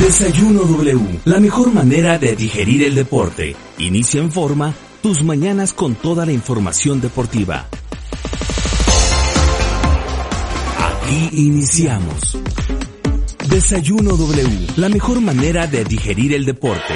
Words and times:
Desayuno 0.00 0.60
W, 0.60 1.20
la 1.24 1.40
mejor 1.40 1.72
manera 1.72 2.18
de 2.18 2.36
digerir 2.36 2.82
el 2.84 2.94
deporte. 2.94 3.56
Inicia 3.78 4.20
en 4.20 4.30
forma 4.30 4.74
tus 5.02 5.22
mañanas 5.22 5.72
con 5.72 5.94
toda 5.94 6.26
la 6.26 6.32
información 6.32 7.00
deportiva. 7.00 7.66
Aquí 10.78 11.30
iniciamos. 11.32 12.38
Desayuno 13.48 14.16
W, 14.18 14.66
la 14.76 14.90
mejor 14.90 15.22
manera 15.22 15.66
de 15.66 15.84
digerir 15.84 16.34
el 16.34 16.44
deporte. 16.44 16.94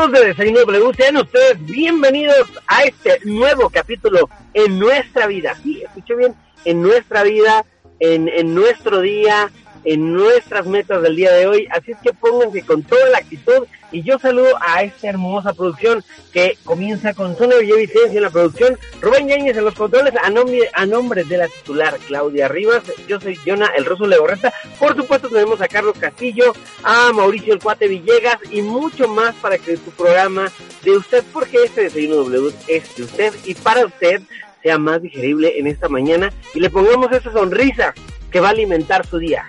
Amigos 0.00 0.18
de 0.18 0.28
Desayuno 0.28 0.60
W, 0.60 0.94
sean 0.96 1.16
ustedes 1.18 1.66
bienvenidos 1.66 2.48
a 2.66 2.84
este 2.84 3.18
nuevo 3.24 3.68
capítulo 3.68 4.30
en 4.54 4.78
nuestra 4.78 5.26
vida. 5.26 5.54
Sí, 5.62 5.82
escuché 5.82 6.16
bien, 6.16 6.34
en 6.64 6.80
nuestra 6.80 7.22
vida, 7.22 7.66
en, 7.98 8.26
en 8.30 8.54
nuestro 8.54 9.02
día, 9.02 9.50
en 9.84 10.12
nuestras 10.12 10.66
metas 10.66 11.02
del 11.02 11.16
día 11.16 11.32
de 11.32 11.46
hoy. 11.46 11.68
Así 11.70 11.92
es 11.92 11.98
que 12.02 12.12
pónganse 12.12 12.62
con 12.62 12.82
toda 12.82 13.08
la 13.10 13.18
actitud 13.18 13.66
y 13.92 14.02
yo 14.02 14.18
saludo 14.18 14.56
a 14.60 14.82
esta 14.82 15.08
hermosa 15.08 15.52
producción 15.52 16.04
que 16.32 16.56
comienza 16.64 17.14
con 17.14 17.36
Sonia 17.36 17.58
Villavicencia 17.58 18.18
en 18.18 18.22
la 18.22 18.30
producción, 18.30 18.78
Rubén 19.00 19.28
Yáñez 19.28 19.56
en 19.56 19.64
los 19.64 19.74
controles, 19.74 20.14
a 20.22 20.30
nombre, 20.30 20.70
a 20.72 20.86
nombre 20.86 21.24
de 21.24 21.38
la 21.38 21.48
titular 21.48 21.98
Claudia 22.06 22.48
Rivas, 22.48 22.82
yo 23.08 23.20
soy 23.20 23.36
Jonah 23.44 23.72
El 23.76 23.84
Rosso 23.84 24.06
Legorreta, 24.06 24.52
por 24.78 24.94
supuesto 24.94 25.28
tenemos 25.28 25.60
a 25.60 25.68
Carlos 25.68 25.96
Castillo, 25.98 26.52
a 26.82 27.12
Mauricio 27.12 27.52
El 27.52 27.60
Cuate 27.60 27.88
Villegas 27.88 28.38
y 28.50 28.62
mucho 28.62 29.08
más 29.08 29.34
para 29.36 29.58
que 29.58 29.76
tu 29.76 29.90
programa 29.90 30.50
de 30.84 30.92
usted, 30.92 31.24
porque 31.32 31.64
este 31.64 31.82
desayuno 31.82 32.16
W 32.16 32.54
es 32.68 32.94
de 32.94 33.02
usted 33.02 33.34
y 33.44 33.54
para 33.54 33.86
usted 33.86 34.22
sea 34.62 34.78
más 34.78 35.02
digerible 35.02 35.58
en 35.58 35.66
esta 35.66 35.88
mañana 35.88 36.32
y 36.54 36.60
le 36.60 36.70
pongamos 36.70 37.10
esa 37.12 37.32
sonrisa 37.32 37.94
que 38.30 38.40
va 38.40 38.48
a 38.48 38.50
alimentar 38.52 39.06
su 39.06 39.18
día. 39.18 39.48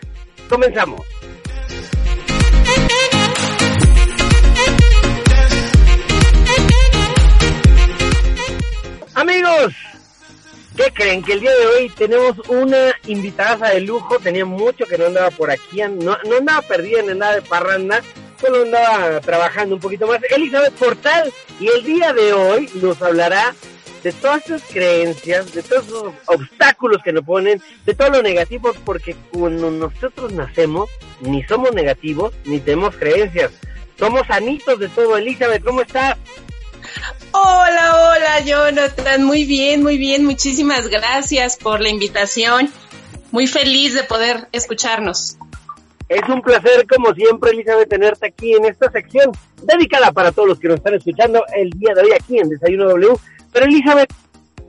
Comenzamos. 0.51 1.07
Amigos, 9.13 9.73
¿qué 10.75 10.91
creen? 10.93 11.23
Que 11.23 11.33
el 11.33 11.39
día 11.39 11.51
de 11.51 11.67
hoy 11.67 11.89
tenemos 11.95 12.37
una 12.49 12.93
invitada 13.07 13.69
de 13.69 13.79
lujo. 13.79 14.19
Tenía 14.19 14.43
mucho 14.43 14.85
que 14.85 14.97
no 14.97 15.05
andaba 15.05 15.31
por 15.31 15.49
aquí, 15.49 15.77
no, 15.83 16.17
no 16.25 16.37
andaba 16.37 16.61
perdida 16.63 16.99
en 16.99 17.17
nada 17.17 17.35
de 17.35 17.43
parranda, 17.43 18.01
solo 18.41 18.63
andaba 18.63 19.21
trabajando 19.21 19.75
un 19.75 19.81
poquito 19.81 20.05
más. 20.05 20.19
Elizabeth 20.29 20.73
Portal, 20.73 21.31
y 21.61 21.69
el 21.69 21.83
día 21.85 22.11
de 22.11 22.33
hoy 22.33 22.69
nos 22.81 23.01
hablará 23.01 23.55
de 24.03 24.11
todas 24.13 24.45
esas 24.45 24.63
creencias, 24.63 25.53
de 25.53 25.63
todos 25.63 25.87
esos 25.87 26.13
obstáculos 26.25 27.01
que 27.03 27.13
nos 27.13 27.23
ponen, 27.23 27.61
de 27.85 27.93
todo 27.93 28.09
lo 28.09 28.21
negativo, 28.21 28.73
porque 28.83 29.15
cuando 29.31 29.69
nosotros 29.69 30.31
nacemos, 30.33 30.89
ni 31.21 31.43
somos 31.43 31.73
negativos, 31.73 32.33
ni 32.45 32.59
tenemos 32.59 32.95
creencias. 32.95 33.51
Somos 33.97 34.25
sanitos 34.27 34.79
de 34.79 34.87
todo. 34.89 35.17
Elizabeth, 35.17 35.63
¿cómo 35.63 35.81
estás? 35.81 36.17
Hola, 37.31 38.15
hola, 38.15 38.39
Jonathan. 38.45 39.23
Muy 39.23 39.45
bien, 39.45 39.83
muy 39.83 39.97
bien. 39.97 40.25
Muchísimas 40.25 40.87
gracias 40.87 41.55
por 41.57 41.81
la 41.81 41.89
invitación. 41.89 42.69
Muy 43.31 43.47
feliz 43.47 43.93
de 43.93 44.03
poder 44.03 44.47
escucharnos. 44.51 45.37
Es 46.09 46.27
un 46.27 46.41
placer, 46.41 46.85
como 46.87 47.13
siempre, 47.13 47.51
Elizabeth, 47.51 47.87
tenerte 47.87 48.27
aquí 48.27 48.53
en 48.53 48.65
esta 48.65 48.91
sección 48.91 49.31
dedicada 49.63 50.11
para 50.11 50.33
todos 50.33 50.49
los 50.49 50.59
que 50.59 50.67
nos 50.67 50.77
están 50.77 50.95
escuchando 50.95 51.45
el 51.55 51.69
día 51.69 51.93
de 51.93 52.01
hoy 52.01 52.11
aquí 52.11 52.37
en 52.37 52.49
Desayuno 52.49 52.89
W. 52.89 53.13
Pero, 53.51 53.65
Elizabeth, 53.65 54.13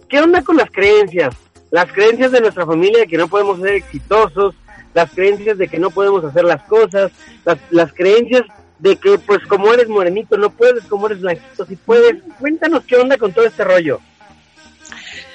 ¿qué 0.08 0.20
onda 0.20 0.42
con 0.42 0.56
las 0.56 0.70
creencias? 0.70 1.34
Las 1.70 1.90
creencias 1.92 2.32
de 2.32 2.40
nuestra 2.40 2.66
familia 2.66 3.00
de 3.00 3.06
que 3.06 3.16
no 3.16 3.28
podemos 3.28 3.60
ser 3.60 3.74
exitosos, 3.74 4.54
las 4.94 5.10
creencias 5.10 5.56
de 5.58 5.68
que 5.68 5.78
no 5.78 5.90
podemos 5.90 6.24
hacer 6.24 6.44
las 6.44 6.62
cosas, 6.64 7.12
las, 7.44 7.58
las 7.70 7.92
creencias 7.92 8.42
de 8.78 8.96
que 8.96 9.16
pues 9.18 9.46
como 9.46 9.72
eres 9.72 9.88
morenito 9.88 10.36
no 10.36 10.50
puedes, 10.50 10.84
como 10.84 11.06
eres 11.06 11.20
blanquito 11.20 11.64
si 11.64 11.76
puedes. 11.76 12.16
Cuéntanos 12.40 12.84
qué 12.84 12.96
onda 12.96 13.16
con 13.16 13.32
todo 13.32 13.46
este 13.46 13.64
rollo. 13.64 14.00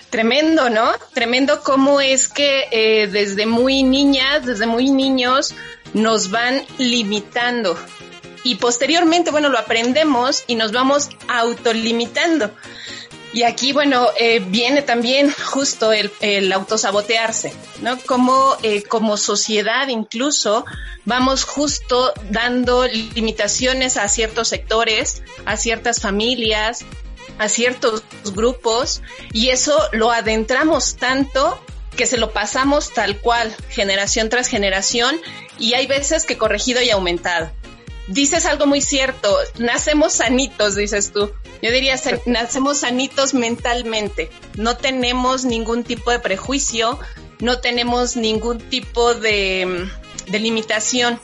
Tremendo, 0.09 0.69
¿no? 0.69 0.91
Tremendo 1.13 1.61
cómo 1.63 1.99
es 2.01 2.27
que 2.27 2.65
eh, 2.71 3.07
desde 3.07 3.45
muy 3.45 3.83
niñas, 3.83 4.45
desde 4.45 4.65
muy 4.65 4.89
niños, 4.89 5.55
nos 5.93 6.29
van 6.31 6.61
limitando. 6.77 7.77
Y 8.43 8.55
posteriormente, 8.55 9.31
bueno, 9.31 9.49
lo 9.49 9.59
aprendemos 9.59 10.43
y 10.47 10.55
nos 10.55 10.71
vamos 10.71 11.09
autolimitando. 11.27 12.51
Y 13.37 13.43
aquí, 13.43 13.71
bueno, 13.71 14.07
eh, 14.19 14.39
viene 14.39 14.81
también 14.81 15.31
justo 15.31 15.91
el, 15.91 16.11
el 16.21 16.51
autosabotearse, 16.51 17.53
¿no? 17.83 17.99
Como, 17.99 18.57
eh, 18.63 18.81
como 18.81 19.15
sociedad 19.15 19.89
incluso 19.89 20.65
vamos 21.05 21.43
justo 21.43 22.13
dando 22.31 22.87
limitaciones 22.87 23.97
a 23.97 24.09
ciertos 24.09 24.47
sectores, 24.47 25.21
a 25.45 25.55
ciertas 25.55 26.01
familias, 26.01 26.83
a 27.37 27.47
ciertos 27.47 28.01
grupos, 28.33 29.03
y 29.33 29.49
eso 29.49 29.77
lo 29.91 30.11
adentramos 30.11 30.95
tanto 30.95 31.63
que 31.95 32.07
se 32.07 32.17
lo 32.17 32.31
pasamos 32.31 32.91
tal 32.91 33.19
cual, 33.19 33.55
generación 33.69 34.29
tras 34.29 34.47
generación, 34.47 35.15
y 35.59 35.75
hay 35.75 35.85
veces 35.85 36.25
que 36.25 36.39
corregido 36.39 36.81
y 36.81 36.89
aumentado 36.89 37.51
dices 38.07 38.45
algo 38.45 38.65
muy 38.65 38.81
cierto, 38.81 39.35
nacemos 39.59 40.13
sanitos, 40.13 40.75
dices 40.75 41.11
tú. 41.11 41.31
Yo 41.61 41.71
diría, 41.71 41.95
nacemos 42.25 42.79
sanitos 42.79 43.33
mentalmente, 43.33 44.29
no 44.55 44.77
tenemos 44.77 45.45
ningún 45.45 45.83
tipo 45.83 46.11
de 46.11 46.19
prejuicio, 46.19 46.99
no 47.39 47.59
tenemos 47.59 48.15
ningún 48.15 48.59
tipo 48.59 49.13
de, 49.13 49.87
de 50.27 50.39
limitación. 50.39 51.19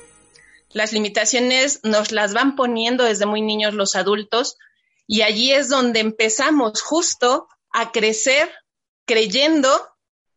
Las 0.72 0.92
limitaciones 0.92 1.82
nos 1.84 2.12
las 2.12 2.34
van 2.34 2.56
poniendo 2.56 3.04
desde 3.04 3.26
muy 3.26 3.42
niños 3.42 3.74
los 3.74 3.96
adultos 3.96 4.58
y 5.06 5.22
allí 5.22 5.52
es 5.52 5.70
donde 5.70 6.00
empezamos 6.00 6.82
justo 6.82 7.48
a 7.72 7.92
crecer 7.92 8.50
creyendo 9.06 9.70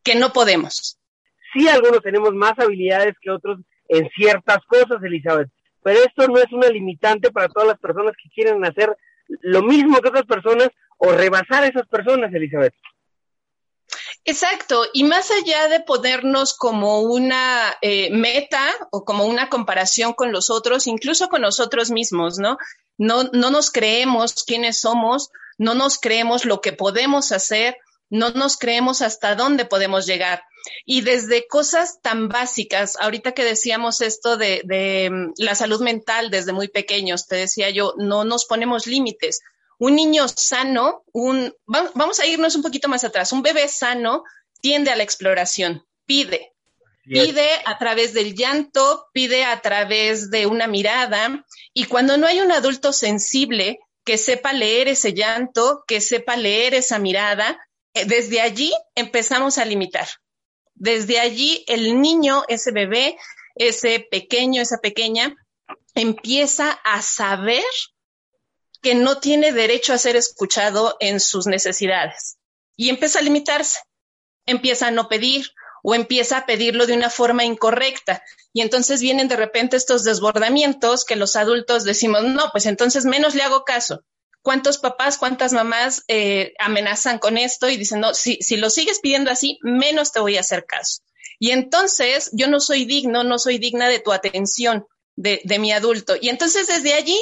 que 0.02 0.14
no 0.14 0.32
podemos. 0.32 0.98
Sí, 1.52 1.68
algunos 1.68 2.02
tenemos 2.02 2.34
más 2.34 2.58
habilidades 2.58 3.14
que 3.20 3.30
otros 3.30 3.60
en 3.88 4.08
ciertas 4.10 4.58
cosas, 4.66 5.02
Elizabeth, 5.02 5.48
pero 5.86 6.00
esto 6.02 6.26
no 6.26 6.36
es 6.38 6.50
una 6.50 6.66
limitante 6.66 7.30
para 7.30 7.48
todas 7.48 7.68
las 7.68 7.78
personas 7.78 8.12
que 8.20 8.28
quieren 8.30 8.64
hacer 8.64 8.98
lo 9.28 9.62
mismo 9.62 10.00
que 10.00 10.08
otras 10.08 10.26
personas 10.26 10.70
o 10.98 11.12
rebasar 11.12 11.62
a 11.62 11.68
esas 11.68 11.86
personas, 11.86 12.34
Elizabeth. 12.34 12.74
Exacto, 14.24 14.82
y 14.92 15.04
más 15.04 15.30
allá 15.30 15.68
de 15.68 15.78
ponernos 15.78 16.56
como 16.56 17.02
una 17.02 17.76
eh, 17.82 18.10
meta 18.10 18.68
o 18.90 19.04
como 19.04 19.26
una 19.26 19.48
comparación 19.48 20.12
con 20.12 20.32
los 20.32 20.50
otros, 20.50 20.88
incluso 20.88 21.28
con 21.28 21.42
nosotros 21.42 21.92
mismos, 21.92 22.40
¿no? 22.40 22.58
No, 22.98 23.22
no 23.32 23.52
nos 23.52 23.70
creemos 23.70 24.42
quiénes 24.42 24.80
somos, 24.80 25.30
no 25.56 25.76
nos 25.76 26.00
creemos 26.00 26.44
lo 26.46 26.60
que 26.60 26.72
podemos 26.72 27.30
hacer, 27.30 27.76
no 28.10 28.30
nos 28.30 28.56
creemos 28.56 29.02
hasta 29.02 29.36
dónde 29.36 29.64
podemos 29.66 30.04
llegar. 30.04 30.42
Y 30.84 31.00
desde 31.02 31.46
cosas 31.46 32.00
tan 32.02 32.28
básicas, 32.28 32.96
ahorita 33.00 33.32
que 33.32 33.44
decíamos 33.44 34.00
esto 34.00 34.36
de, 34.36 34.62
de 34.64 35.10
mm, 35.10 35.32
la 35.38 35.54
salud 35.54 35.80
mental 35.80 36.30
desde 36.30 36.52
muy 36.52 36.68
pequeños, 36.68 37.26
te 37.26 37.36
decía 37.36 37.70
yo, 37.70 37.94
no 37.96 38.24
nos 38.24 38.44
ponemos 38.44 38.86
límites. 38.86 39.40
Un 39.78 39.94
niño 39.94 40.26
sano, 40.28 41.04
un, 41.12 41.54
vamos 41.66 42.20
a 42.20 42.26
irnos 42.26 42.56
un 42.56 42.62
poquito 42.62 42.88
más 42.88 43.04
atrás, 43.04 43.32
un 43.32 43.42
bebé 43.42 43.68
sano 43.68 44.24
tiende 44.60 44.90
a 44.90 44.96
la 44.96 45.02
exploración, 45.02 45.84
pide, 46.06 46.54
pide 47.04 47.48
a 47.66 47.76
través 47.78 48.14
del 48.14 48.34
llanto, 48.34 49.06
pide 49.12 49.44
a 49.44 49.60
través 49.60 50.30
de 50.30 50.46
una 50.46 50.66
mirada, 50.66 51.44
y 51.74 51.84
cuando 51.84 52.16
no 52.16 52.26
hay 52.26 52.40
un 52.40 52.52
adulto 52.52 52.92
sensible 52.92 53.78
que 54.04 54.18
sepa 54.18 54.52
leer 54.52 54.88
ese 54.88 55.12
llanto, 55.12 55.84
que 55.86 56.00
sepa 56.00 56.36
leer 56.36 56.74
esa 56.74 56.98
mirada, 56.98 57.58
eh, 57.92 58.04
desde 58.06 58.40
allí 58.40 58.72
empezamos 58.94 59.58
a 59.58 59.64
limitar. 59.64 60.08
Desde 60.76 61.18
allí 61.18 61.64
el 61.68 62.00
niño, 62.00 62.44
ese 62.48 62.70
bebé, 62.70 63.18
ese 63.54 64.06
pequeño, 64.10 64.62
esa 64.62 64.78
pequeña, 64.78 65.34
empieza 65.94 66.70
a 66.84 67.00
saber 67.02 67.64
que 68.82 68.94
no 68.94 69.18
tiene 69.18 69.52
derecho 69.52 69.94
a 69.94 69.98
ser 69.98 70.16
escuchado 70.16 70.96
en 71.00 71.18
sus 71.18 71.46
necesidades 71.46 72.36
y 72.76 72.90
empieza 72.90 73.18
a 73.18 73.22
limitarse, 73.22 73.80
empieza 74.44 74.88
a 74.88 74.90
no 74.90 75.08
pedir 75.08 75.50
o 75.82 75.94
empieza 75.94 76.38
a 76.38 76.46
pedirlo 76.46 76.86
de 76.86 76.92
una 76.92 77.10
forma 77.10 77.44
incorrecta. 77.44 78.22
Y 78.52 78.60
entonces 78.60 79.00
vienen 79.00 79.28
de 79.28 79.36
repente 79.36 79.76
estos 79.76 80.04
desbordamientos 80.04 81.04
que 81.04 81.16
los 81.16 81.36
adultos 81.36 81.84
decimos, 81.84 82.22
no, 82.24 82.50
pues 82.52 82.66
entonces 82.66 83.04
menos 83.06 83.34
le 83.34 83.42
hago 83.42 83.64
caso 83.64 84.04
cuántos 84.46 84.78
papás, 84.78 85.18
cuántas 85.18 85.52
mamás 85.52 86.04
eh, 86.06 86.54
amenazan 86.60 87.18
con 87.18 87.36
esto 87.36 87.68
y 87.68 87.76
dicen, 87.76 87.98
no, 87.98 88.14
si, 88.14 88.36
si 88.36 88.56
lo 88.56 88.70
sigues 88.70 89.00
pidiendo 89.00 89.32
así, 89.32 89.58
menos 89.60 90.12
te 90.12 90.20
voy 90.20 90.36
a 90.36 90.40
hacer 90.40 90.66
caso. 90.66 91.02
Y 91.40 91.50
entonces 91.50 92.30
yo 92.32 92.46
no 92.46 92.60
soy 92.60 92.84
digno, 92.84 93.24
no 93.24 93.40
soy 93.40 93.58
digna 93.58 93.88
de 93.88 93.98
tu 93.98 94.12
atención, 94.12 94.86
de, 95.16 95.40
de 95.42 95.58
mi 95.58 95.72
adulto. 95.72 96.14
Y 96.20 96.28
entonces 96.28 96.68
desde 96.68 96.94
allí 96.94 97.18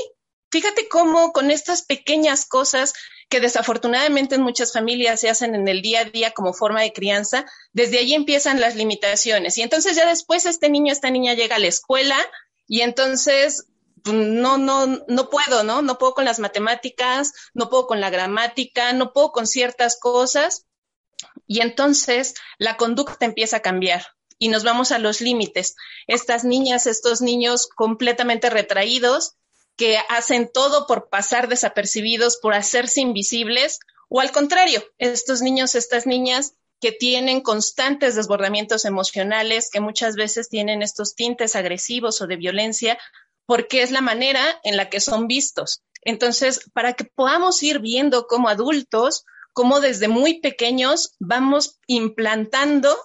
fíjate 0.50 0.87
cómo 0.87 1.32
con 1.32 1.50
estas 1.50 1.81
pequeñas 1.81 2.44
cosas 2.44 2.93
que 3.31 3.41
desafortunadamente 3.41 4.35
en 4.35 4.43
muchas 4.43 4.75
familias 4.75 5.20
se 5.20 5.31
hacen 5.31 5.55
en 5.55 5.67
el 5.67 5.81
día 5.81 6.00
a 6.00 6.05
día 6.05 6.32
como 6.32 6.53
forma 6.53 6.82
de 6.82 6.93
crianza, 6.93 7.47
desde 7.73 8.00
ahí 8.00 8.12
empiezan 8.12 8.61
las 8.61 8.77
limitaciones. 8.77 9.56
Y 9.56 9.62
entonces 9.62 9.97
ya 9.97 10.06
después 10.06 10.44
este 10.44 10.69
niño, 10.69 10.93
esta 10.93 11.09
niña 11.09 11.32
llega 11.32 11.56
a 11.56 11.59
la 11.59 11.69
escuela 11.69 12.19
y 12.69 12.82
entonces 12.82 13.65
no, 14.05 14.59
no, 14.59 14.87
no 15.09 15.31
puedo, 15.31 15.65
¿no? 15.65 15.83
No 15.83 15.99
puedo 15.99 16.15
con 16.15 16.25
las 16.25 16.39
matemáticas, 16.39 17.33
no 17.55 17.71
puedo 17.71 17.87
con 17.87 18.01
la 18.01 18.11
gramática, 18.11 18.93
no 18.93 19.12
puedo 19.12 19.33
con 19.33 19.47
ciertas 19.47 19.99
cosas. 19.99 20.67
Y 21.47 21.61
entonces 21.61 22.35
la 22.59 22.77
conducta 22.77 23.25
empieza 23.25 23.59
a 23.59 23.62
cambiar 23.62 24.05
y 24.39 24.49
nos 24.49 24.65
vamos 24.65 24.93
a 24.93 24.99
los 24.99 25.21
límites. 25.21 25.75
Estas 26.06 26.45
niñas, 26.45 26.87
estos 26.87 27.21
niños 27.23 27.67
completamente 27.67 28.51
retraídos, 28.51 29.37
que 29.77 29.99
hacen 30.09 30.51
todo 30.53 30.87
por 30.87 31.09
pasar 31.09 31.49
desapercibidos, 31.49 32.39
por 32.41 32.55
hacerse 32.55 33.01
invisibles, 33.01 33.81
o 34.09 34.21
al 34.21 34.31
contrario, 34.31 34.85
estos 34.99 35.43
niños, 35.43 35.75
estas 35.75 36.06
niñas 36.06 36.55
que 36.81 36.93
tienen 36.93 37.41
constantes 37.41 38.15
desbordamientos 38.15 38.85
emocionales, 38.85 39.71
que 39.71 39.81
muchas 39.81 40.17
veces 40.17 40.49
tienen 40.49 40.83
estos 40.83 41.15
tintes 41.15 41.56
agresivos 41.56 42.21
o 42.21 42.27
de 42.27 42.37
violencia, 42.37 42.99
porque 43.46 43.82
es 43.82 43.91
la 43.91 44.00
manera 44.00 44.61
en 44.62 44.76
la 44.76 44.88
que 44.88 45.00
son 45.00 45.26
vistos. 45.26 45.82
Entonces, 46.02 46.61
para 46.73 46.94
que 46.94 47.05
podamos 47.05 47.62
ir 47.62 47.79
viendo 47.81 48.26
como 48.26 48.49
adultos, 48.49 49.25
cómo 49.52 49.81
desde 49.81 50.08
muy 50.08 50.41
pequeños 50.41 51.14
vamos 51.19 51.79
implantando 51.87 52.96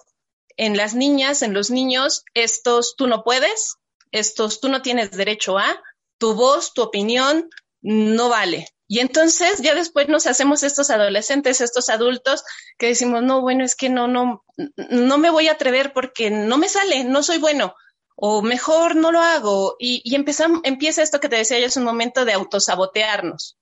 en 0.56 0.76
las 0.76 0.94
niñas, 0.94 1.42
en 1.42 1.54
los 1.54 1.70
niños, 1.70 2.24
estos 2.34 2.96
tú 2.96 3.06
no 3.06 3.24
puedes, 3.24 3.76
estos 4.12 4.60
tú 4.60 4.68
no 4.68 4.82
tienes 4.82 5.12
derecho 5.12 5.58
a, 5.58 5.82
tu 6.18 6.34
voz, 6.34 6.74
tu 6.74 6.82
opinión 6.82 7.48
no 7.80 8.28
vale. 8.28 8.68
Y 8.86 8.98
entonces 8.98 9.60
ya 9.62 9.74
después 9.74 10.08
nos 10.08 10.26
hacemos 10.26 10.62
estos 10.62 10.90
adolescentes, 10.90 11.60
estos 11.60 11.88
adultos 11.88 12.42
que 12.76 12.88
decimos, 12.88 13.22
no, 13.22 13.40
bueno, 13.40 13.64
es 13.64 13.76
que 13.76 13.88
no, 13.88 14.08
no, 14.08 14.44
no 14.76 15.18
me 15.18 15.30
voy 15.30 15.48
a 15.48 15.52
atrever 15.52 15.92
porque 15.92 16.30
no 16.30 16.58
me 16.58 16.68
sale, 16.68 17.04
no 17.04 17.22
soy 17.22 17.38
bueno, 17.38 17.74
o 18.22 18.42
mejor 18.42 18.96
no 18.96 19.10
lo 19.10 19.20
hago. 19.20 19.76
Y, 19.78 20.02
y 20.04 20.14
empieza 20.14 21.02
esto 21.02 21.20
que 21.20 21.28
te 21.28 21.36
decía 21.36 21.58
yo 21.58 21.66
es 21.66 21.76
un 21.76 21.84
momento 21.84 22.24
de 22.24 22.34
autosabotearnos. 22.34 23.58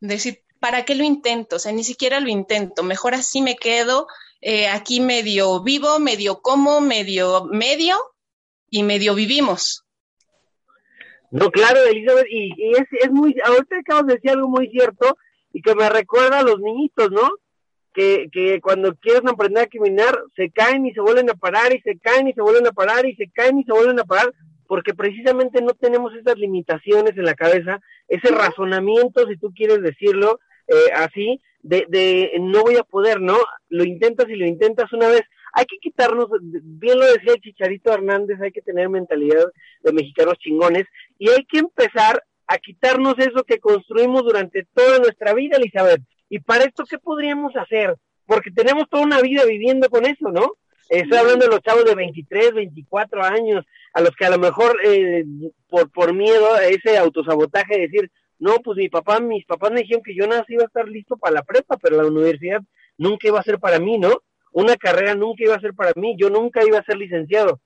Decir, 0.00 0.42
¿para 0.58 0.86
qué 0.86 0.94
lo 0.94 1.04
intento? 1.04 1.56
O 1.56 1.58
sea, 1.58 1.72
ni 1.72 1.84
siquiera 1.84 2.20
lo 2.20 2.28
intento, 2.28 2.82
mejor 2.82 3.14
así 3.14 3.42
me 3.42 3.56
quedo, 3.56 4.06
eh, 4.40 4.68
aquí 4.68 5.00
medio 5.00 5.62
vivo, 5.62 5.98
medio 5.98 6.40
como, 6.40 6.80
medio 6.80 7.44
medio 7.44 7.98
y 8.70 8.82
medio 8.82 9.14
vivimos. 9.14 9.84
No, 11.30 11.50
claro, 11.50 11.80
Elizabeth, 11.84 12.26
y, 12.30 12.52
es, 12.76 12.86
es 13.02 13.10
muy, 13.10 13.34
ahorita 13.44 13.76
acabas 13.78 14.06
de 14.06 14.14
decir 14.14 14.30
algo 14.30 14.48
muy 14.48 14.70
cierto 14.70 15.18
y 15.52 15.60
que 15.60 15.74
me 15.74 15.88
recuerda 15.90 16.38
a 16.38 16.42
los 16.42 16.58
niñitos, 16.60 17.10
¿no? 17.10 17.28
Que, 17.94 18.28
que 18.32 18.60
cuando 18.60 18.94
quieren 18.96 19.28
aprender 19.28 19.62
a 19.62 19.66
caminar, 19.68 20.18
se 20.34 20.50
caen 20.50 20.84
y 20.84 20.92
se 20.92 21.00
vuelven 21.00 21.30
a 21.30 21.34
parar 21.34 21.72
y 21.72 21.80
se 21.80 21.96
caen 21.98 22.26
y 22.26 22.32
se 22.32 22.42
vuelven 22.42 22.66
a 22.66 22.72
parar 22.72 23.06
y 23.06 23.14
se 23.14 23.30
caen 23.30 23.60
y 23.60 23.64
se 23.64 23.72
vuelven 23.72 24.00
a 24.00 24.04
parar, 24.04 24.34
porque 24.66 24.94
precisamente 24.94 25.62
no 25.62 25.74
tenemos 25.74 26.12
esas 26.14 26.36
limitaciones 26.36 27.16
en 27.16 27.24
la 27.24 27.34
cabeza, 27.34 27.80
ese 28.08 28.30
razonamiento, 28.32 29.28
si 29.28 29.36
tú 29.36 29.52
quieres 29.54 29.80
decirlo 29.80 30.40
eh, 30.66 30.92
así, 30.96 31.40
de, 31.62 31.86
de 31.88 32.32
no 32.40 32.62
voy 32.62 32.76
a 32.76 32.82
poder, 32.82 33.20
¿no? 33.20 33.38
Lo 33.68 33.84
intentas 33.84 34.28
y 34.28 34.34
lo 34.34 34.44
intentas 34.44 34.92
una 34.92 35.08
vez, 35.08 35.22
hay 35.54 35.66
que 35.66 35.78
quitarnos, 35.78 36.26
bien 36.40 36.98
lo 36.98 37.06
decía 37.06 37.32
el 37.34 37.40
Chicharito 37.40 37.92
Hernández, 37.92 38.40
hay 38.40 38.50
que 38.50 38.60
tener 38.60 38.88
mentalidad 38.88 39.46
de 39.82 39.92
mexicanos 39.92 40.36
chingones 40.38 40.84
y 41.16 41.30
hay 41.30 41.44
que 41.44 41.58
empezar 41.58 42.22
a 42.46 42.58
quitarnos 42.58 43.14
eso 43.18 43.44
que 43.44 43.60
construimos 43.60 44.24
durante 44.24 44.66
toda 44.74 44.98
nuestra 44.98 45.32
vida, 45.32 45.56
Elizabeth. 45.56 46.02
Y 46.34 46.40
para 46.40 46.64
esto, 46.64 46.84
¿qué 46.84 46.98
podríamos 46.98 47.54
hacer? 47.54 47.96
Porque 48.26 48.50
tenemos 48.50 48.88
toda 48.88 49.04
una 49.04 49.20
vida 49.20 49.44
viviendo 49.44 49.88
con 49.88 50.04
eso, 50.04 50.32
¿no? 50.32 50.56
Estoy 50.88 51.16
hablando 51.16 51.44
de 51.44 51.50
los 51.52 51.62
chavos 51.62 51.84
de 51.84 51.94
23, 51.94 52.54
24 52.54 53.22
años, 53.22 53.64
a 53.92 54.00
los 54.00 54.10
que 54.16 54.24
a 54.24 54.30
lo 54.30 54.38
mejor 54.38 54.76
eh, 54.84 55.24
por, 55.68 55.90
por 55.92 56.12
miedo 56.12 56.54
a 56.54 56.64
ese 56.64 56.98
autosabotaje 56.98 57.74
de 57.74 57.80
decir, 57.82 58.10
no, 58.40 58.56
pues 58.56 58.76
mi 58.76 58.88
papá, 58.88 59.20
mis 59.20 59.46
papás 59.46 59.70
me 59.70 59.82
dijeron 59.82 60.02
que 60.02 60.16
yo 60.16 60.26
nada 60.26 60.44
iba 60.48 60.64
a 60.64 60.66
estar 60.66 60.88
listo 60.88 61.16
para 61.16 61.34
la 61.34 61.42
prepa, 61.44 61.76
pero 61.76 61.96
la 61.96 62.08
universidad 62.08 62.60
nunca 62.98 63.28
iba 63.28 63.38
a 63.38 63.44
ser 63.44 63.60
para 63.60 63.78
mí, 63.78 63.96
¿no? 63.96 64.20
una 64.54 64.76
carrera 64.76 65.14
nunca 65.14 65.44
iba 65.44 65.54
a 65.54 65.60
ser 65.60 65.74
para 65.74 65.92
mí, 65.96 66.16
yo 66.18 66.30
nunca 66.30 66.64
iba 66.66 66.78
a 66.78 66.84
ser 66.84 66.96
licenciado. 66.96 67.60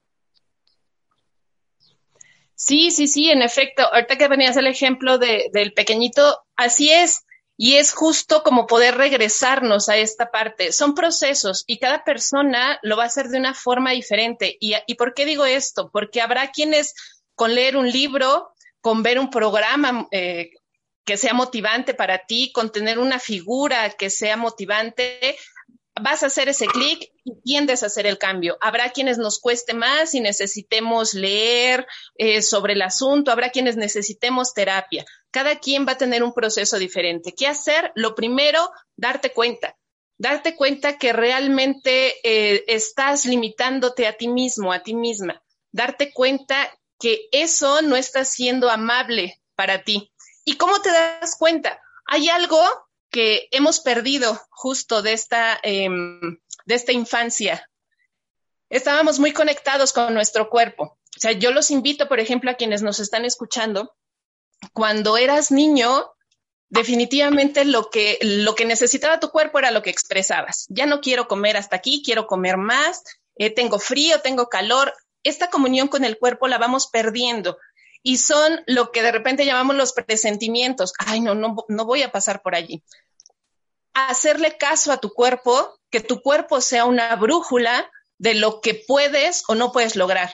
Sí, 2.55 2.91
sí, 2.91 3.07
sí, 3.07 3.31
en 3.31 3.43
efecto. 3.43 3.83
Ahorita 3.93 4.17
que 4.17 4.27
venías 4.27 4.57
el 4.57 4.67
ejemplo 4.67 5.19
de, 5.19 5.49
del 5.53 5.75
pequeñito, 5.75 6.41
así 6.57 6.91
es. 6.91 7.25
Y 7.61 7.75
es 7.75 7.93
justo 7.93 8.45
como 8.45 8.69
poder 8.69 8.97
regresarnos 8.97 9.89
a 9.89 9.97
esta 9.97 10.31
parte. 10.31 10.73
Son 10.73 10.95
procesos 10.95 11.65
y 11.67 11.81
cada 11.81 12.05
persona 12.05 12.79
lo 12.83 12.97
va 12.97 13.03
a 13.03 13.07
hacer 13.07 13.29
de 13.29 13.39
una 13.39 13.53
forma 13.53 13.91
diferente. 13.91 14.57
¿Y, 14.61 14.95
por 14.95 15.13
qué 15.13 15.27
digo 15.27 15.45
esto? 15.45 15.91
Porque 15.93 16.21
habrá 16.21 16.53
quienes 16.53 16.95
con 17.35 17.57
leer 17.57 17.77
un 17.77 17.91
libro, 17.91 18.53
con 18.81 19.03
ver 19.03 19.19
un 19.19 19.29
programa 19.29 20.07
eh, 20.13 20.51
que 21.05 21.17
sea 21.17 21.35
motivante 21.35 21.95
para 21.95 22.27
ti, 22.27 22.53
con 22.53 22.71
tener 22.71 23.01
una 23.01 23.19
figura 23.19 23.91
que 23.91 24.09
sea 24.09 24.37
motivante, 24.37 25.37
vas 26.01 26.23
a 26.23 26.27
hacer 26.27 26.49
ese 26.49 26.67
clic 26.67 27.11
y 27.25 27.41
tiendes 27.43 27.83
a 27.83 27.87
hacer 27.87 28.07
el 28.07 28.19
cambio. 28.19 28.57
Habrá 28.61 28.91
quienes 28.91 29.19
nos 29.19 29.41
cueste 29.41 29.75
más 29.75 30.15
y 30.15 30.21
necesitemos 30.21 31.15
leer 31.15 31.87
eh, 32.17 32.41
sobre 32.43 32.75
el 32.75 32.83
asunto, 32.83 33.31
habrá 33.31 33.51
quienes 33.51 33.77
necesitemos 33.77 34.55
terapia. 34.55 35.05
Cada 35.31 35.59
quien 35.59 35.87
va 35.87 35.93
a 35.93 35.99
tener 35.99 36.23
un 36.23 36.33
proceso 36.33 36.79
diferente. 36.79 37.35
¿Qué 37.37 37.47
hacer? 37.47 37.93
Lo 37.95 38.15
primero, 38.15 38.71
darte 38.97 39.33
cuenta. 39.33 39.77
Darte 40.17 40.57
cuenta 40.57 40.99
que 40.99 41.13
realmente 41.13 42.17
eh, 42.25 42.65
estás 42.67 43.25
limitándote 43.25 44.07
a 44.07 44.15
ti 44.15 44.29
mismo, 44.29 44.73
a 44.73 44.83
ti 44.83 44.95
misma. 44.95 45.43
Darte 45.71 46.13
cuenta 46.13 46.77
que 46.99 47.29
eso 47.31 47.83
no 47.83 47.97
está 47.97 48.25
siendo 48.25 48.71
amable 48.71 49.41
para 49.55 49.85
ti. 49.85 50.13
¿Y 50.45 50.57
cómo 50.57 50.81
te 50.81 50.91
das 50.91 51.37
cuenta? 51.37 51.81
Hay 52.07 52.29
algo 52.29 52.61
que 53.11 53.49
hemos 53.51 53.81
perdido 53.81 54.41
justo 54.51 55.03
de 55.03 55.13
esta, 55.13 55.59
em, 55.63 56.39
de 56.67 56.75
esta 56.75 56.93
infancia. 56.93 57.69
Estábamos 58.71 59.19
muy 59.19 59.33
conectados 59.33 59.93
con 59.93 60.13
nuestro 60.15 60.51
cuerpo. 60.51 60.99
O 61.17 61.21
sea, 61.21 61.33
yo 61.33 61.51
los 61.53 61.71
invito, 61.71 62.09
por 62.09 62.21
ejemplo, 62.21 62.51
a 62.51 62.55
quienes 62.55 62.83
nos 62.83 63.01
están 63.01 63.25
escuchando, 63.25 63.95
cuando 64.73 65.17
eras 65.17 65.51
niño, 65.51 66.11
definitivamente 66.69 67.65
lo 67.65 67.91
que, 67.91 68.19
lo 68.21 68.55
que 68.55 68.65
necesitaba 68.65 69.21
tu 69.21 69.31
cuerpo 69.31 69.59
era 69.59 69.71
lo 69.71 69.83
que 69.83 69.91
expresabas. 69.91 70.67
Ya 70.69 70.87
no 70.87 71.01
quiero 71.01 71.29
comer 71.29 71.57
hasta 71.57 71.77
aquí, 71.77 72.03
quiero 72.05 72.27
comer 72.27 72.57
más, 72.57 73.03
eh, 73.37 73.51
tengo 73.51 73.79
frío, 73.79 74.21
tengo 74.21 74.49
calor. 74.49 74.93
Esta 75.23 75.51
comunión 75.51 75.89
con 75.89 76.05
el 76.05 76.19
cuerpo 76.19 76.49
la 76.49 76.59
vamos 76.59 76.87
perdiendo 76.87 77.59
y 78.03 78.19
son 78.19 78.63
lo 78.67 78.93
que 78.93 79.03
de 79.03 79.13
repente 79.13 79.47
llamamos 79.47 79.77
los 79.77 79.93
presentimientos. 79.93 80.93
Ay, 80.99 81.21
no, 81.21 81.35
no, 81.35 81.57
no 81.69 81.85
voy 81.85 82.03
a 82.03 82.13
pasar 82.13 82.43
por 82.43 82.55
allí. 82.55 82.83
Hacerle 83.95 84.57
caso 84.57 84.93
a 84.93 84.99
tu 84.99 85.13
cuerpo, 85.13 85.79
que 85.91 86.01
tu 86.01 86.23
cuerpo 86.23 86.61
sea 86.61 86.85
una 86.85 87.15
brújula 87.17 87.91
de 88.19 88.35
lo 88.35 88.61
que 88.61 88.75
puedes 88.75 89.45
o 89.49 89.55
no 89.55 89.73
puedes 89.73 89.97
lograr. 89.97 90.33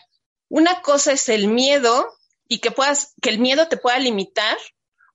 Una 0.49 0.83
cosa 0.83 1.13
es 1.13 1.29
el 1.29 1.49
miedo 1.49 2.13
y 2.49 2.59
que 2.59 2.71
puedas, 2.71 3.15
que 3.21 3.31
el 3.31 3.39
miedo 3.39 3.69
te 3.69 3.77
pueda 3.77 3.99
limitar 3.99 4.59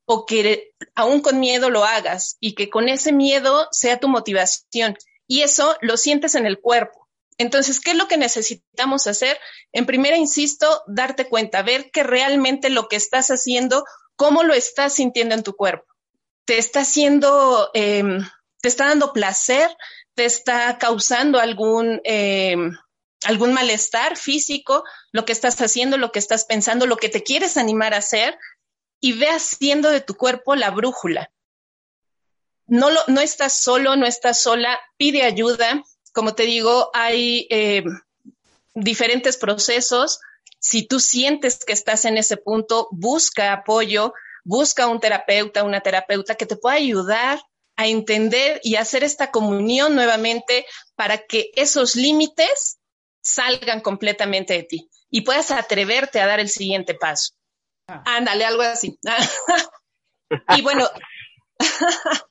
o 0.06 0.26
que 0.26 0.72
aún 0.96 1.22
con 1.22 1.40
miedo 1.40 1.70
lo 1.70 1.84
hagas 1.84 2.38
y 2.40 2.56
que 2.56 2.70
con 2.70 2.90
ese 2.90 3.12
miedo 3.12 3.68
sea 3.72 4.00
tu 4.00 4.08
motivación. 4.08 4.98
Y 5.28 5.42
eso 5.42 5.76
lo 5.82 5.98
sientes 5.98 6.34
en 6.34 6.48
el 6.48 6.60
cuerpo. 6.60 7.08
Entonces, 7.38 7.80
¿qué 7.80 7.92
es 7.92 7.98
lo 7.98 8.08
que 8.08 8.18
necesitamos 8.18 9.08
hacer? 9.08 9.40
En 9.72 9.86
primera, 9.86 10.18
insisto, 10.18 10.84
darte 10.88 11.30
cuenta, 11.30 11.62
ver 11.62 11.90
que 11.92 12.04
realmente 12.04 12.70
lo 12.70 12.88
que 12.88 12.98
estás 12.98 13.30
haciendo, 13.30 13.86
cómo 14.16 14.44
lo 14.44 14.54
estás 14.54 14.96
sintiendo 14.96 15.36
en 15.36 15.44
tu 15.44 15.56
cuerpo. 15.56 15.86
¿Te 16.46 16.58
está 16.58 16.82
haciendo, 16.82 17.70
em, 17.74 18.28
te 18.62 18.68
está 18.68 18.88
dando 18.88 19.14
placer? 19.14 19.70
¿Te 20.16 20.26
está 20.26 20.78
causando 20.80 21.40
algún, 21.40 22.02
em, 22.04 22.76
algún 23.26 23.54
malestar 23.54 24.18
físico? 24.18 24.84
Lo 25.12 25.26
que 25.26 25.34
estás 25.34 25.60
haciendo, 25.62 25.98
lo 25.98 26.12
que 26.12 26.20
estás 26.20 26.46
pensando, 26.46 26.86
lo 26.86 26.98
que 26.98 27.10
te 27.10 27.24
quieres 27.24 27.58
animar 27.58 27.94
a 27.94 27.98
hacer 27.98 28.38
y 29.00 29.14
ve 29.14 29.28
haciendo 29.28 29.90
de 29.90 30.02
tu 30.02 30.16
cuerpo 30.16 30.56
la 30.56 30.72
brújula. 30.72 31.32
No, 32.68 32.90
lo, 32.92 33.00
no 33.08 33.22
estás 33.22 33.54
solo, 33.54 33.96
no 33.96 34.06
estás 34.06 34.42
sola, 34.42 34.80
pide 34.98 35.24
ayuda, 35.24 35.84
como 36.14 36.36
te 36.36 36.44
digo, 36.44 36.92
hay 36.94 37.48
eh, 37.50 37.84
diferentes 38.74 39.38
procesos. 39.38 40.20
Si 40.60 40.84
tú 40.84 41.00
sientes 41.00 41.64
que 41.66 41.74
estás 41.74 42.06
en 42.06 42.18
ese 42.18 42.38
punto, 42.38 42.88
busca 42.92 43.54
apoyo, 43.54 44.14
busca 44.44 44.88
un 44.88 45.00
terapeuta, 45.00 45.64
una 45.64 45.82
terapeuta 45.82 46.36
que 46.36 46.46
te 46.46 46.58
pueda 46.58 46.76
ayudar 46.76 47.40
a 47.76 47.88
entender 47.88 48.60
y 48.64 48.76
hacer 48.76 49.04
esta 49.04 49.32
comunión 49.32 49.96
nuevamente 49.96 50.66
para 50.96 51.20
que 51.20 51.52
esos 51.56 51.96
límites 51.96 52.79
salgan 53.22 53.82
completamente 53.82 54.54
de 54.54 54.64
ti 54.64 54.90
y 55.10 55.22
puedas 55.22 55.52
atreverte 55.52 56.22
a 56.22 56.28
dar 56.28 56.40
el 56.40 56.50
siguiente 56.50 56.94
paso. 56.94 57.34
Ah. 57.88 58.04
Ándale, 58.06 58.46
algo 58.46 58.62
así. 58.62 58.98
Y 60.56 60.62
bueno, 60.62 60.88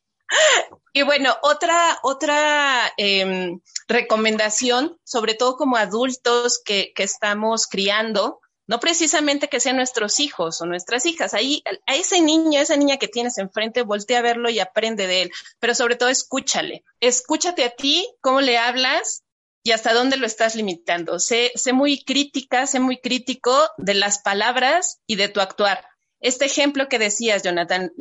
y 0.92 1.02
bueno, 1.02 1.36
otra, 1.42 1.98
otra 2.02 2.92
em, 2.96 3.60
recomendación, 3.88 4.98
sobre 5.04 5.34
todo 5.34 5.56
como 5.56 5.76
adultos 5.76 6.60
que, 6.64 6.92
que, 6.94 7.02
estamos 7.02 7.66
criando, 7.66 8.40
no 8.68 8.78
precisamente 8.78 9.48
que 9.48 9.60
sean 9.60 9.76
nuestros 9.76 10.20
hijos 10.20 10.60
o 10.60 10.66
nuestras 10.66 11.06
hijas, 11.06 11.34
ahí 11.34 11.62
a 11.86 11.96
ese 11.96 12.20
niño, 12.20 12.60
a 12.60 12.62
esa 12.62 12.76
niña 12.76 12.98
que 12.98 13.08
tienes 13.08 13.38
enfrente, 13.38 13.82
voltea 13.82 14.20
a 14.20 14.22
verlo 14.22 14.50
y 14.50 14.60
aprende 14.60 15.06
de 15.06 15.22
él, 15.22 15.32
pero 15.58 15.74
sobre 15.74 15.96
todo 15.96 16.10
escúchale, 16.10 16.84
escúchate 17.00 17.64
a 17.64 17.70
ti, 17.70 18.06
cómo 18.20 18.40
le 18.40 18.58
hablas 18.58 19.24
y 19.62 19.72
hasta 19.72 19.92
dónde 19.92 20.16
lo 20.16 20.26
estás 20.26 20.54
limitando. 20.54 21.18
Sé, 21.18 21.52
sé 21.54 21.72
muy 21.72 22.04
crítica, 22.04 22.66
sé 22.66 22.80
muy 22.80 23.00
crítico 23.00 23.68
de 23.76 23.94
las 23.94 24.20
palabras 24.20 25.00
y 25.06 25.16
de 25.16 25.28
tu 25.28 25.40
actuar 25.40 25.84
este 26.20 26.46
ejemplo 26.46 26.88
que 26.88 26.98
decías, 26.98 27.42
Jonathan, 27.42 27.92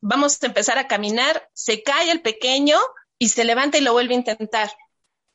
vamos 0.00 0.42
a 0.42 0.46
empezar 0.46 0.78
a 0.78 0.88
caminar, 0.88 1.48
se 1.54 1.82
cae 1.82 2.10
el 2.10 2.20
pequeño 2.20 2.78
y 3.18 3.30
se 3.30 3.44
levanta 3.44 3.78
y 3.78 3.82
lo 3.82 3.92
vuelve 3.92 4.14
a 4.14 4.18
intentar. 4.18 4.70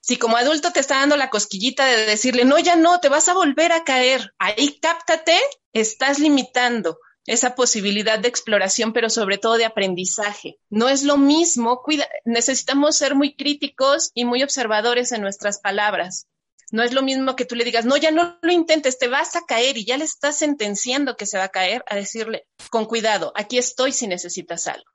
Si 0.02 0.18
como 0.18 0.38
adulto 0.38 0.72
te 0.72 0.80
está 0.80 1.00
dando 1.00 1.18
la 1.18 1.30
cosquillita 1.30 1.86
de 1.86 2.06
decirle, 2.06 2.46
no, 2.46 2.60
ya 2.60 2.76
no, 2.76 3.00
te 3.00 3.10
vas 3.10 3.28
a 3.28 3.34
volver 3.34 3.72
a 3.72 3.84
caer, 3.84 4.34
ahí 4.38 4.80
cáptate, 4.80 5.38
estás 5.74 6.20
limitando 6.20 7.00
esa 7.28 7.56
posibilidad 7.56 8.18
de 8.18 8.30
exploración, 8.30 8.94
pero 8.94 9.10
sobre 9.10 9.38
todo 9.38 9.58
de 9.58 9.66
aprendizaje. 9.66 10.58
No 10.70 10.90
es 10.90 11.04
lo 11.04 11.18
mismo, 11.18 11.84
necesitamos 12.26 12.96
ser 12.96 13.16
muy 13.16 13.36
críticos 13.36 14.12
y 14.14 14.26
muy 14.26 14.42
observadores 14.42 15.12
en 15.12 15.22
nuestras 15.22 15.60
palabras. 15.60 16.28
No 16.72 16.84
es 16.84 16.94
lo 16.94 17.02
mismo 17.02 17.36
que 17.36 17.46
tú 17.46 17.56
le 17.56 17.66
digas, 17.66 17.86
no, 17.86 17.98
ya 17.98 18.12
no 18.12 18.40
lo 18.42 18.52
intentes, 18.52 18.98
te 18.98 19.08
vas 19.08 19.36
a 19.36 19.46
caer 19.46 19.78
y 19.78 19.86
ya 19.86 19.98
le 19.98 20.06
estás 20.06 20.38
sentenciando 20.38 21.16
que 21.16 21.26
se 21.26 21.38
va 21.38 21.46
a 21.46 21.50
caer, 21.50 21.84
a 21.88 21.96
decirle, 21.96 22.48
con 22.70 22.86
cuidado, 22.86 23.34
aquí 23.36 23.58
estoy 23.58 23.92
si 23.92 24.08
necesitas 24.08 24.68
algo. 24.68 24.90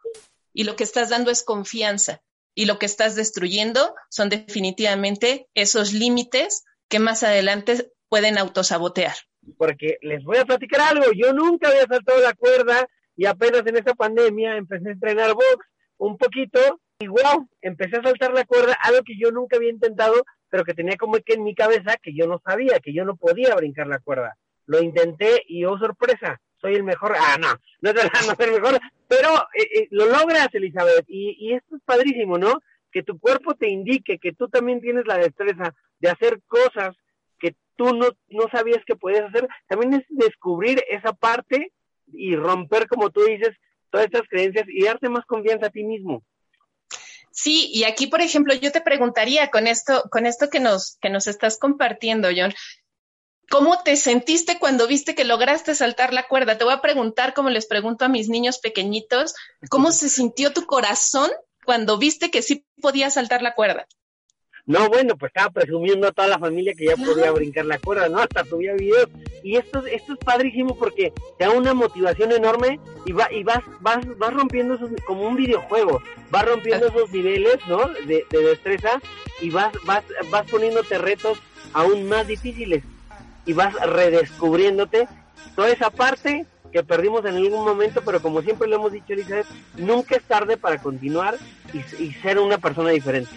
Y 0.54 0.64
lo 0.64 0.74
que 0.74 0.84
estás 0.84 1.10
dando 1.10 1.30
es 1.30 1.42
confianza. 1.42 2.22
Y 2.54 2.66
lo 2.66 2.78
que 2.78 2.84
estás 2.84 3.14
destruyendo 3.14 3.94
son 4.10 4.28
definitivamente 4.28 5.48
esos 5.54 5.94
límites 5.94 6.64
que 6.88 6.98
más 6.98 7.22
adelante 7.22 7.90
pueden 8.10 8.36
autosabotear. 8.36 9.16
Porque 9.56 9.98
les 10.02 10.22
voy 10.24 10.38
a 10.38 10.44
platicar 10.44 10.80
algo, 10.80 11.12
yo 11.14 11.32
nunca 11.32 11.68
había 11.68 11.86
saltado 11.86 12.20
la 12.20 12.32
cuerda 12.34 12.86
y 13.16 13.26
apenas 13.26 13.66
en 13.66 13.76
esa 13.76 13.94
pandemia 13.94 14.56
empecé 14.56 14.88
a 14.88 14.92
entrenar 14.92 15.34
box 15.34 15.66
un 15.98 16.16
poquito 16.16 16.80
y 17.00 17.08
wow, 17.08 17.48
empecé 17.60 17.96
a 17.96 18.02
saltar 18.02 18.32
la 18.32 18.44
cuerda, 18.44 18.76
algo 18.82 19.02
que 19.02 19.18
yo 19.18 19.30
nunca 19.32 19.56
había 19.56 19.70
intentado 19.70 20.24
pero 20.52 20.64
que 20.64 20.74
tenía 20.74 20.98
como 20.98 21.14
que 21.14 21.32
en 21.32 21.44
mi 21.44 21.54
cabeza 21.54 21.96
que 21.96 22.12
yo 22.14 22.26
no 22.26 22.38
sabía, 22.44 22.78
que 22.78 22.92
yo 22.92 23.06
no 23.06 23.16
podía 23.16 23.54
brincar 23.54 23.86
la 23.86 24.00
cuerda. 24.00 24.36
Lo 24.66 24.82
intenté 24.82 25.42
y 25.48 25.64
oh 25.64 25.78
sorpresa, 25.78 26.42
soy 26.60 26.74
el 26.74 26.84
mejor. 26.84 27.14
Ah, 27.18 27.38
no, 27.40 27.48
no 27.80 27.94
verdad, 27.94 28.10
no 28.28 28.34
soy 28.34 28.54
el 28.54 28.60
mejor, 28.60 28.78
pero 29.08 29.30
eh, 29.54 29.80
eh, 29.80 29.88
lo 29.90 30.04
logras, 30.04 30.50
Elizabeth, 30.52 31.06
y, 31.08 31.36
y 31.40 31.54
esto 31.54 31.76
es 31.76 31.82
padrísimo, 31.86 32.36
¿no? 32.36 32.60
Que 32.92 33.02
tu 33.02 33.18
cuerpo 33.18 33.54
te 33.54 33.70
indique 33.70 34.18
que 34.18 34.34
tú 34.34 34.46
también 34.50 34.82
tienes 34.82 35.06
la 35.06 35.16
destreza 35.16 35.74
de 36.00 36.10
hacer 36.10 36.42
cosas 36.46 36.94
tú 37.76 37.94
no, 37.94 38.08
no 38.28 38.48
sabías 38.50 38.82
que 38.86 38.96
podías 38.96 39.28
hacer. 39.28 39.48
También 39.68 39.94
es 39.94 40.04
descubrir 40.08 40.82
esa 40.88 41.12
parte 41.12 41.72
y 42.06 42.36
romper, 42.36 42.88
como 42.88 43.10
tú 43.10 43.24
dices, 43.24 43.56
todas 43.90 44.06
estas 44.06 44.28
creencias 44.28 44.66
y 44.68 44.84
darte 44.84 45.08
más 45.08 45.24
confianza 45.26 45.66
a 45.66 45.70
ti 45.70 45.84
mismo. 45.84 46.22
Sí, 47.30 47.70
y 47.72 47.84
aquí, 47.84 48.06
por 48.08 48.20
ejemplo, 48.20 48.54
yo 48.54 48.72
te 48.72 48.82
preguntaría 48.82 49.50
con 49.50 49.66
esto, 49.66 50.04
con 50.10 50.26
esto 50.26 50.50
que 50.50 50.60
nos, 50.60 50.98
que 51.00 51.08
nos 51.08 51.26
estás 51.26 51.58
compartiendo, 51.58 52.28
John, 52.36 52.52
¿cómo 53.50 53.82
te 53.82 53.96
sentiste 53.96 54.58
cuando 54.58 54.86
viste 54.86 55.14
que 55.14 55.24
lograste 55.24 55.74
saltar 55.74 56.12
la 56.12 56.28
cuerda? 56.28 56.58
Te 56.58 56.64
voy 56.64 56.74
a 56.74 56.82
preguntar, 56.82 57.32
como 57.32 57.48
les 57.48 57.66
pregunto 57.66 58.04
a 58.04 58.08
mis 58.08 58.28
niños 58.28 58.58
pequeñitos, 58.58 59.34
¿cómo 59.70 59.92
se 59.92 60.10
sintió 60.10 60.52
tu 60.52 60.66
corazón 60.66 61.30
cuando 61.64 61.96
viste 61.96 62.30
que 62.30 62.42
sí 62.42 62.66
podías 62.82 63.14
saltar 63.14 63.40
la 63.40 63.54
cuerda? 63.54 63.86
No, 64.64 64.88
bueno, 64.88 65.16
pues 65.16 65.32
estaba 65.34 65.50
presumiendo 65.50 66.06
a 66.06 66.12
toda 66.12 66.28
la 66.28 66.38
familia 66.38 66.72
que 66.74 66.86
ya 66.86 66.96
podía 66.96 67.32
brincar 67.32 67.64
la 67.64 67.78
cuerda, 67.78 68.08
¿no? 68.08 68.20
Hasta 68.20 68.44
subía 68.44 68.74
videos. 68.74 69.08
Y 69.42 69.56
esto, 69.56 69.84
esto 69.86 70.12
es 70.12 70.18
padrísimo 70.20 70.78
porque 70.78 71.12
te 71.36 71.44
da 71.44 71.50
una 71.50 71.74
motivación 71.74 72.30
enorme 72.30 72.78
y, 73.04 73.12
va, 73.12 73.32
y 73.32 73.42
vas, 73.42 73.60
vas, 73.80 73.98
vas 74.18 74.32
rompiendo 74.32 74.74
esos, 74.74 74.90
como 75.04 75.26
un 75.26 75.34
videojuego, 75.34 76.00
vas 76.30 76.44
rompiendo 76.46 76.86
esos 76.86 77.10
niveles, 77.10 77.58
¿no? 77.68 77.88
De, 78.06 78.24
de 78.30 78.38
destreza 78.38 79.00
y 79.40 79.50
vas, 79.50 79.72
vas, 79.84 80.04
vas 80.30 80.48
poniéndote 80.48 80.96
retos 80.96 81.38
aún 81.72 82.08
más 82.08 82.28
difíciles 82.28 82.84
y 83.44 83.54
vas 83.54 83.74
redescubriéndote 83.74 85.08
toda 85.56 85.70
esa 85.70 85.90
parte 85.90 86.46
que 86.72 86.84
perdimos 86.84 87.24
en 87.24 87.34
algún 87.34 87.64
momento, 87.64 88.00
pero 88.04 88.22
como 88.22 88.42
siempre 88.42 88.68
lo 88.68 88.76
hemos 88.76 88.92
dicho, 88.92 89.12
Elizabeth, 89.12 89.46
nunca 89.76 90.16
es 90.16 90.22
tarde 90.22 90.56
para 90.56 90.78
continuar 90.78 91.36
y, 91.72 92.02
y 92.02 92.12
ser 92.14 92.38
una 92.38 92.58
persona 92.58 92.90
diferente. 92.90 93.30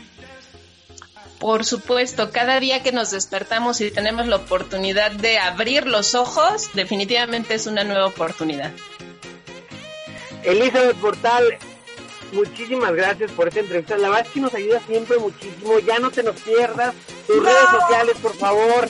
Por 1.40 1.66
supuesto, 1.66 2.32
cada 2.32 2.60
día 2.60 2.82
que 2.82 2.92
nos 2.92 3.12
despertamos 3.12 3.82
y 3.82 3.92
tenemos 3.92 4.28
la 4.28 4.38
oportunidad 4.38 5.12
de 5.12 5.38
abrir 5.38 5.86
los 5.86 6.16
ojos, 6.16 6.70
definitivamente 6.74 7.56
es 7.56 7.68
una 7.68 7.84
nueva 7.84 8.08
oportunidad. 8.08 8.72
Elizabeth 10.44 10.96
Portal, 10.98 11.58
muchísimas 12.32 12.94
gracias 12.94 13.32
por 13.32 13.48
esta 13.48 13.60
entrevista. 13.60 13.98
La 13.98 14.10
verdad 14.10 14.26
es 14.28 14.32
que 14.34 14.40
nos 14.40 14.54
ayuda 14.54 14.80
siempre 14.88 15.18
muchísimo. 15.18 15.80
Ya 15.80 16.00
no 16.00 16.12
te 16.12 16.24
nos 16.24 16.40
pierdas. 16.42 16.94
Tus 17.28 17.44
redes 17.44 17.70
sociales, 17.70 18.16
por 18.22 18.36
favor. 18.36 18.90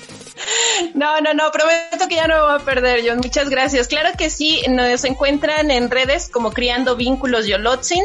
No, 0.93 1.21
no, 1.21 1.33
no, 1.33 1.51
prometo 1.51 2.07
que 2.09 2.15
ya 2.15 2.27
no 2.27 2.35
me 2.35 2.41
voy 2.41 2.61
a 2.61 2.65
perder, 2.65 3.01
John. 3.07 3.17
Muchas 3.17 3.49
gracias. 3.49 3.87
Claro 3.87 4.09
que 4.17 4.29
sí, 4.29 4.61
nos 4.67 5.03
encuentran 5.05 5.71
en 5.71 5.89
redes 5.89 6.29
como 6.29 6.51
Criando 6.51 6.95
Vínculos 6.95 7.47
Yolotzin 7.47 8.03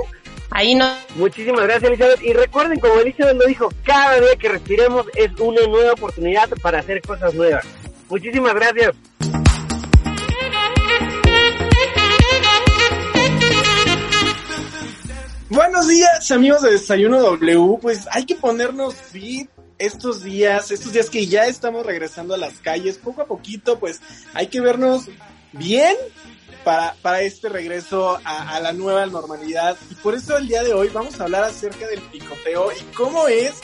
Ahí 0.50 0.74
no. 0.74 0.92
Muchísimas 1.14 1.62
gracias, 1.62 1.90
Elizabeth. 1.90 2.22
Y 2.22 2.32
recuerden, 2.32 2.80
como 2.80 3.00
Elizabeth 3.00 3.36
lo 3.36 3.46
dijo, 3.46 3.68
cada 3.84 4.20
día 4.20 4.36
que 4.36 4.48
respiremos 4.48 5.06
es 5.14 5.30
una 5.38 5.66
nueva 5.66 5.92
oportunidad 5.92 6.48
para 6.62 6.80
hacer 6.80 7.00
cosas 7.02 7.34
nuevas. 7.34 7.64
Muchísimas 8.08 8.54
gracias. 8.54 8.96
Buenos 15.48 15.88
días, 15.88 16.30
amigos 16.30 16.62
de 16.62 16.72
Desayuno 16.72 17.20
W. 17.20 17.78
Pues 17.82 18.06
hay 18.12 18.24
que 18.24 18.36
ponernos 18.36 18.94
fit 18.94 19.50
estos 19.78 20.22
días, 20.22 20.70
estos 20.70 20.92
días 20.92 21.10
que 21.10 21.26
ya 21.26 21.46
estamos 21.46 21.84
regresando 21.84 22.34
a 22.34 22.38
las 22.38 22.60
calles, 22.60 22.98
poco 22.98 23.22
a 23.22 23.26
poquito, 23.26 23.78
pues 23.78 24.00
hay 24.34 24.46
que 24.48 24.60
vernos 24.60 25.08
bien 25.52 25.96
para, 26.64 26.94
para 27.02 27.22
este 27.22 27.48
regreso 27.48 28.18
a, 28.24 28.56
a, 28.56 28.60
la 28.60 28.72
nueva 28.72 29.06
normalidad. 29.06 29.76
Y 29.90 29.94
por 29.96 30.14
eso 30.14 30.36
el 30.36 30.48
día 30.48 30.62
de 30.62 30.72
hoy 30.72 30.88
vamos 30.88 31.20
a 31.20 31.24
hablar 31.24 31.44
acerca 31.44 31.86
del 31.86 32.00
picoteo 32.00 32.70
y 32.72 32.82
cómo 32.94 33.28
es 33.28 33.54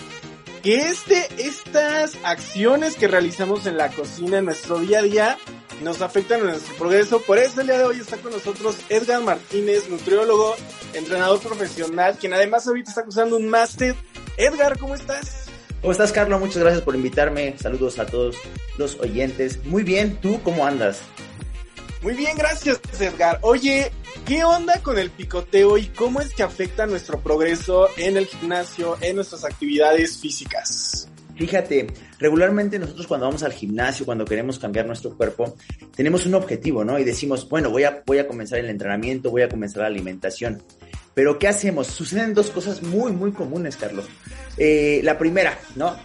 que 0.62 0.88
este, 0.88 1.28
estas 1.38 2.16
acciones 2.24 2.96
que 2.96 3.08
realizamos 3.08 3.66
en 3.66 3.76
la 3.76 3.90
cocina, 3.90 4.38
en 4.38 4.46
nuestro 4.46 4.80
día 4.80 4.98
a 4.98 5.02
día, 5.02 5.38
nos 5.82 6.02
afectan 6.02 6.40
en 6.40 6.46
nuestro 6.46 6.74
progreso. 6.76 7.20
Por 7.20 7.38
eso 7.38 7.60
el 7.60 7.68
día 7.68 7.78
de 7.78 7.84
hoy 7.84 8.00
está 8.00 8.16
con 8.16 8.32
nosotros 8.32 8.76
Edgar 8.88 9.22
Martínez, 9.22 9.88
nutriólogo, 9.88 10.56
entrenador 10.94 11.40
profesional, 11.40 12.16
quien 12.18 12.32
además 12.32 12.66
ahorita 12.66 12.90
está 12.90 13.04
cursando 13.04 13.36
un 13.36 13.48
máster. 13.48 13.94
Edgar, 14.36 14.78
¿cómo 14.78 14.94
estás? 14.94 15.46
¿Cómo 15.80 15.92
estás, 15.92 16.10
Carlos? 16.12 16.40
Muchas 16.40 16.62
gracias 16.62 16.82
por 16.82 16.96
invitarme. 16.96 17.56
Saludos 17.58 17.98
a 17.98 18.06
todos 18.06 18.36
los 18.76 18.98
oyentes. 18.98 19.64
Muy 19.66 19.84
bien, 19.84 20.18
¿tú 20.20 20.40
cómo 20.42 20.66
andas? 20.66 21.00
Muy 22.06 22.14
bien, 22.14 22.38
gracias 22.38 22.80
Edgar. 23.00 23.40
Oye, 23.42 23.90
¿qué 24.24 24.44
onda 24.44 24.80
con 24.80 24.96
el 24.96 25.10
picoteo 25.10 25.76
y 25.76 25.86
cómo 25.86 26.20
es 26.20 26.32
que 26.32 26.44
afecta 26.44 26.86
nuestro 26.86 27.20
progreso 27.20 27.88
en 27.96 28.16
el 28.16 28.26
gimnasio, 28.26 28.96
en 29.00 29.16
nuestras 29.16 29.44
actividades 29.44 30.16
físicas? 30.18 31.08
Fíjate, 31.34 31.88
regularmente 32.20 32.78
nosotros 32.78 33.08
cuando 33.08 33.26
vamos 33.26 33.42
al 33.42 33.52
gimnasio, 33.52 34.06
cuando 34.06 34.24
queremos 34.24 34.60
cambiar 34.60 34.86
nuestro 34.86 35.16
cuerpo, 35.16 35.56
tenemos 35.96 36.24
un 36.26 36.36
objetivo, 36.36 36.84
¿no? 36.84 36.96
Y 36.96 37.02
decimos, 37.02 37.48
bueno, 37.48 37.70
voy 37.70 37.82
a, 37.82 38.04
voy 38.06 38.18
a 38.18 38.28
comenzar 38.28 38.60
el 38.60 38.70
entrenamiento, 38.70 39.32
voy 39.32 39.42
a 39.42 39.48
comenzar 39.48 39.82
la 39.82 39.88
alimentación. 39.88 40.62
Pero 41.12 41.40
¿qué 41.40 41.48
hacemos? 41.48 41.88
Suceden 41.88 42.34
dos 42.34 42.50
cosas 42.50 42.84
muy, 42.84 43.10
muy 43.10 43.32
comunes, 43.32 43.76
Carlos. 43.76 44.04
Eh, 44.58 45.00
la 45.02 45.18
primera, 45.18 45.58
¿no? 45.74 45.96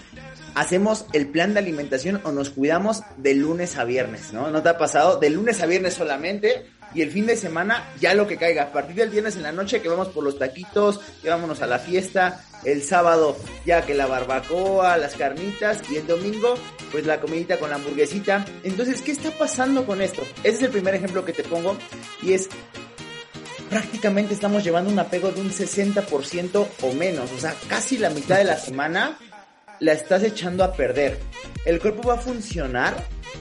Hacemos 0.55 1.05
el 1.13 1.27
plan 1.27 1.53
de 1.53 1.59
alimentación 1.59 2.21
o 2.23 2.31
nos 2.31 2.49
cuidamos 2.49 3.03
de 3.17 3.33
lunes 3.35 3.77
a 3.77 3.83
viernes, 3.83 4.33
¿no? 4.33 4.49
¿No 4.49 4.61
te 4.61 4.69
ha 4.69 4.77
pasado? 4.77 5.19
De 5.19 5.29
lunes 5.29 5.61
a 5.61 5.65
viernes 5.65 5.93
solamente 5.93 6.65
y 6.93 7.01
el 7.01 7.11
fin 7.11 7.25
de 7.25 7.37
semana 7.37 7.89
ya 7.99 8.13
lo 8.13 8.27
que 8.27 8.37
caiga. 8.37 8.63
A 8.63 8.71
partir 8.71 8.95
del 8.95 9.09
viernes 9.09 9.35
en 9.35 9.43
la 9.43 9.51
noche 9.51 9.81
que 9.81 9.89
vamos 9.89 10.09
por 10.09 10.23
los 10.23 10.37
taquitos, 10.37 10.99
que 11.21 11.29
vámonos 11.29 11.61
a 11.61 11.67
la 11.67 11.79
fiesta, 11.79 12.43
el 12.65 12.83
sábado 12.83 13.37
ya 13.65 13.85
que 13.85 13.93
la 13.93 14.07
barbacoa, 14.07 14.97
las 14.97 15.15
carnitas 15.15 15.79
y 15.89 15.97
el 15.97 16.07
domingo 16.07 16.55
pues 16.91 17.05
la 17.05 17.21
comidita 17.21 17.57
con 17.57 17.69
la 17.69 17.77
hamburguesita. 17.77 18.45
Entonces, 18.63 19.01
¿qué 19.01 19.11
está 19.11 19.31
pasando 19.31 19.85
con 19.85 20.01
esto? 20.01 20.21
Ese 20.43 20.57
es 20.57 20.61
el 20.63 20.71
primer 20.71 20.95
ejemplo 20.95 21.23
que 21.23 21.33
te 21.33 21.43
pongo 21.43 21.77
y 22.21 22.33
es 22.33 22.49
prácticamente 23.69 24.33
estamos 24.33 24.65
llevando 24.65 24.91
un 24.91 24.99
apego 24.99 25.31
de 25.31 25.39
un 25.39 25.49
60% 25.49 26.67
o 26.81 26.93
menos, 26.93 27.31
o 27.31 27.39
sea, 27.39 27.55
casi 27.69 27.97
la 27.97 28.09
mitad 28.09 28.37
de 28.37 28.43
la 28.43 28.57
semana 28.57 29.17
la 29.81 29.91
estás 29.93 30.23
echando 30.23 30.63
a 30.63 30.73
perder. 30.73 31.19
El 31.65 31.81
cuerpo 31.81 32.07
va 32.07 32.13
a 32.13 32.17
funcionar 32.17 32.95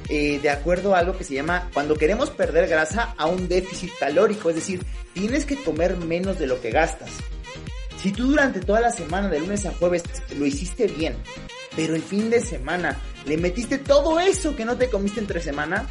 eh, 0.09 0.40
de 0.40 0.50
acuerdo 0.50 0.94
a 0.94 0.99
algo 0.99 1.16
que 1.16 1.23
se 1.23 1.35
llama, 1.35 1.70
cuando 1.73 1.94
queremos 1.94 2.30
perder 2.30 2.66
grasa, 2.66 3.14
a 3.16 3.26
un 3.26 3.47
déficit 3.47 3.90
calórico, 4.00 4.50
es 4.50 4.56
decir, 4.56 4.85
tienes 5.12 5.44
que 5.44 5.56
comer 5.62 5.97
menos 5.97 6.38
de 6.38 6.49
lo 6.49 6.61
que 6.61 6.70
gastas. 6.70 7.11
Si 8.02 8.11
tú 8.11 8.28
durante 8.28 8.61
toda 8.61 8.80
la 8.80 8.90
semana, 8.90 9.28
de 9.28 9.38
lunes 9.38 9.66
a 9.66 9.73
jueves, 9.73 10.02
lo 10.37 10.47
hiciste 10.47 10.87
bien, 10.87 11.14
pero 11.76 11.94
el 11.94 12.02
fin 12.02 12.30
de 12.30 12.40
semana 12.40 12.97
le 13.26 13.37
metiste 13.37 13.78
todo 13.78 14.18
eso 14.18 14.56
que 14.56 14.64
no 14.64 14.76
te 14.76 14.88
comiste 14.88 15.20
entre 15.20 15.42
semana, 15.42 15.87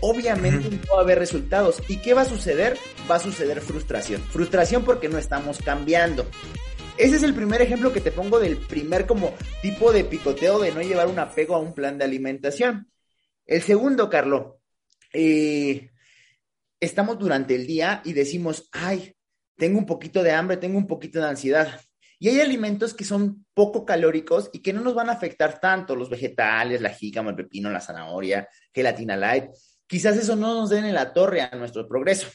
obviamente 0.00 0.68
no 0.70 0.94
va 0.94 1.00
a 1.00 1.02
haber 1.02 1.18
resultados. 1.18 1.82
¿Y 1.88 1.96
qué 1.96 2.12
va 2.12 2.22
a 2.22 2.26
suceder? 2.26 2.76
Va 3.10 3.16
a 3.16 3.20
suceder 3.20 3.62
frustración. 3.62 4.20
Frustración 4.20 4.84
porque 4.84 5.08
no 5.08 5.16
estamos 5.16 5.58
cambiando. 5.64 6.26
Ese 6.96 7.16
es 7.16 7.24
el 7.24 7.34
primer 7.34 7.60
ejemplo 7.60 7.92
que 7.92 8.00
te 8.00 8.12
pongo 8.12 8.38
del 8.38 8.56
primer 8.56 9.04
como 9.04 9.34
tipo 9.60 9.92
de 9.92 10.04
picoteo 10.04 10.60
de 10.60 10.70
no 10.70 10.80
llevar 10.80 11.08
un 11.08 11.18
apego 11.18 11.56
a 11.56 11.58
un 11.58 11.74
plan 11.74 11.98
de 11.98 12.04
alimentación. 12.04 12.88
El 13.46 13.62
segundo, 13.62 14.08
Carlos, 14.08 14.54
eh, 15.12 15.90
estamos 16.78 17.18
durante 17.18 17.56
el 17.56 17.66
día 17.66 18.00
y 18.04 18.12
decimos, 18.12 18.68
ay, 18.70 19.12
tengo 19.56 19.78
un 19.78 19.86
poquito 19.86 20.22
de 20.22 20.30
hambre, 20.30 20.56
tengo 20.56 20.78
un 20.78 20.86
poquito 20.86 21.18
de 21.18 21.26
ansiedad. 21.26 21.80
Y 22.20 22.28
hay 22.28 22.40
alimentos 22.40 22.94
que 22.94 23.04
son 23.04 23.44
poco 23.54 23.84
calóricos 23.84 24.48
y 24.52 24.60
que 24.60 24.72
no 24.72 24.80
nos 24.80 24.94
van 24.94 25.08
a 25.08 25.14
afectar 25.14 25.58
tanto, 25.58 25.96
los 25.96 26.08
vegetales, 26.08 26.80
la 26.80 26.90
jícama, 26.90 27.30
el 27.30 27.36
pepino, 27.36 27.70
la 27.70 27.80
zanahoria, 27.80 28.48
gelatina 28.72 29.16
light. 29.16 29.50
Quizás 29.88 30.16
eso 30.16 30.36
no 30.36 30.54
nos 30.54 30.70
den 30.70 30.84
en 30.84 30.94
la 30.94 31.12
torre 31.12 31.42
a 31.42 31.50
nuestro 31.56 31.88
progreso. 31.88 32.28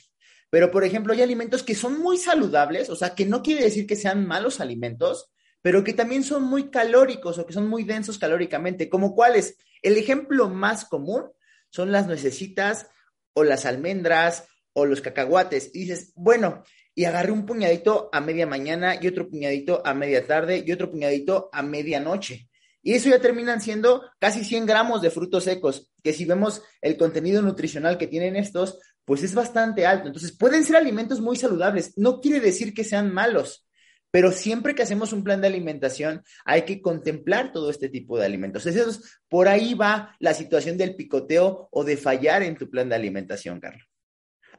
Pero, 0.49 0.71
por 0.71 0.83
ejemplo, 0.83 1.13
hay 1.13 1.21
alimentos 1.21 1.63
que 1.63 1.75
son 1.75 1.99
muy 1.99 2.17
saludables, 2.17 2.89
o 2.89 2.95
sea, 2.95 3.13
que 3.13 3.25
no 3.25 3.43
quiere 3.43 3.63
decir 3.63 3.85
que 3.85 3.95
sean 3.95 4.25
malos 4.25 4.59
alimentos, 4.59 5.31
pero 5.61 5.83
que 5.83 5.93
también 5.93 6.23
son 6.23 6.43
muy 6.43 6.69
calóricos 6.69 7.37
o 7.37 7.45
que 7.45 7.53
son 7.53 7.67
muy 7.67 7.83
densos 7.83 8.17
calóricamente, 8.17 8.89
como 8.89 9.13
cuáles. 9.13 9.57
El 9.81 9.97
ejemplo 9.97 10.49
más 10.49 10.85
común 10.85 11.25
son 11.69 11.91
las 11.91 12.07
nuecesitas 12.07 12.87
o 13.33 13.43
las 13.43 13.65
almendras 13.65 14.47
o 14.73 14.85
los 14.85 15.01
cacahuates. 15.01 15.71
Y 15.73 15.81
dices, 15.81 16.13
bueno, 16.15 16.63
y 16.95 17.05
agarré 17.05 17.31
un 17.31 17.45
puñadito 17.45 18.09
a 18.11 18.21
media 18.21 18.47
mañana 18.47 18.97
y 19.01 19.07
otro 19.07 19.29
puñadito 19.29 19.81
a 19.85 19.93
media 19.93 20.25
tarde 20.25 20.63
y 20.65 20.71
otro 20.71 20.89
puñadito 20.89 21.49
a 21.53 21.61
medianoche. 21.61 22.49
Y 22.81 22.93
eso 22.93 23.09
ya 23.09 23.19
terminan 23.19 23.61
siendo 23.61 24.03
casi 24.19 24.43
100 24.43 24.65
gramos 24.65 25.01
de 25.01 25.11
frutos 25.11 25.43
secos, 25.43 25.91
que 26.03 26.13
si 26.13 26.25
vemos 26.25 26.61
el 26.81 26.97
contenido 26.97 27.41
nutricional 27.41 27.97
que 27.97 28.07
tienen 28.07 28.35
estos, 28.35 28.79
pues 29.09 29.23
es 29.23 29.33
bastante 29.33 29.87
alto. 29.87 30.05
Entonces, 30.05 30.31
pueden 30.31 30.63
ser 30.63 30.75
alimentos 30.75 31.19
muy 31.19 31.35
saludables. 31.35 31.97
No 31.97 32.21
quiere 32.21 32.39
decir 32.39 32.75
que 32.75 32.83
sean 32.83 33.11
malos, 33.11 33.67
pero 34.11 34.31
siempre 34.31 34.75
que 34.75 34.83
hacemos 34.83 35.13
un 35.13 35.23
plan 35.23 35.41
de 35.41 35.47
alimentación, 35.47 36.21
hay 36.45 36.61
que 36.61 36.79
contemplar 36.79 37.51
todo 37.51 37.71
este 37.71 37.89
tipo 37.89 38.19
de 38.19 38.27
alimentos. 38.27 38.67
Entonces, 38.67 39.19
por 39.27 39.47
ahí 39.47 39.73
va 39.73 40.15
la 40.19 40.35
situación 40.35 40.77
del 40.77 40.95
picoteo 40.95 41.69
o 41.71 41.83
de 41.83 41.97
fallar 41.97 42.43
en 42.43 42.55
tu 42.55 42.69
plan 42.69 42.87
de 42.87 42.97
alimentación, 42.97 43.59
Carlos. 43.59 43.81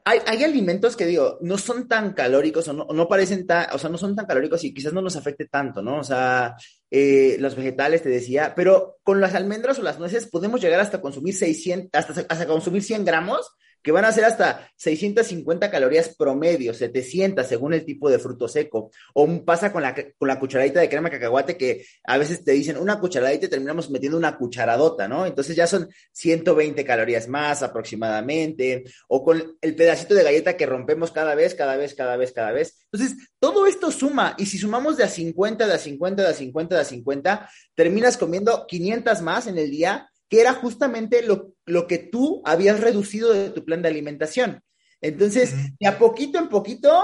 Hay, 0.03 0.19
hay, 0.25 0.43
alimentos 0.43 0.97
que 0.97 1.05
digo, 1.05 1.37
no 1.39 1.57
son 1.57 1.87
tan 1.87 2.11
calóricos 2.11 2.67
o 2.67 2.73
no, 2.73 2.87
no, 2.91 3.07
parecen 3.07 3.47
tan, 3.47 3.67
o 3.71 3.77
sea, 3.77 3.89
no 3.89 3.97
son 3.97 4.17
tan 4.17 4.25
calóricos 4.25 4.65
y 4.65 4.73
quizás 4.73 4.91
no 4.91 5.01
nos 5.01 5.15
afecte 5.15 5.45
tanto, 5.45 5.81
¿no? 5.81 5.99
O 5.99 6.03
sea, 6.03 6.57
eh, 6.89 7.37
los 7.39 7.55
vegetales, 7.55 8.03
te 8.03 8.09
decía, 8.09 8.51
pero 8.53 8.97
con 9.03 9.21
las 9.21 9.33
almendras 9.33 9.79
o 9.79 9.81
las 9.81 9.97
nueces 9.97 10.27
podemos 10.27 10.59
llegar 10.59 10.81
hasta 10.81 10.99
consumir 10.99 11.35
600, 11.35 11.91
hasta, 11.93 12.25
hasta 12.27 12.47
consumir 12.47 12.83
100 12.83 13.05
gramos 13.05 13.49
que 13.81 13.91
van 13.91 14.05
a 14.05 14.11
ser 14.11 14.25
hasta 14.25 14.69
650 14.75 15.71
calorías 15.71 16.15
promedio, 16.15 16.73
700 16.73 17.47
según 17.47 17.73
el 17.73 17.85
tipo 17.85 18.09
de 18.09 18.19
fruto 18.19 18.47
seco. 18.47 18.91
O 19.13 19.43
pasa 19.43 19.71
con 19.71 19.81
la, 19.81 19.93
con 19.93 20.27
la 20.27 20.39
cucharadita 20.39 20.79
de 20.79 20.89
crema 20.89 21.09
cacahuate 21.09 21.57
que 21.57 21.85
a 22.03 22.17
veces 22.17 22.43
te 22.43 22.51
dicen 22.51 22.77
una 22.77 22.99
cucharadita 22.99 23.45
y 23.45 23.49
terminamos 23.49 23.89
metiendo 23.89 24.17
una 24.17 24.37
cucharadota, 24.37 25.07
¿no? 25.07 25.25
Entonces 25.25 25.55
ya 25.55 25.67
son 25.67 25.89
120 26.11 26.83
calorías 26.85 27.27
más 27.27 27.63
aproximadamente. 27.63 28.83
O 29.07 29.23
con 29.23 29.57
el 29.61 29.75
pedacito 29.75 30.13
de 30.13 30.23
galleta 30.23 30.57
que 30.57 30.65
rompemos 30.65 31.11
cada 31.11 31.35
vez, 31.35 31.55
cada 31.55 31.75
vez, 31.75 31.95
cada 31.95 32.17
vez, 32.17 32.31
cada 32.31 32.51
vez. 32.51 32.85
Entonces, 32.91 33.29
todo 33.39 33.65
esto 33.65 33.91
suma. 33.91 34.35
Y 34.37 34.45
si 34.45 34.57
sumamos 34.57 34.97
de 34.97 35.03
a 35.03 35.07
50, 35.07 35.65
de 35.65 35.73
a 35.73 35.77
50, 35.77 36.23
de 36.23 36.29
a 36.29 36.33
50, 36.33 36.75
de 36.75 36.81
a 36.81 36.85
50, 36.85 37.49
terminas 37.75 38.17
comiendo 38.17 38.65
500 38.67 39.21
más 39.21 39.47
en 39.47 39.57
el 39.57 39.71
día 39.71 40.10
que 40.31 40.39
era 40.39 40.53
justamente 40.53 41.23
lo, 41.23 41.55
lo 41.65 41.87
que 41.87 41.97
tú 41.97 42.41
habías 42.45 42.79
reducido 42.79 43.33
de 43.33 43.49
tu 43.49 43.65
plan 43.65 43.81
de 43.81 43.89
alimentación. 43.89 44.63
Entonces, 45.01 45.53
de 45.77 45.87
a 45.87 45.99
poquito 45.99 46.39
en 46.39 46.47
poquito 46.47 47.03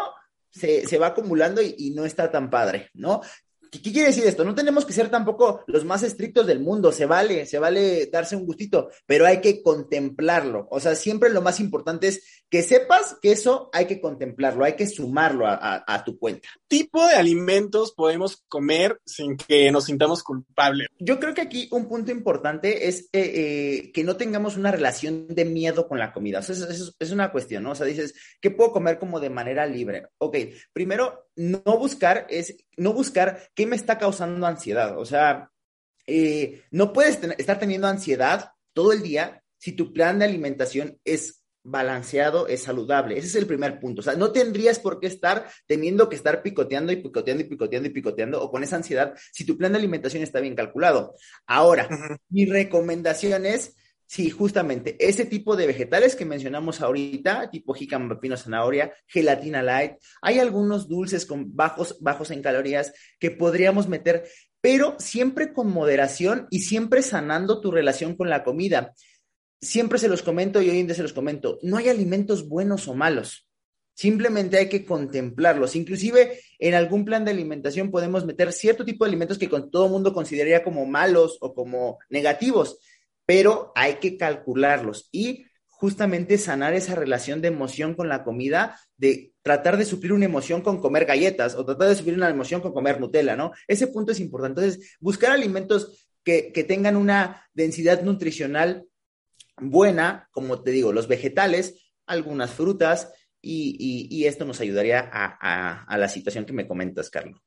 se, 0.50 0.88
se 0.88 0.98
va 0.98 1.08
acumulando 1.08 1.62
y, 1.62 1.76
y, 1.78 1.90
no 1.92 2.06
está 2.06 2.32
tan 2.32 2.50
padre, 2.50 2.90
¿no? 2.94 3.20
¿Qué, 3.71 3.82
quiere 3.82 4.08
decir 4.08 4.25
esto? 4.25 4.43
No 4.43 4.56
tenemos 4.56 4.86
que 4.86 4.93
ser 4.93 5.10
tampoco 5.10 5.63
los 5.67 5.86
más 5.86 6.03
estrictos 6.03 6.47
del 6.47 6.60
mundo, 6.60 6.91
se 6.91 7.06
vale, 7.06 7.45
se 7.45 7.60
vale 7.60 8.08
darse 8.08 8.36
un 8.36 8.45
gustito, 8.45 8.89
pero 9.06 9.25
hay 9.25 9.41
que 9.41 9.62
contemplarlo. 9.62 10.67
O 10.71 10.80
sea, 10.80 10.95
siempre 10.95 11.30
lo 11.30 11.41
más 11.41 11.60
importante 11.60 12.08
es 12.08 12.43
que 12.49 12.63
sepas 12.63 13.17
que 13.21 13.32
eso 13.32 13.69
hay 13.73 13.86
que 13.86 13.99
contemplarlo, 13.99 14.63
hay 14.63 14.75
que 14.75 14.88
sumarlo 14.88 15.45
a, 15.47 15.56
a, 15.56 15.84
a 15.86 16.03
tu 16.03 16.17
cuenta. 16.17 16.47
¿Qué 16.69 16.77
tipo 16.88 17.06
de 17.06 17.15
alimentos 17.15 17.93
podemos 17.93 18.43
comer 18.47 18.99
sin 19.06 19.36
que 19.36 19.71
nos 19.71 19.86
sintamos 19.86 20.23
culpables? 20.23 20.88
Yo 20.99 21.19
creo 21.19 21.34
que 21.34 21.41
aquí 21.41 21.67
un 21.71 21.88
punto 21.88 22.12
importante 22.12 22.88
es 22.88 23.10
eh, 23.12 23.32
eh, 23.36 23.91
que 23.91 24.03
no 24.03 24.15
tengamos 24.15 24.58
una 24.58 24.71
relación 24.71 25.27
de 25.27 25.45
miedo 25.45 25.88
con 25.88 25.99
la 25.99 26.13
comida. 26.13 26.39
O 26.39 26.41
sea, 26.41 26.56
es, 26.56 26.62
es, 26.62 26.95
es 26.99 27.12
una 27.12 27.32
cuestión, 27.32 27.63
¿no? 27.63 27.71
O 27.71 27.75
sea, 27.75 27.86
dices, 27.86 28.13
¿qué 28.39 28.51
puedo 28.51 28.71
comer 28.71 28.99
como 28.99 29.19
de 29.19 29.30
manera 29.30 29.65
libre? 29.65 30.08
Ok, 30.17 30.38
primero, 30.71 31.27
no 31.36 31.62
buscar 31.77 32.27
es, 32.30 32.56
no 32.78 32.94
buscar 32.94 33.50
qué 33.54 33.66
me 33.66 33.76
está 33.76 33.98
causando 33.98 34.46
ansiedad. 34.48 34.98
O 34.98 35.06
sea, 35.06 35.52
eh, 36.06 36.63
no 36.72 36.94
puedes 36.94 37.20
ten 37.20 37.36
estar 37.38 37.60
teniendo 37.60 37.88
ansiedad 37.88 38.52
todo 38.74 38.94
el 38.94 39.02
día 39.02 39.44
si 39.58 39.74
tu 39.74 39.92
plan 39.92 40.20
de 40.20 40.26
alimentación 40.26 41.00
es 41.04 41.44
balanceado, 41.63 42.48
es 42.48 42.63
saludable. 42.63 43.18
Ese 43.18 43.28
es 43.28 43.36
el 43.36 43.46
primer 43.46 43.80
punto. 43.80 44.00
O 44.00 44.04
sea, 44.04 44.16
no 44.16 44.32
tendrías 44.32 44.80
por 44.80 45.00
qué 45.00 45.08
estar 45.08 45.48
teniendo 45.66 46.08
que 46.08 46.16
estar 46.16 46.42
picoteando 46.42 46.94
y 46.94 46.98
picoteando 46.98 47.44
y 47.44 47.48
picoteando 47.48 47.90
y 47.90 47.92
picoteando 47.92 48.42
o 48.42 48.50
con 48.50 48.63
esa 48.63 48.78
ansiedad 48.78 49.13
si 49.34 49.46
tu 49.46 49.58
plan 49.58 49.74
de 49.74 49.80
alimentación 49.80 50.24
está 50.24 50.40
bien 50.40 50.56
calculado. 50.56 51.13
Ahora, 51.46 51.88
uh 51.90 51.94
-huh. 51.94 52.18
mi 52.30 52.46
recomendación 52.46 53.46
es, 53.46 53.76
sí, 54.08 54.32
justamente, 54.32 54.96
ese 55.00 55.26
tipo 55.26 55.56
de 55.56 55.67
vegetales 55.67 56.15
que 56.15 56.26
mencionamos 56.26 56.82
ahorita, 56.82 57.52
tipo 57.52 57.74
jícama, 57.74 58.15
pepino, 58.15 58.36
zanahoria, 58.36 58.91
gelatina 59.06 59.62
light, 59.62 59.98
hay 60.22 60.39
algunos 60.39 60.88
dulces 60.88 61.26
con 61.26 61.56
bajos, 61.56 61.98
bajos 62.02 62.32
en 62.32 62.41
calorías 62.41 62.93
que 63.20 63.30
podríamos 63.30 63.88
meter, 63.88 64.28
pero 64.62 64.96
siempre 64.98 65.54
con 65.54 65.70
moderación 65.70 66.48
y 66.50 66.62
siempre 66.62 67.04
sanando 67.04 67.62
tu 67.62 67.70
relación 67.70 68.15
con 68.15 68.30
la 68.30 68.43
comida 68.43 68.96
siempre 69.62 70.00
se 70.00 70.08
los 70.08 70.22
comento 70.22 70.62
y 70.62 70.70
hoy 70.70 70.80
en 70.80 70.88
día 70.88 70.96
se 70.96 71.04
los 71.04 71.13
comento, 71.13 71.60
no 71.62 71.78
hay 71.78 71.89
alimentos 71.89 72.48
buenos 72.48 72.88
o 72.88 72.93
malos. 72.93 73.48
Simplemente 73.93 74.58
hay 74.58 74.70
que 74.70 74.86
contemplarlos. 74.86 75.76
Inclusive 75.76 76.39
en 76.60 76.76
algún 76.76 77.04
plan 77.04 77.26
de 77.26 77.32
alimentación 77.32 77.89
podemos 77.89 78.26
meter 78.26 78.54
cierto 78.54 78.86
tipo 78.86 79.04
de 79.04 79.10
alimentos 79.10 79.39
que 79.39 79.50
con 79.50 79.72
todo 79.72 79.89
mundo 79.89 80.13
consideraría 80.13 80.63
como 80.63 80.86
malos 80.86 81.38
o 81.41 81.56
como 81.56 81.98
negativos, 82.10 82.78
pero 83.28 83.74
hay 83.76 83.96
que 83.96 84.18
calcularlos 84.18 85.10
y 85.12 85.46
justamente 85.68 86.40
sanar 86.40 86.74
esa 86.74 86.96
relación 86.96 87.40
de 87.42 87.50
emoción 87.50 87.94
con 87.94 88.10
la 88.10 88.24
comida, 88.24 88.80
de 88.98 89.34
tratar 89.44 89.78
de 89.78 89.86
suplir 89.86 90.13
una 90.13 90.26
emoción 90.26 90.62
con 90.62 90.82
comer 90.82 91.06
galletas 91.06 91.54
o 91.54 91.63
tratar 91.63 91.90
de 91.90 91.96
suplir 91.96 92.16
una 92.16 92.30
emoción 92.30 92.62
con 92.62 92.74
comer 92.74 93.00
Nutella, 93.00 93.36
¿no? 93.36 93.52
Ese 93.68 93.86
punto 93.86 94.12
es 94.12 94.20
importante. 94.20 94.62
Entonces, 94.62 94.98
buscar 95.00 95.32
alimentos 95.32 96.10
que, 96.24 96.52
que 96.52 96.63
tengan 96.63 96.96
una 96.96 97.48
densidad 97.54 98.02
nutricional 98.02 98.88
buena, 99.58 100.30
como 100.32 100.63
te 100.63 100.72
digo, 100.72 100.94
los 100.94 101.08
vegetales, 101.08 101.92
algunas 102.08 102.52
frutas, 102.52 103.13
y, 103.40 104.08
y, 104.10 104.26
esto 104.26 104.44
nos 104.44 104.60
ayudaría 104.60 105.00
a, 105.00 105.38
a, 105.40 105.84
a, 105.84 105.98
la 105.98 106.10
situación 106.10 106.46
que 106.46 106.52
me 106.52 106.68
comentas, 106.68 107.10
Carlos. 107.10 107.40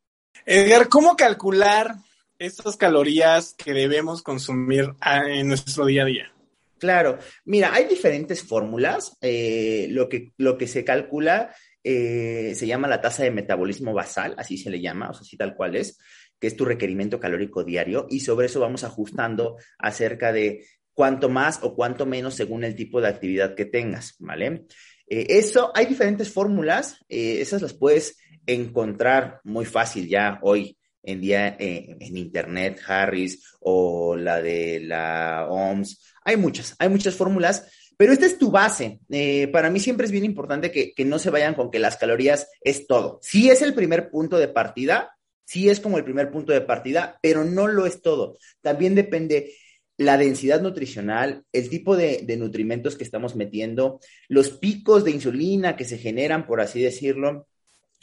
Edgar, 0.47 0.89
¿cómo 0.89 1.17
calcular 1.17 1.97
estas 2.41 2.79
calorías 2.79 3.55
que 3.55 3.75
debemos 3.75 4.23
consumir 4.23 4.95
en 5.29 5.47
nuestro 5.47 5.85
día 5.85 6.03
a 6.03 6.07
día? 6.07 6.33
Claro, 6.79 7.19
mira, 7.45 7.75
hay 7.75 7.85
diferentes 7.85 8.43
fórmulas. 8.43 9.17
Eh, 9.21 9.89
lo, 9.91 10.09
que, 10.09 10.33
lo 10.39 10.57
que 10.57 10.67
se 10.67 10.83
calcula 10.83 11.55
eh, 11.85 12.55
se 12.57 12.67
llama 12.67 12.89
la 12.89 13.03
tasa 13.03 13.23
de 13.23 13.31
metabolismo 13.31 13.93
basal, 13.93 14.35
así 14.39 14.57
se 14.57 14.71
le 14.71 14.81
llama, 14.81 15.11
o 15.11 15.15
sea, 15.15 15.21
así 15.21 15.37
tal 15.37 15.55
cual 15.55 15.77
es, 15.77 15.99
que 16.41 16.47
es 16.47 16.57
tu 16.57 16.65
requerimiento 16.65 17.21
calórico 17.21 17.63
diario, 17.63 18.07
y 18.09 18.21
sobre 18.21 18.47
eso 18.47 18.61
vamos 18.61 18.85
ajustando 18.85 19.59
acerca 19.79 20.33
de 20.33 20.65
cuánto 20.95 21.29
más 21.29 21.61
o 21.63 21.75
cuánto 21.75 22.07
menos 22.07 22.35
según 22.35 22.65
el 22.65 22.75
tipo 22.75 23.03
de 23.03 23.09
actividad 23.09 23.55
que 23.55 23.67
tengas, 23.67 24.17
¿vale? 24.19 24.65
Eh, 25.07 25.27
eso, 25.29 25.73
hay 25.75 25.85
diferentes 25.85 26.33
fórmulas, 26.33 27.05
esas 27.11 27.61
las 27.61 27.75
puedes 27.75 28.17
encontrar 28.47 29.41
muy 29.45 29.67
fácil 29.67 30.09
ya 30.09 30.39
hoy 30.41 30.79
en 31.03 31.21
día 31.21 31.57
eh, 31.59 31.97
en 32.01 32.17
internet, 32.17 32.81
Harris 32.87 33.45
o 33.61 34.17
la 34.17 34.41
de 34.41 34.81
la 34.81 35.47
OMS, 35.49 36.01
hay 36.25 36.37
muchas, 36.37 36.75
hay 36.79 36.89
muchas 36.89 37.15
fórmulas, 37.15 37.67
pero 37.97 38.13
esta 38.13 38.27
es 38.27 38.39
tu 38.39 38.51
base. 38.51 39.01
Eh, 39.11 39.49
para 39.49 39.71
mí 39.71 39.81
siempre 39.81 40.07
es 40.07 40.13
bien 40.13 40.25
importante 40.25 40.71
que, 40.71 40.93
que 40.95 41.05
no 41.05 41.19
se 41.19 41.31
vayan 41.31 41.55
con 41.55 41.71
que 41.71 41.79
las 41.79 41.97
calorías 41.97 42.49
es 42.63 42.87
todo. 42.87 43.19
Sí 43.23 43.51
es 43.51 43.63
el 43.63 43.75
primer 43.75 44.11
punto 44.11 44.39
de 44.39 44.49
partida, 44.49 45.17
sí 45.45 45.69
es 45.69 45.81
como 45.81 45.99
el 45.99 46.05
primer 46.05 46.31
punto 46.31 46.53
de 46.53 46.61
partida, 46.61 47.19
pero 47.23 47.45
no 47.45 47.67
lo 47.67 47.87
es 47.87 48.03
todo. 48.03 48.39
También 48.63 48.95
depende 48.95 49.53
la 49.97 50.17
densidad 50.17 50.63
nutricional, 50.63 51.45
el 51.53 51.69
tipo 51.69 51.95
de, 51.95 52.23
de, 52.23 52.39
nutrimentos 52.39 52.97
que 52.97 53.05
estamos 53.05 53.37
metiendo, 53.37 54.01
los 54.29 54.51
picos 54.51 55.05
de 55.05 55.11
insulina 55.11 55.77
que 55.77 55.85
se 55.85 55.99
generan, 55.99 56.47
por 56.47 56.63
así 56.63 56.81
decirlo, 56.81 57.47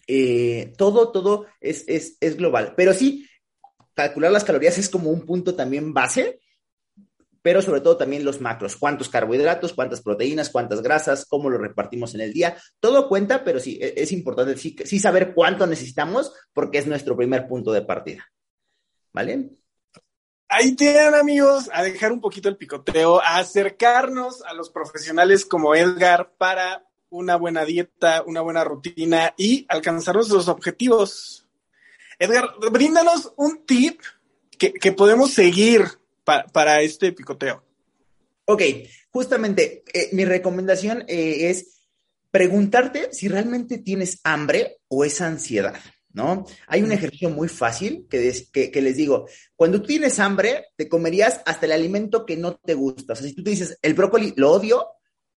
eh, 0.08 0.74
todo, 0.78 1.12
todo 1.12 1.48
es, 1.60 1.84
es, 1.88 2.17
es, 2.22 2.38
global. 2.38 2.74
Pero 2.78 2.93
sí, 2.93 3.28
calcular 3.93 4.32
las 4.32 4.46
calorías 4.46 4.78
es 4.78 4.89
como 4.89 5.10
un 5.10 5.26
punto 5.26 5.54
también 5.56 5.93
base, 5.93 6.39
pero 7.41 7.62
sobre 7.62 7.82
todo 7.82 7.98
también 7.98 8.26
los 8.26 8.41
macros, 8.41 8.76
cuántos 8.76 9.10
carbohidratos, 9.10 9.74
cuántas 9.74 10.02
proteínas, 10.02 10.50
cuántas 10.50 10.82
grasas, 10.82 11.26
cómo 11.26 11.50
lo 11.50 11.58
repartimos 11.58 12.15
en 12.15 12.22
el 12.22 12.34
día, 12.34 12.58
todo 12.80 13.08
cuenta, 13.10 13.43
pero 13.43 13.60
sí, 13.60 13.78
e, 13.82 13.93
es 13.98 14.12
importante 14.12 14.58
sí, 14.58 14.76
sí 14.86 15.00
saber 15.00 15.34
cuánto 15.34 15.67
necesitamos 15.67 16.34
porque 16.54 16.78
es 16.78 16.88
nuestro 16.88 17.15
primer 17.15 17.48
punto 17.48 17.72
de 17.72 17.82
partida. 17.82 18.26
¿Vale? 19.13 19.52
Ahí 20.50 20.76
tienen 20.76 21.13
amigos 21.15 21.70
a 21.74 21.84
dejar 21.84 22.13
un 22.13 22.22
poquito 22.22 22.48
el 22.48 22.56
picoteo, 22.56 23.20
a 23.20 23.38
acercarnos 23.39 24.41
a 24.43 24.54
los 24.54 24.70
profesionales 24.70 25.46
como 25.46 25.76
Edgar 25.76 26.34
para 26.38 26.87
una 27.10 27.36
buena 27.36 27.65
dieta, 27.65 28.24
una 28.26 28.41
buena 28.41 28.63
rutina 28.63 29.34
y 29.38 29.65
alcanzar 29.70 30.15
nuestros 30.15 30.48
objetivos. 30.48 31.48
Edgar, 32.20 32.50
bríndanos 32.72 33.34
un 33.38 33.65
tip 33.65 34.02
que, 34.58 34.74
que 34.74 34.91
podemos 34.91 35.32
seguir 35.32 35.86
pa, 36.24 36.46
para 36.52 36.82
este 36.82 37.12
picoteo. 37.12 37.63
Ok, 38.46 38.62
justamente 39.12 39.84
eh, 39.93 40.10
mi 40.13 40.26
recomendación 40.26 41.04
eh, 41.08 41.50
es 41.50 41.82
preguntarte 42.32 43.10
si 43.12 43.28
realmente 43.28 43.78
tienes 43.78 44.20
hambre 44.24 44.78
o 44.88 45.04
es 45.04 45.22
ansiedad. 45.22 45.80
¿no? 46.13 46.46
Hay 46.67 46.82
un 46.82 46.91
ejercicio 46.91 47.30
muy 47.30 47.48
fácil 47.48 48.08
que, 48.10 48.34
que, 48.52 48.72
que, 48.72 48.82
les 48.82 48.98
digo, 48.98 49.28
cuando 49.56 49.84
tienes 49.84 50.20
hambre, 50.20 50.65
te 50.76 50.89
comerías 50.89 51.41
hasta 51.46 51.67
el 51.67 51.74
alimento 51.74 52.26
que 52.26 52.38
no 52.38 52.56
te 52.56 52.74
gusta. 52.74 53.13
O 53.13 53.15
sea, 53.15 53.28
si 53.28 53.34
tú 53.34 53.43
te 53.43 53.52
dices, 53.52 53.78
el 53.82 53.93
brócoli 53.93 54.34
lo 54.36 54.52
odio, 54.52 54.88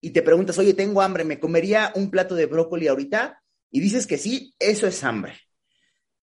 y 0.01 0.11
te 0.11 0.23
preguntas, 0.23 0.59
oye, 0.59 0.75
tengo 0.75 1.03
hambre, 1.03 1.25
¿me 1.25 1.39
comería 1.39 1.93
un 1.95 2.11
plato 2.11 2.35
de 2.35 2.47
brócoli 2.47 2.89
ahorita? 2.89 3.43
Y 3.71 3.81
dices 3.81 4.07
que 4.07 4.19
sí, 4.19 4.55
eso 4.59 4.87
es 4.87 5.05
hambre. 5.05 5.35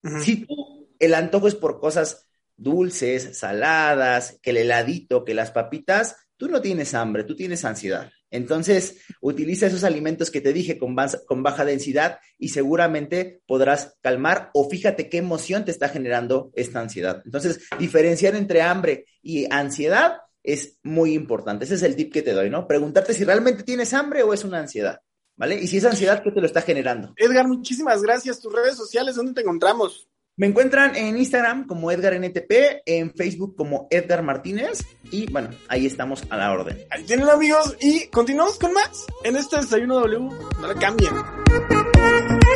Uh 0.03 0.09
-huh. 0.09 0.23
Si 0.23 0.45
tú, 0.45 0.89
el 0.99 1.13
antojo 1.13 1.47
es 1.47 1.55
por 1.55 1.79
cosas 1.79 2.27
dulces, 2.55 3.37
saladas, 3.37 4.39
que 4.41 4.49
el 4.49 4.57
heladito, 4.57 5.23
que 5.23 5.33
las 5.33 5.51
papitas, 5.51 6.15
tú 6.37 6.47
no 6.47 6.61
tienes 6.61 6.93
hambre, 6.93 7.23
tú 7.23 7.35
tienes 7.35 7.65
ansiedad. 7.65 8.11
Entonces, 8.29 8.97
utiliza 9.21 9.67
esos 9.67 9.83
alimentos 9.83 10.31
que 10.31 10.41
te 10.41 10.51
dije 10.51 10.77
con, 10.77 10.95
con, 11.25 11.43
baja 11.43 11.63
densidad 11.63 12.19
y 12.37 12.49
seguramente 12.49 13.41
podrás 13.45 13.95
calmar 14.01 14.49
o 14.53 14.69
fíjate 14.69 15.07
qué 15.07 15.17
emoción 15.17 15.63
te 15.63 15.71
está 15.71 15.87
generando 15.87 16.51
esta 16.53 16.81
ansiedad. 16.81 17.21
Entonces, 17.23 17.61
diferenciar 17.79 18.35
entre 18.35 18.61
hambre 18.61 19.05
y 19.21 19.47
ansiedad 19.49 20.17
es 20.47 20.79
muy 20.81 21.13
importante. 21.13 21.65
Ese 21.65 21.75
es 21.75 21.83
el 21.83 21.95
tip 21.95 22.11
que 22.11 22.21
te 22.21 22.33
doy, 22.33 22.49
¿no? 22.49 22.67
Preguntarte 22.67 23.13
si 23.13 23.25
realmente 23.25 23.63
tienes 23.63 23.93
hambre 23.93 24.23
o 24.23 24.33
es 24.33 24.45
una 24.45 24.59
ansiedad, 24.59 25.01
¿vale? 25.35 25.55
Y 25.61 25.67
si 25.67 25.77
es 25.77 25.85
ansiedad, 25.85 26.23
¿qué 26.23 26.31
te 26.31 26.39
lo 26.39 26.47
está 26.47 26.61
generando? 26.61 27.13
Edgar, 27.17 27.47
muchísimas 27.47 28.01
gracias. 28.01 28.39
Tus 28.39 28.53
redes 28.53 28.75
sociales, 28.75 29.15
¿dónde 29.15 29.33
te 29.33 29.41
encontramos? 29.41 30.07
Me 30.37 30.47
encuentran 30.47 30.95
en 30.95 31.17
Instagram 31.17 31.65
como 31.65 31.91
Edgar 31.91 32.13
NTP, 32.13 32.83
en 32.85 33.13
Facebook 33.13 33.55
como 33.55 33.87
Edgar 33.89 34.21
Martínez 34.23 34.85
y 35.11 35.29
bueno, 35.31 35.49
ahí 35.67 35.85
estamos 35.85 36.23
a 36.29 36.37
la 36.37 36.51
orden. 36.51 36.77
Ahí 36.91 37.03
tienen 37.03 37.27
amigos 37.27 37.75
y 37.81 38.07
continuamos 38.07 38.57
con 38.59 38.71
más 38.71 39.05
en 39.23 39.35
este 39.35 39.57
Desayuno 39.57 39.95
W. 39.95 40.29
No 40.61 40.67
la 40.67 40.75
cambien. 40.75 41.11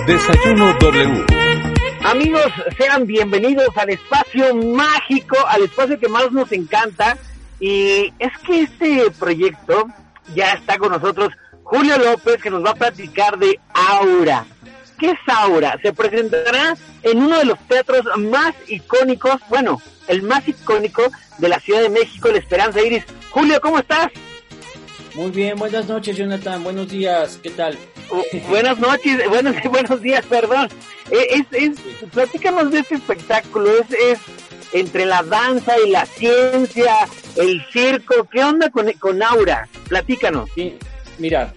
Desayuno 0.06 0.78
W. 0.80 1.26
Amigos, 2.04 2.52
sean 2.78 3.06
bienvenidos 3.06 3.76
al 3.76 3.90
espacio 3.90 4.56
mágico, 4.56 5.38
al 5.48 5.64
espacio 5.64 6.00
que 6.00 6.08
más 6.08 6.32
nos 6.32 6.52
encanta. 6.52 7.18
Y 7.62 8.12
es 8.18 8.32
que 8.44 8.64
este 8.64 9.12
proyecto 9.12 9.86
ya 10.34 10.54
está 10.54 10.80
con 10.80 10.92
nosotros 10.92 11.32
Julio 11.64 11.96
López, 12.00 12.42
que 12.42 12.50
nos 12.50 12.66
va 12.66 12.72
a 12.72 12.76
platicar 12.76 13.38
de 13.38 13.60
Aura. 13.74 14.46
¿Qué 14.98 15.12
es 15.12 15.20
Aura? 15.28 15.80
Se 15.82 15.94
presentará 15.94 16.76
en 17.04 17.20
uno 17.20 17.38
de 17.38 17.46
los 17.46 17.60
teatros 17.68 18.02
más 18.18 18.56
icónicos, 18.68 19.36
bueno, 19.48 19.80
el 20.08 20.24
más 20.24 20.48
icónico 20.48 21.04
de 21.38 21.50
la 21.50 21.60
Ciudad 21.60 21.82
de 21.84 21.90
México, 21.90 22.30
la 22.30 22.40
Esperanza 22.40 22.82
Iris. 22.82 23.06
Julio, 23.30 23.62
¿cómo 23.62 23.78
estás? 23.78 24.08
Muy 25.14 25.30
bien, 25.30 25.56
buenas 25.58 25.88
noches, 25.88 26.18
Jonathan. 26.18 26.64
Buenos 26.64 26.90
días, 26.90 27.40
¿qué 27.44 27.52
tal? 27.52 27.78
Buenas 28.50 28.80
noches, 28.80 29.24
buenos, 29.30 29.56
buenos 29.70 30.02
días, 30.02 30.26
perdón. 30.26 30.68
Es, 31.12 31.46
es, 31.52 31.80
platícanos 32.12 32.72
de 32.72 32.80
este 32.80 32.96
espectáculo, 32.96 33.70
es, 33.72 33.92
es 33.92 34.20
entre 34.74 35.06
la 35.06 35.24
danza 35.24 35.74
y 35.86 35.90
la 35.90 36.06
ciencia, 36.06 36.94
el 37.36 37.62
circo, 37.72 38.28
¿qué 38.32 38.44
onda 38.44 38.70
con, 38.70 38.92
con 38.94 39.22
Aura? 39.22 39.68
Platícanos. 39.88 40.50
Sí, 40.56 40.76
mira, 41.18 41.54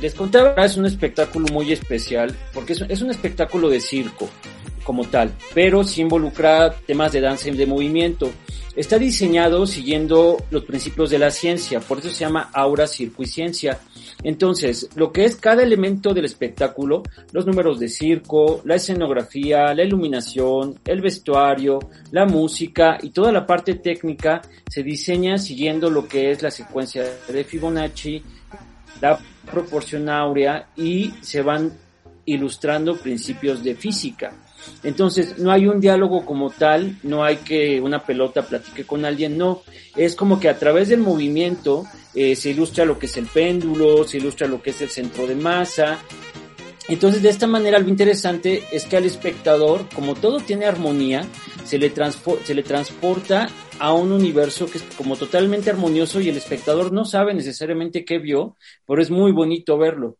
les 0.00 0.14
es 0.14 0.76
un 0.76 0.86
espectáculo 0.86 1.46
muy 1.52 1.72
especial, 1.72 2.34
porque 2.54 2.74
es, 2.74 2.84
es 2.88 3.02
un 3.02 3.10
espectáculo 3.10 3.68
de 3.68 3.80
circo 3.80 4.28
como 4.84 5.04
tal, 5.04 5.32
pero 5.54 5.84
sí 5.84 6.00
involucra 6.00 6.72
temas 6.86 7.12
de 7.12 7.20
danza 7.20 7.48
y 7.48 7.56
de 7.56 7.66
movimiento. 7.66 8.30
Está 8.76 8.96
diseñado 8.96 9.66
siguiendo 9.66 10.36
los 10.50 10.64
principios 10.64 11.10
de 11.10 11.18
la 11.18 11.30
ciencia, 11.30 11.80
por 11.80 11.98
eso 11.98 12.10
se 12.10 12.20
llama 12.20 12.48
Aura, 12.52 12.86
Circo 12.86 13.24
y 13.24 13.26
Ciencia. 13.26 13.78
Entonces, 14.22 14.88
lo 14.96 15.12
que 15.12 15.24
es 15.24 15.36
cada 15.36 15.62
elemento 15.62 16.12
del 16.12 16.24
espectáculo, 16.24 17.02
los 17.32 17.46
números 17.46 17.78
de 17.78 17.88
circo, 17.88 18.62
la 18.64 18.74
escenografía, 18.74 19.72
la 19.74 19.84
iluminación, 19.84 20.78
el 20.84 21.00
vestuario, 21.00 21.78
la 22.10 22.26
música 22.26 22.98
y 23.00 23.10
toda 23.10 23.30
la 23.30 23.46
parte 23.46 23.74
técnica 23.74 24.42
se 24.68 24.82
diseña 24.82 25.38
siguiendo 25.38 25.88
lo 25.88 26.08
que 26.08 26.32
es 26.32 26.42
la 26.42 26.50
secuencia 26.50 27.04
de 27.28 27.44
Fibonacci, 27.44 28.22
la 29.00 29.18
proporción 29.50 30.08
áurea 30.08 30.68
y 30.76 31.12
se 31.20 31.42
van 31.42 31.72
ilustrando 32.24 32.96
principios 32.96 33.62
de 33.62 33.74
física. 33.74 34.32
Entonces, 34.82 35.38
no 35.38 35.50
hay 35.50 35.66
un 35.66 35.80
diálogo 35.80 36.26
como 36.26 36.50
tal, 36.50 36.98
no 37.02 37.24
hay 37.24 37.36
que 37.36 37.80
una 37.80 38.04
pelota 38.04 38.42
platique 38.42 38.84
con 38.84 39.04
alguien, 39.04 39.38
no. 39.38 39.62
Es 39.96 40.14
como 40.14 40.38
que 40.38 40.48
a 40.48 40.58
través 40.58 40.88
del 40.88 41.00
movimiento 41.00 41.84
eh, 42.18 42.34
se 42.34 42.50
ilustra 42.50 42.84
lo 42.84 42.98
que 42.98 43.06
es 43.06 43.16
el 43.16 43.26
péndulo, 43.26 44.02
se 44.02 44.16
ilustra 44.16 44.48
lo 44.48 44.60
que 44.60 44.70
es 44.70 44.82
el 44.82 44.88
centro 44.88 45.24
de 45.24 45.36
masa. 45.36 46.00
Entonces, 46.88 47.22
de 47.22 47.28
esta 47.28 47.46
manera, 47.46 47.78
lo 47.78 47.88
interesante 47.88 48.64
es 48.72 48.86
que 48.86 48.96
al 48.96 49.04
espectador, 49.04 49.86
como 49.94 50.16
todo 50.16 50.40
tiene 50.40 50.64
armonía, 50.64 51.24
se 51.64 51.78
le, 51.78 51.92
se 52.42 52.54
le 52.54 52.62
transporta 52.64 53.48
a 53.78 53.92
un 53.92 54.10
universo 54.10 54.66
que 54.66 54.78
es 54.78 54.84
como 54.96 55.14
totalmente 55.14 55.70
armonioso 55.70 56.20
y 56.20 56.28
el 56.28 56.36
espectador 56.36 56.92
no 56.92 57.04
sabe 57.04 57.34
necesariamente 57.34 58.04
qué 58.04 58.18
vio, 58.18 58.56
pero 58.84 59.00
es 59.00 59.10
muy 59.12 59.30
bonito 59.30 59.78
verlo. 59.78 60.16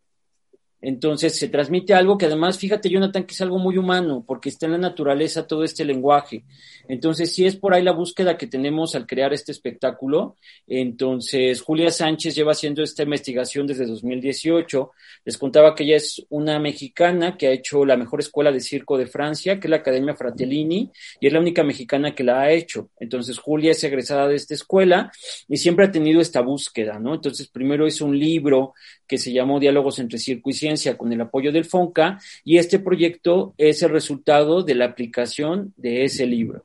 Entonces 0.81 1.37
se 1.37 1.49
transmite 1.49 1.93
algo 1.93 2.17
que 2.17 2.27
además, 2.27 2.59
fíjate 2.59 2.89
Jonathan, 2.89 3.25
que 3.25 3.35
es 3.35 3.41
algo 3.41 3.59
muy 3.59 3.77
humano, 3.79 4.25
porque 4.27 4.49
está 4.49 4.67
en 4.67 4.73
la 4.73 4.79
naturaleza 4.79 5.47
todo 5.47 5.65
este 5.65 5.85
lenguaje. 5.85 6.45
Entonces, 6.89 7.35
si 7.35 7.45
es 7.45 7.57
por 7.57 7.75
ahí 7.75 7.83
la 7.83 7.93
búsqueda 7.93 8.39
que 8.39 8.47
tenemos 8.47 8.95
al 8.95 9.07
crear 9.07 9.33
este 9.33 9.53
espectáculo, 9.53 10.37
entonces 10.67 11.61
Julia 11.61 11.91
Sánchez 11.91 12.35
lleva 12.35 12.53
haciendo 12.53 12.83
esta 12.83 13.03
investigación 13.03 13.67
desde 13.67 13.87
2018. 13.87 14.91
Les 15.25 15.37
contaba 15.37 15.75
que 15.75 15.85
ella 15.85 15.97
es 15.97 16.25
una 16.31 16.59
mexicana 16.61 17.37
que 17.37 17.49
ha 17.49 17.53
hecho 17.53 17.85
la 17.85 17.97
mejor 17.97 18.21
escuela 18.21 18.53
de 18.53 18.61
circo 18.61 18.97
de 18.97 19.07
Francia, 19.07 19.59
que 19.59 19.67
es 19.67 19.71
la 19.71 19.79
Academia 19.79 20.15
Fratellini, 20.15 20.91
y 21.21 21.27
es 21.27 21.33
la 21.33 21.41
única 21.41 21.65
mexicana 21.65 22.15
que 22.15 22.25
la 22.25 22.41
ha 22.41 22.53
hecho. 22.53 22.91
Entonces, 23.01 23.39
Julia 23.39 23.73
es 23.73 23.83
egresada 23.83 24.29
de 24.29 24.37
esta 24.37 24.55
escuela 24.55 25.11
y 25.49 25.57
siempre 25.57 25.87
ha 25.87 25.91
tenido 25.91 26.21
esta 26.21 26.41
búsqueda, 26.41 26.99
¿no? 26.99 27.15
Entonces, 27.15 27.49
primero 27.49 27.87
hizo 27.87 28.07
un 28.07 28.19
libro 28.19 28.75
que 29.07 29.19
se 29.19 29.33
llamó 29.33 29.59
Diálogos 29.59 29.99
entre 29.99 30.19
Circo 30.19 30.51
y 30.51 30.53
Ciencia 30.53 30.68
con 30.97 31.13
el 31.13 31.21
apoyo 31.21 31.53
del 31.53 31.65
FONCA 31.65 32.21
y 32.45 32.59
este 32.59 32.79
proyecto 32.79 33.55
es 33.57 33.83
el 33.83 33.91
resultado 33.91 34.63
de 34.63 34.75
la 34.75 34.85
aplicación 34.85 35.73
de 35.77 36.05
ese 36.05 36.27
libro. 36.27 36.63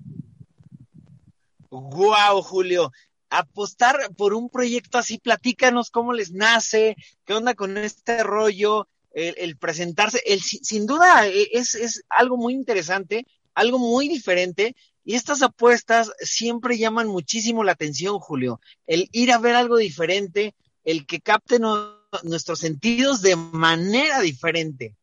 Wow, 1.70 2.42
Julio. 2.42 2.92
Apostar 3.30 4.14
por 4.16 4.34
un 4.34 4.50
proyecto 4.50 4.98
así, 4.98 5.18
platícanos 5.18 5.90
cómo 5.90 6.14
les 6.14 6.32
nace, 6.32 6.96
qué 7.26 7.34
onda 7.34 7.56
con 7.56 7.78
este 7.78 8.22
rollo, 8.24 8.88
el, 9.12 9.36
el 9.38 9.58
presentarse, 9.58 10.22
el, 10.26 10.42
sin 10.42 10.86
duda 10.86 11.28
es, 11.28 11.76
es 11.76 12.04
algo 12.10 12.38
muy 12.38 12.54
interesante, 12.54 13.26
algo 13.56 13.80
muy 13.80 14.08
diferente, 14.08 14.76
y 15.06 15.16
estas 15.16 15.42
apuestas 15.42 16.12
siempre 16.20 16.78
llaman 16.78 17.08
muchísimo 17.08 17.64
la 17.64 17.74
atención, 17.74 18.20
Julio. 18.20 18.60
El 18.88 19.10
ir 19.12 19.32
a 19.32 19.40
ver 19.40 19.56
algo 19.56 19.78
diferente, 19.78 20.54
el 20.84 21.06
que 21.06 21.20
capte 21.20 21.60
no, 21.60 22.03
nuestros 22.24 22.60
sentidos 22.60 23.22
de 23.22 23.36
manera 23.36 24.22
diferente. 24.22 24.96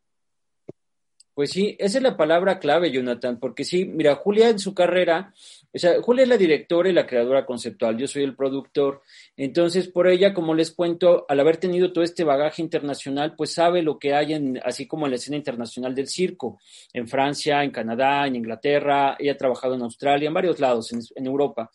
Pues 1.41 1.53
sí, 1.53 1.75
esa 1.79 1.97
es 1.97 2.03
la 2.03 2.19
palabra 2.19 2.59
clave, 2.59 2.91
Jonathan, 2.91 3.39
porque 3.39 3.65
sí, 3.65 3.87
mira, 3.87 4.15
Julia 4.17 4.51
en 4.51 4.59
su 4.59 4.75
carrera, 4.75 5.33
o 5.73 5.79
sea, 5.79 6.03
Julia 6.03 6.25
es 6.25 6.29
la 6.29 6.37
directora 6.37 6.91
y 6.91 6.93
la 6.93 7.07
creadora 7.07 7.47
conceptual, 7.47 7.97
yo 7.97 8.07
soy 8.07 8.25
el 8.25 8.37
productor, 8.37 9.01
entonces 9.39 9.89
por 9.89 10.07
ella, 10.07 10.35
como 10.35 10.55
les 10.55 10.71
cuento, 10.71 11.25
al 11.31 11.41
haber 11.41 11.57
tenido 11.57 11.95
todo 11.95 12.05
este 12.05 12.25
bagaje 12.25 12.61
internacional, 12.61 13.37
pues 13.37 13.55
sabe 13.55 13.81
lo 13.81 13.99
que 13.99 14.13
hay 14.13 14.35
en, 14.35 14.61
así 14.65 14.87
como 14.87 15.07
en 15.07 15.13
la 15.13 15.17
escena 15.17 15.39
internacional 15.39 15.95
del 15.95 16.09
circo, 16.09 16.59
en 16.93 17.09
Francia, 17.09 17.65
en 17.65 17.71
Canadá, 17.71 18.27
en 18.27 18.37
Inglaterra, 18.37 19.17
ella 19.19 19.33
ha 19.33 19.39
trabajado 19.39 19.77
en 19.77 19.81
Australia, 19.81 20.29
en 20.29 20.35
varios 20.35 20.61
lados, 20.61 20.93
en, 20.93 21.27
Europa. 21.27 21.71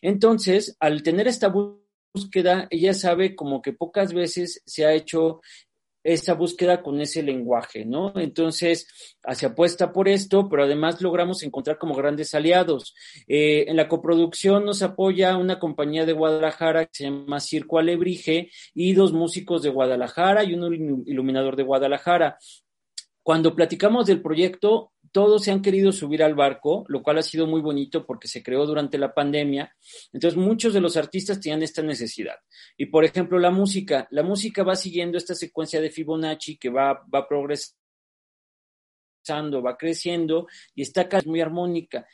Entonces, 0.00 0.78
al 0.80 1.02
tener 1.02 1.28
esta 1.28 1.48
ella 2.70 2.94
sabe 2.94 3.34
como 3.34 3.62
que 3.62 3.72
pocas 3.72 4.12
veces 4.12 4.62
se 4.66 4.84
ha 4.84 4.92
hecho 4.92 5.40
esa 6.02 6.34
búsqueda 6.34 6.82
con 6.82 7.00
ese 7.00 7.22
lenguaje, 7.22 7.84
¿no? 7.84 8.12
Entonces, 8.16 8.86
se 9.32 9.46
apuesta 9.46 9.92
por 9.92 10.08
esto, 10.08 10.48
pero 10.48 10.64
además 10.64 11.00
logramos 11.02 11.42
encontrar 11.42 11.78
como 11.78 11.94
grandes 11.94 12.34
aliados. 12.34 12.94
Eh, 13.28 13.66
en 13.68 13.76
la 13.76 13.88
coproducción 13.88 14.64
nos 14.64 14.82
apoya 14.82 15.36
una 15.36 15.58
compañía 15.58 16.06
de 16.06 16.14
Guadalajara 16.14 16.86
que 16.86 16.92
se 16.92 17.04
llama 17.04 17.40
Circo 17.40 17.78
Alebrije 17.78 18.50
y 18.74 18.94
dos 18.94 19.12
músicos 19.12 19.62
de 19.62 19.70
Guadalajara 19.70 20.42
y 20.44 20.54
un 20.54 21.04
iluminador 21.06 21.56
de 21.56 21.64
Guadalajara. 21.64 22.38
Cuando 23.22 23.54
platicamos 23.54 24.06
del 24.06 24.22
proyecto, 24.22 24.92
todos 25.12 25.44
se 25.44 25.50
han 25.50 25.62
querido 25.62 25.92
subir 25.92 26.22
al 26.22 26.34
barco, 26.34 26.84
lo 26.88 27.02
cual 27.02 27.18
ha 27.18 27.22
sido 27.22 27.46
muy 27.46 27.60
bonito 27.60 28.06
porque 28.06 28.28
se 28.28 28.42
creó 28.42 28.64
durante 28.66 28.98
la 28.98 29.12
pandemia. 29.12 29.74
Entonces, 30.12 30.38
muchos 30.38 30.72
de 30.72 30.80
los 30.80 30.96
artistas 30.96 31.40
tenían 31.40 31.62
esta 31.62 31.82
necesidad. 31.82 32.36
Y, 32.76 32.86
por 32.86 33.04
ejemplo, 33.04 33.38
la 33.38 33.50
música. 33.50 34.06
La 34.10 34.22
música 34.22 34.62
va 34.62 34.76
siguiendo 34.76 35.18
esta 35.18 35.34
secuencia 35.34 35.80
de 35.80 35.90
Fibonacci 35.90 36.56
que 36.58 36.70
va, 36.70 37.04
va 37.12 37.26
progresando, 37.26 37.74
va 39.62 39.76
creciendo 39.76 40.46
y 40.74 40.82
está 40.82 41.08
muy 41.26 41.40
armónica. 41.40 42.06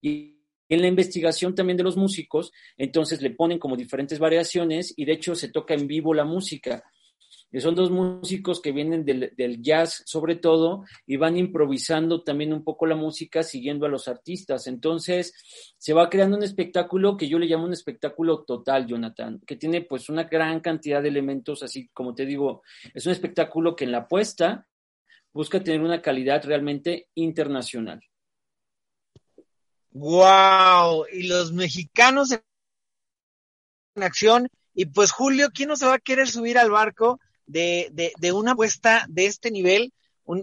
Y 0.00 0.42
en 0.68 0.80
la 0.80 0.88
investigación 0.88 1.54
también 1.54 1.76
de 1.76 1.84
los 1.84 1.96
músicos, 1.96 2.50
entonces 2.76 3.20
le 3.20 3.30
ponen 3.30 3.58
como 3.58 3.76
diferentes 3.76 4.18
variaciones 4.18 4.94
y 4.96 5.04
de 5.04 5.12
hecho 5.12 5.34
se 5.34 5.48
toca 5.50 5.74
en 5.74 5.86
vivo 5.86 6.14
la 6.14 6.24
música 6.24 6.82
son 7.60 7.74
dos 7.74 7.90
músicos 7.90 8.62
que 8.62 8.72
vienen 8.72 9.04
del, 9.04 9.60
jazz 9.60 10.02
sobre 10.06 10.36
todo 10.36 10.84
y 11.06 11.16
van 11.16 11.36
improvisando 11.36 12.22
también 12.22 12.52
un 12.52 12.64
poco 12.64 12.86
la 12.86 12.96
música 12.96 13.42
siguiendo 13.42 13.84
a 13.84 13.90
los 13.90 14.08
artistas. 14.08 14.66
Entonces 14.66 15.34
se 15.76 15.92
va 15.92 16.08
creando 16.08 16.38
un 16.38 16.42
espectáculo 16.42 17.16
que 17.16 17.28
yo 17.28 17.38
le 17.38 17.46
llamo 17.46 17.66
un 17.66 17.74
espectáculo 17.74 18.44
total, 18.44 18.86
Jonathan, 18.86 19.40
que 19.46 19.56
tiene 19.56 19.82
pues 19.82 20.08
una 20.08 20.24
gran 20.24 20.60
cantidad 20.60 21.02
de 21.02 21.08
elementos, 21.08 21.62
así 21.62 21.88
como 21.92 22.14
te 22.14 22.24
digo, 22.24 22.62
es 22.94 23.04
un 23.04 23.12
espectáculo 23.12 23.76
que 23.76 23.84
en 23.84 23.92
la 23.92 23.98
apuesta 23.98 24.66
busca 25.32 25.62
tener 25.62 25.82
una 25.82 26.00
calidad 26.00 26.42
realmente 26.44 27.08
internacional. 27.14 28.00
¡Wow! 29.90 31.04
Y 31.12 31.28
los 31.28 31.52
mexicanos 31.52 32.32
en 32.32 34.02
acción. 34.02 34.48
Y 34.74 34.86
pues 34.86 35.12
Julio, 35.12 35.50
¿quién 35.52 35.68
no 35.68 35.76
se 35.76 35.84
va 35.84 35.94
a 35.94 35.98
querer 35.98 36.28
subir 36.28 36.56
al 36.56 36.70
barco 36.70 37.20
de, 37.46 37.88
de, 37.92 38.12
de 38.18 38.32
una 38.32 38.52
apuesta 38.52 39.04
de 39.08 39.26
este 39.26 39.50
nivel. 39.50 39.92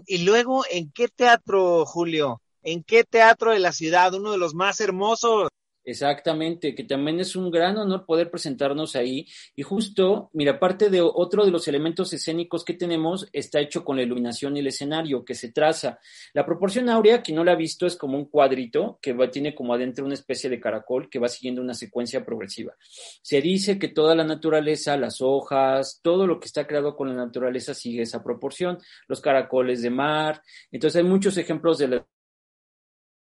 y 0.06 0.18
luego, 0.18 0.64
¿en 0.70 0.90
qué 0.92 1.08
teatro, 1.08 1.84
Julio? 1.86 2.40
¿En 2.62 2.82
qué 2.84 3.04
teatro 3.04 3.52
de 3.52 3.58
la 3.58 3.72
ciudad? 3.72 4.14
Uno 4.14 4.32
de 4.32 4.38
los 4.38 4.54
más 4.54 4.80
hermosos. 4.80 5.48
Exactamente, 5.82 6.74
que 6.74 6.84
también 6.84 7.20
es 7.20 7.34
un 7.36 7.50
gran 7.50 7.78
honor 7.78 8.04
poder 8.04 8.30
presentarnos 8.30 8.96
ahí. 8.96 9.26
Y 9.56 9.62
justo, 9.62 10.28
mira, 10.34 10.52
aparte 10.52 10.90
de 10.90 11.00
otro 11.00 11.44
de 11.44 11.50
los 11.50 11.66
elementos 11.68 12.12
escénicos 12.12 12.64
que 12.64 12.74
tenemos, 12.74 13.28
está 13.32 13.60
hecho 13.60 13.82
con 13.82 13.96
la 13.96 14.02
iluminación 14.02 14.56
y 14.56 14.60
el 14.60 14.66
escenario 14.66 15.24
que 15.24 15.34
se 15.34 15.52
traza. 15.52 15.98
La 16.34 16.44
proporción 16.44 16.90
áurea, 16.90 17.22
quien 17.22 17.36
no 17.36 17.44
la 17.44 17.52
ha 17.52 17.56
visto, 17.56 17.86
es 17.86 17.96
como 17.96 18.18
un 18.18 18.26
cuadrito 18.26 18.98
que 19.00 19.14
va, 19.14 19.30
tiene 19.30 19.54
como 19.54 19.72
adentro 19.72 20.04
una 20.04 20.14
especie 20.14 20.50
de 20.50 20.60
caracol 20.60 21.08
que 21.08 21.18
va 21.18 21.28
siguiendo 21.28 21.62
una 21.62 21.74
secuencia 21.74 22.24
progresiva. 22.24 22.74
Se 23.22 23.40
dice 23.40 23.78
que 23.78 23.88
toda 23.88 24.14
la 24.14 24.24
naturaleza, 24.24 24.98
las 24.98 25.22
hojas, 25.22 26.00
todo 26.02 26.26
lo 26.26 26.38
que 26.38 26.46
está 26.46 26.66
creado 26.66 26.94
con 26.94 27.08
la 27.08 27.14
naturaleza 27.14 27.72
sigue 27.72 28.02
esa 28.02 28.22
proporción, 28.22 28.78
los 29.08 29.20
caracoles 29.22 29.80
de 29.80 29.90
mar. 29.90 30.42
Entonces 30.70 31.02
hay 31.02 31.08
muchos 31.08 31.38
ejemplos 31.38 31.78
de 31.78 31.88
la 31.88 32.06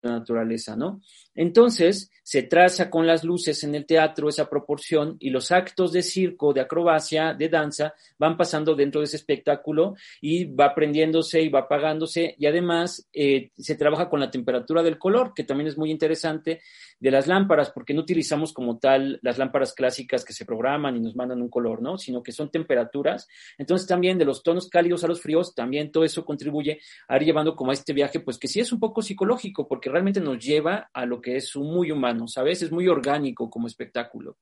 naturaleza, 0.02 0.76
¿no? 0.76 1.00
Entonces, 1.34 2.10
se 2.24 2.42
traza 2.42 2.88
con 2.88 3.06
las 3.06 3.22
luces 3.22 3.62
en 3.64 3.74
el 3.74 3.84
teatro 3.84 4.30
esa 4.30 4.48
proporción 4.48 5.16
y 5.20 5.28
los 5.28 5.52
actos 5.52 5.92
de 5.92 6.02
circo, 6.02 6.54
de 6.54 6.62
acrobacia, 6.62 7.34
de 7.34 7.50
danza, 7.50 7.94
van 8.18 8.38
pasando 8.38 8.74
dentro 8.74 9.02
de 9.02 9.04
ese 9.04 9.16
espectáculo 9.16 9.94
y 10.22 10.46
va 10.46 10.74
prendiéndose 10.74 11.42
y 11.42 11.50
va 11.50 11.60
apagándose 11.60 12.34
y 12.38 12.46
además 12.46 13.06
eh, 13.12 13.50
se 13.58 13.76
trabaja 13.76 14.08
con 14.08 14.20
la 14.20 14.30
temperatura 14.30 14.82
del 14.82 14.98
color, 14.98 15.32
que 15.34 15.44
también 15.44 15.68
es 15.68 15.76
muy 15.76 15.90
interesante, 15.90 16.62
de 16.98 17.10
las 17.10 17.26
lámparas, 17.26 17.70
porque 17.70 17.92
no 17.92 18.00
utilizamos 18.00 18.54
como 18.54 18.78
tal 18.78 19.18
las 19.20 19.36
lámparas 19.36 19.74
clásicas 19.74 20.24
que 20.24 20.32
se 20.32 20.46
programan 20.46 20.96
y 20.96 21.00
nos 21.00 21.14
mandan 21.14 21.42
un 21.42 21.50
color, 21.50 21.82
¿no? 21.82 21.98
Sino 21.98 22.22
que 22.22 22.32
son 22.32 22.50
temperaturas. 22.50 23.28
Entonces 23.58 23.86
también 23.86 24.16
de 24.16 24.24
los 24.24 24.42
tonos 24.42 24.70
cálidos 24.70 25.04
a 25.04 25.08
los 25.08 25.20
fríos, 25.20 25.54
también 25.54 25.92
todo 25.92 26.04
eso 26.04 26.24
contribuye 26.24 26.80
a 27.08 27.16
ir 27.16 27.24
llevando 27.24 27.54
como 27.54 27.72
a 27.72 27.74
este 27.74 27.92
viaje, 27.92 28.20
pues 28.20 28.38
que 28.38 28.48
sí 28.48 28.60
es 28.60 28.72
un 28.72 28.80
poco 28.80 29.02
psicológico, 29.02 29.68
porque 29.68 29.90
realmente 29.90 30.20
nos 30.20 30.42
lleva 30.42 30.88
a 30.94 31.04
lo 31.04 31.20
que 31.24 31.38
es 31.38 31.56
muy 31.56 31.90
humano, 31.90 32.28
¿sabes? 32.28 32.60
Es 32.60 32.70
muy 32.70 32.86
orgánico 32.86 33.48
como 33.48 33.66
espectáculo. 33.66 34.36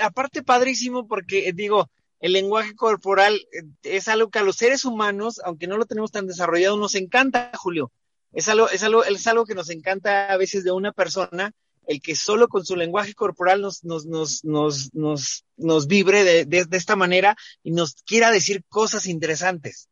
aparte, 0.00 0.42
padrísimo, 0.42 1.08
porque 1.08 1.48
eh, 1.48 1.52
digo, 1.52 1.90
el 2.20 2.32
lenguaje 2.32 2.74
corporal 2.76 3.34
eh, 3.52 3.62
es 3.82 4.06
algo 4.06 4.30
que 4.30 4.38
a 4.38 4.42
los 4.42 4.56
seres 4.56 4.84
humanos, 4.84 5.40
aunque 5.44 5.66
no 5.66 5.76
lo 5.76 5.86
tenemos 5.86 6.12
tan 6.12 6.26
desarrollado, 6.26 6.76
nos 6.76 6.94
encanta, 6.94 7.50
Julio. 7.54 7.90
Es 8.32 8.48
algo, 8.48 8.70
es 8.70 8.82
algo, 8.84 9.04
es 9.04 9.26
algo 9.26 9.44
que 9.44 9.56
nos 9.56 9.70
encanta 9.70 10.32
a 10.32 10.36
veces 10.36 10.62
de 10.62 10.70
una 10.70 10.92
persona, 10.92 11.52
el 11.88 12.00
que 12.00 12.14
solo 12.14 12.48
con 12.48 12.64
su 12.64 12.76
lenguaje 12.76 13.14
corporal 13.14 13.60
nos, 13.60 13.82
nos, 13.82 14.06
nos, 14.06 14.44
nos, 14.44 14.94
nos, 14.94 15.44
nos 15.56 15.86
vibre 15.88 16.44
de, 16.44 16.66
esta 16.70 16.94
manera 16.94 17.36
y 17.64 17.72
nos 17.72 17.94
quiera 18.04 18.30
decir 18.30 18.62
cosas 18.68 19.06
interesantes. 19.06 19.88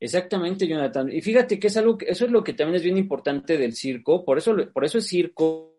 Exactamente, 0.00 0.66
Jonathan. 0.66 1.10
Y 1.12 1.20
fíjate 1.20 1.58
que 1.58 1.68
es 1.68 1.76
algo, 1.76 1.98
eso 2.00 2.24
es 2.24 2.30
lo 2.30 2.42
que 2.42 2.52
también 2.52 2.76
es 2.76 2.82
bien 2.82 2.96
importante 2.96 3.56
del 3.58 3.74
circo, 3.74 4.24
por 4.24 4.38
eso, 4.38 4.56
por 4.72 4.84
eso 4.84 4.98
es 4.98 5.06
circo, 5.06 5.74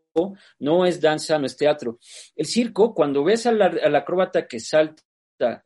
no 0.59 0.85
es 0.85 0.99
danza, 0.99 1.37
no 1.37 1.45
es 1.45 1.55
teatro. 1.55 1.99
El 2.35 2.45
circo, 2.45 2.93
cuando 2.93 3.23
ves 3.23 3.45
al, 3.45 3.61
al 3.61 3.95
acróbata 3.95 4.47
que 4.47 4.59
salta, 4.59 5.03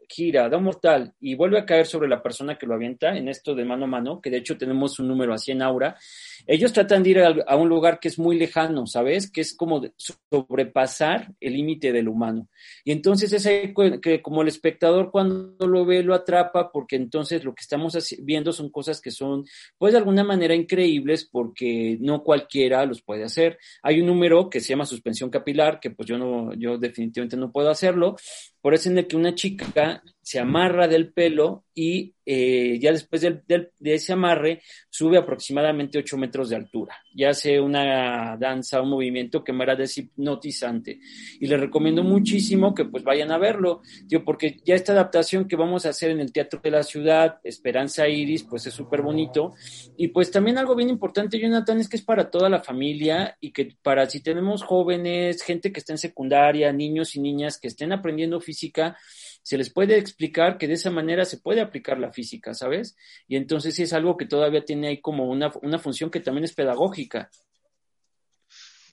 gira, 0.07 0.49
da 0.49 0.57
un 0.57 0.63
mortal 0.63 1.13
y 1.19 1.35
vuelve 1.35 1.59
a 1.59 1.65
caer 1.65 1.85
sobre 1.85 2.07
la 2.07 2.21
persona 2.21 2.57
que 2.57 2.65
lo 2.65 2.75
avienta, 2.75 3.15
en 3.15 3.27
esto 3.27 3.55
de 3.55 3.65
mano 3.65 3.85
a 3.85 3.87
mano, 3.87 4.21
que 4.21 4.29
de 4.29 4.37
hecho 4.37 4.57
tenemos 4.57 4.99
un 4.99 5.07
número 5.07 5.33
así 5.33 5.51
en 5.51 5.61
aura, 5.61 5.97
ellos 6.45 6.73
tratan 6.73 7.03
de 7.03 7.09
ir 7.09 7.19
a, 7.19 7.55
un 7.55 7.69
lugar 7.69 7.99
que 7.99 8.07
es 8.07 8.19
muy 8.19 8.37
lejano, 8.37 8.85
¿sabes? 8.85 9.31
Que 9.31 9.41
es 9.41 9.55
como 9.55 9.81
sobrepasar 9.97 11.33
el 11.39 11.53
límite 11.53 11.91
del 11.91 12.09
humano. 12.09 12.49
Y 12.83 12.91
entonces 12.91 13.31
es 13.33 13.73
que 14.01 14.21
como 14.21 14.41
el 14.41 14.47
espectador 14.47 15.11
cuando 15.11 15.67
lo 15.67 15.85
ve 15.85 16.03
lo 16.03 16.13
atrapa, 16.13 16.71
porque 16.71 16.95
entonces 16.95 17.43
lo 17.43 17.53
que 17.55 17.61
estamos 17.61 17.97
viendo 18.19 18.51
son 18.51 18.69
cosas 18.69 19.01
que 19.01 19.11
son, 19.11 19.45
pues 19.77 19.93
de 19.93 19.99
alguna 19.99 20.23
manera 20.23 20.55
increíbles, 20.55 21.27
porque 21.29 21.97
no 21.99 22.23
cualquiera 22.23 22.85
los 22.85 23.01
puede 23.01 23.23
hacer. 23.23 23.57
Hay 23.81 24.01
un 24.01 24.07
número 24.07 24.49
que 24.49 24.59
se 24.59 24.69
llama 24.69 24.85
suspensión 24.85 25.29
capilar, 25.29 25.79
que 25.79 25.91
pues 25.91 26.07
yo 26.07 26.17
no, 26.17 26.53
yo 26.53 26.77
definitivamente 26.77 27.37
no 27.37 27.51
puedo 27.51 27.69
hacerlo, 27.69 28.15
por 28.63 28.73
eso 28.73 28.89
en 28.89 28.97
el 28.97 29.07
que 29.07 29.17
una 29.17 29.35
chica 29.35 30.01
se 30.23 30.39
amarra 30.39 30.87
del 30.87 31.11
pelo 31.11 31.65
y 31.75 32.13
eh, 32.25 32.79
ya 32.79 32.93
después 32.93 33.21
del, 33.21 33.43
de 33.45 33.93
ese 33.93 34.13
amarre 34.13 34.61
sube 34.89 35.17
aproximadamente 35.17 35.97
8 35.97 36.17
metros 36.17 36.49
de 36.49 36.55
altura. 36.55 36.95
Ya 37.13 37.31
hace 37.31 37.59
una 37.59 38.37
danza, 38.37 38.81
un 38.81 38.89
movimiento 38.89 39.43
que 39.43 39.51
me 39.51 39.63
era 39.63 39.75
deshipnotizante. 39.75 40.99
Y 41.39 41.47
les 41.47 41.59
recomiendo 41.59 42.03
muchísimo 42.03 42.73
que 42.73 42.85
pues 42.85 43.03
vayan 43.03 43.31
a 43.31 43.37
verlo, 43.37 43.81
tío, 44.07 44.23
porque 44.23 44.57
ya 44.63 44.75
esta 44.75 44.93
adaptación 44.93 45.47
que 45.47 45.57
vamos 45.57 45.85
a 45.85 45.89
hacer 45.89 46.11
en 46.11 46.21
el 46.21 46.31
Teatro 46.31 46.61
de 46.63 46.71
la 46.71 46.83
Ciudad, 46.83 47.39
Esperanza 47.43 48.07
Iris, 48.07 48.43
pues 48.43 48.65
es 48.67 48.73
súper 48.73 49.01
bonito. 49.01 49.53
Y 49.97 50.07
pues 50.09 50.31
también 50.31 50.57
algo 50.57 50.75
bien 50.75 50.89
importante, 50.89 51.39
Jonathan, 51.39 51.79
es 51.79 51.89
que 51.89 51.97
es 51.97 52.03
para 52.03 52.31
toda 52.31 52.49
la 52.49 52.63
familia 52.63 53.35
y 53.41 53.51
que 53.51 53.75
para 53.81 54.09
si 54.09 54.21
tenemos 54.21 54.63
jóvenes, 54.63 55.41
gente 55.41 55.73
que 55.73 55.79
está 55.79 55.91
en 55.91 55.97
secundaria, 55.97 56.71
niños 56.71 57.15
y 57.15 57.19
niñas 57.19 57.59
que 57.59 57.67
estén 57.67 57.91
aprendiendo 57.91 58.39
física, 58.39 58.97
se 59.43 59.57
les 59.57 59.69
puede 59.69 59.97
explicar 59.97 60.57
que 60.57 60.67
de 60.67 60.73
esa 60.73 60.89
manera 60.89 61.25
se 61.25 61.37
puede 61.37 61.61
aplicar 61.61 61.99
la 61.99 62.13
física, 62.13 62.53
¿sabes? 62.53 62.95
Y 63.27 63.35
entonces 63.35 63.77
es 63.77 63.91
algo 63.91 64.15
que 64.15 64.25
todavía 64.25 64.63
tiene 64.63 64.87
ahí 64.87 65.01
como 65.01 65.29
una, 65.29 65.51
una 65.61 65.79
función 65.79 66.09
que 66.09 66.21
también 66.21 66.45
es 66.45 66.53
pedagógica. 66.53 67.29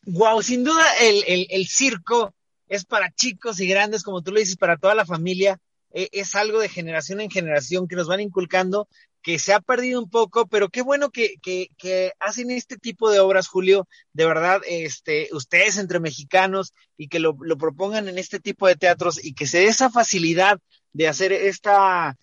Wow, 0.02 0.42
sin 0.42 0.64
duda 0.64 0.84
el, 1.00 1.46
el, 1.50 1.66
circo 1.66 2.34
es 2.68 2.84
para 2.84 3.12
chicos 3.12 3.60
y 3.60 3.68
grandes, 3.68 4.02
como 4.02 4.22
tú 4.22 4.32
lo 4.32 4.40
dices, 4.40 4.56
para 4.56 4.76
toda 4.76 4.94
la 4.94 5.06
familia. 5.06 5.60
E, 5.92 6.08
es 6.12 6.34
algo 6.34 6.58
de 6.58 6.68
generación 6.68 7.20
en 7.20 7.30
generación 7.30 7.86
que 7.86 7.96
nos 7.96 8.08
van 8.08 8.20
inculcando 8.20 8.88
que 9.22 9.38
se 9.38 9.52
ha 9.52 9.60
perdido 9.60 10.00
un 10.00 10.08
poco, 10.08 10.46
pero 10.46 10.68
qué 10.68 10.82
bueno 10.82 11.10
que, 11.10 11.36
que, 11.42 11.68
que, 11.76 12.12
hacen 12.20 12.50
este 12.50 12.76
tipo 12.76 13.10
de 13.10 13.20
obras, 13.20 13.48
Julio, 13.48 13.86
de 14.12 14.24
verdad, 14.24 14.60
este, 14.66 15.28
ustedes 15.32 15.76
entre 15.78 16.00
mexicanos 16.00 16.72
y 16.96 17.08
que 17.08 17.20
lo, 17.20 17.36
lo 17.40 17.58
propongan 17.58 18.08
en 18.08 18.18
este 18.18 18.40
tipo 18.40 18.66
de 18.66 18.76
teatros 18.76 19.22
y 19.22 19.34
que 19.34 19.46
se 19.46 19.58
dé 19.58 19.64
esa 19.66 19.90
facilidad 19.90 20.58
de 20.92 21.08
hacer 21.08 21.32
esta, 21.32 22.16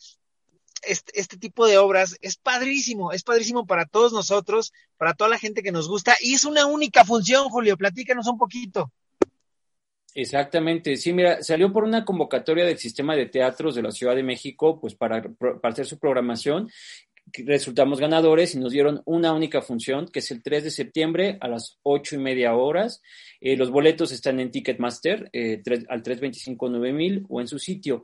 este, 0.83 1.19
este, 1.19 1.37
tipo 1.37 1.67
de 1.67 1.77
obras 1.77 2.17
es 2.21 2.37
padrísimo, 2.37 3.11
es 3.11 3.23
padrísimo 3.23 3.65
para 3.65 3.85
todos 3.85 4.13
nosotros, 4.13 4.73
para 4.97 5.13
toda 5.13 5.29
la 5.29 5.39
gente 5.39 5.63
que 5.63 5.71
nos 5.71 5.87
gusta, 5.87 6.15
y 6.21 6.33
es 6.33 6.43
una 6.43 6.65
única 6.65 7.05
función, 7.05 7.49
Julio, 7.49 7.77
platícanos 7.77 8.27
un 8.27 8.37
poquito. 8.37 8.91
Exactamente, 10.19 10.97
sí, 10.97 11.13
mira, 11.13 11.43
salió 11.43 11.71
por 11.71 11.83
una 11.83 12.03
convocatoria 12.03 12.65
del 12.65 12.79
sistema 12.79 13.15
de 13.15 13.27
teatros 13.27 13.75
de 13.75 13.83
la 13.83 13.91
Ciudad 13.91 14.15
de 14.15 14.23
México, 14.23 14.79
pues 14.81 14.95
para, 14.95 15.21
hacer 15.61 15.85
su 15.85 15.99
programación, 15.99 16.71
resultamos 17.45 17.99
ganadores 17.99 18.55
y 18.55 18.57
nos 18.57 18.71
dieron 18.71 19.03
una 19.05 19.31
única 19.31 19.61
función, 19.61 20.07
que 20.07 20.17
es 20.17 20.31
el 20.31 20.41
3 20.41 20.63
de 20.63 20.71
septiembre 20.71 21.37
a 21.39 21.47
las 21.47 21.77
8 21.83 22.15
y 22.15 22.17
media 22.17 22.55
horas. 22.55 23.03
Eh, 23.39 23.55
los 23.55 23.69
boletos 23.69 24.11
están 24.11 24.39
en 24.39 24.49
Ticketmaster 24.49 25.29
eh, 25.33 25.61
3, 25.63 25.85
al 25.87 26.01
325 26.01 26.67
9000 26.67 27.25
o 27.29 27.39
en 27.39 27.47
su 27.47 27.59
sitio. 27.59 28.03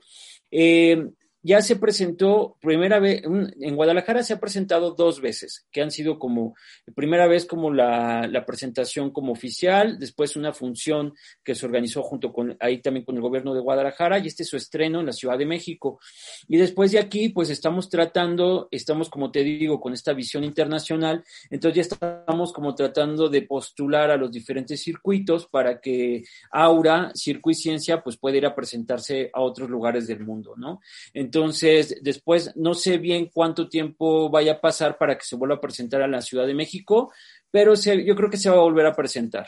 Eh, 0.51 1.07
ya 1.43 1.61
se 1.61 1.75
presentó 1.75 2.57
primera 2.61 2.99
vez, 2.99 3.21
en 3.23 3.75
Guadalajara 3.75 4.23
se 4.23 4.33
ha 4.33 4.39
presentado 4.39 4.91
dos 4.91 5.19
veces, 5.19 5.67
que 5.71 5.81
han 5.81 5.91
sido 5.91 6.17
como, 6.17 6.55
primera 6.95 7.27
vez 7.27 7.45
como 7.45 7.71
la, 7.71 8.27
la, 8.27 8.45
presentación 8.45 9.11
como 9.11 9.33
oficial, 9.33 9.99
después 9.99 10.37
una 10.37 10.53
función 10.53 11.13
que 11.43 11.53
se 11.53 11.65
organizó 11.65 12.01
junto 12.01 12.31
con, 12.31 12.55
ahí 12.61 12.81
también 12.81 13.05
con 13.05 13.15
el 13.15 13.21
gobierno 13.21 13.53
de 13.53 13.59
Guadalajara, 13.59 14.19
y 14.19 14.27
este 14.27 14.43
es 14.43 14.49
su 14.49 14.55
estreno 14.55 15.01
en 15.01 15.07
la 15.07 15.11
Ciudad 15.11 15.37
de 15.37 15.45
México. 15.45 15.99
Y 16.47 16.57
después 16.57 16.93
de 16.93 16.99
aquí, 16.99 17.27
pues 17.27 17.49
estamos 17.49 17.89
tratando, 17.89 18.69
estamos 18.71 19.09
como 19.09 19.29
te 19.29 19.43
digo, 19.43 19.81
con 19.81 19.91
esta 19.91 20.13
visión 20.13 20.45
internacional, 20.45 21.25
entonces 21.49 21.75
ya 21.75 21.95
estamos 21.95 22.53
como 22.53 22.73
tratando 22.73 23.27
de 23.27 23.41
postular 23.41 24.11
a 24.11 24.17
los 24.17 24.31
diferentes 24.31 24.81
circuitos 24.81 25.47
para 25.47 25.81
que 25.81 26.23
Aura, 26.51 27.11
Circo 27.13 27.51
y 27.51 27.55
Ciencia, 27.55 28.01
pues 28.01 28.15
pueda 28.15 28.37
ir 28.37 28.45
a 28.45 28.55
presentarse 28.55 29.29
a 29.33 29.41
otros 29.41 29.69
lugares 29.69 30.07
del 30.07 30.21
mundo, 30.21 30.53
¿no? 30.55 30.79
Entonces, 31.13 31.32
entonces, 31.33 31.97
después 32.01 32.51
no 32.55 32.75
sé 32.75 32.99
bien 32.99 33.27
cuánto 33.33 33.67
tiempo 33.67 34.29
vaya 34.29 34.53
a 34.53 34.61
pasar 34.61 34.99
para 34.99 35.17
que 35.17 35.25
se 35.25 35.35
vuelva 35.35 35.55
a 35.55 35.61
presentar 35.61 36.03
a 36.03 36.07
la 36.07 36.21
Ciudad 36.21 36.45
de 36.45 36.53
México, 36.53 37.11
pero 37.49 37.75
se, 37.75 38.05
yo 38.05 38.15
creo 38.15 38.29
que 38.29 38.37
se 38.37 38.51
va 38.51 38.57
a 38.57 38.61
volver 38.61 38.85
a 38.85 38.95
presentar. 38.95 39.47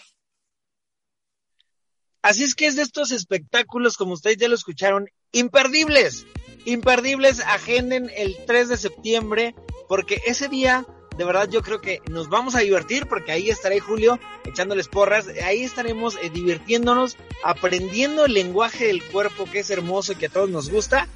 Así 2.24 2.44
es 2.44 2.56
que 2.56 2.66
es 2.66 2.76
de 2.76 2.82
estos 2.82 3.12
espectáculos, 3.12 3.98
como 3.98 4.14
ustedes 4.14 4.38
ya 4.38 4.48
lo 4.48 4.56
escucharon, 4.56 5.08
imperdibles, 5.32 6.26
imperdibles, 6.66 7.40
agenden 7.42 8.10
el 8.16 8.36
3 8.48 8.70
de 8.70 8.78
septiembre, 8.78 9.54
porque 9.88 10.20
ese 10.26 10.48
día, 10.48 10.88
de 11.20 11.24
verdad, 11.24 11.48
yo 11.52 11.62
creo 11.62 11.82
que 11.82 12.02
nos 12.10 12.30
vamos 12.30 12.56
a 12.56 12.62
divertir, 12.62 13.06
porque 13.06 13.32
ahí 13.32 13.52
estaré 13.52 13.80
Julio 13.80 14.20
echándoles 14.44 14.88
porras, 14.88 15.28
ahí 15.44 15.62
estaremos 15.62 16.18
eh, 16.24 16.32
divirtiéndonos, 16.32 17.16
aprendiendo 17.44 18.26
el 18.26 18.34
lenguaje 18.34 18.88
del 18.88 19.04
cuerpo, 19.04 19.46
que 19.46 19.60
es 19.60 19.70
hermoso 19.70 20.14
y 20.14 20.16
que 20.16 20.26
a 20.26 20.30
todos 20.30 20.50
nos 20.50 20.72
gusta, 20.72 21.08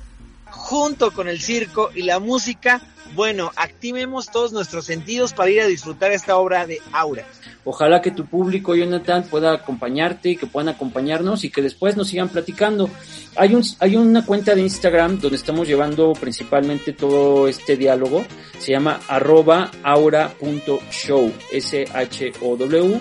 junto 0.52 1.12
con 1.12 1.28
el 1.28 1.40
circo 1.40 1.90
y 1.94 2.04
la 2.04 2.20
música, 2.20 2.82
bueno, 3.16 3.52
activemos 3.56 4.30
todos 4.30 4.52
nuestros 4.54 4.86
sentidos 4.86 5.34
para 5.34 5.50
ir 5.50 5.62
a 5.62 5.68
disfrutar 5.68 6.12
esta 6.12 6.38
obra 6.38 6.68
de 6.68 6.80
Aura. 6.92 7.26
Ojalá 7.66 8.02
que 8.02 8.12
tu 8.12 8.26
público, 8.26 8.76
Jonathan, 8.76 9.24
pueda 9.24 9.54
acompañarte 9.54 10.36
que 10.36 10.48
puedan 10.48 10.70
acompañarnos 10.70 11.44
y 11.44 11.50
que 11.50 11.62
después 11.62 11.98
nos 11.98 12.08
sigan 12.08 12.30
platicando. 12.30 12.90
Hay, 13.36 13.54
un, 13.54 13.64
hay 13.80 13.96
una 13.96 14.26
cuenta 14.26 14.56
de 14.56 14.62
Instagram 14.62 15.20
donde 15.20 15.38
estamos 15.38 15.68
llevando 15.68 16.14
principalmente 16.14 16.94
todo 16.94 17.48
este 17.48 17.76
diálogo. 17.76 18.26
Se 18.60 18.72
llama 18.72 19.00
arroba 19.08 19.72
aura.show, 19.84 21.32
S-H-O-W, 21.52 23.00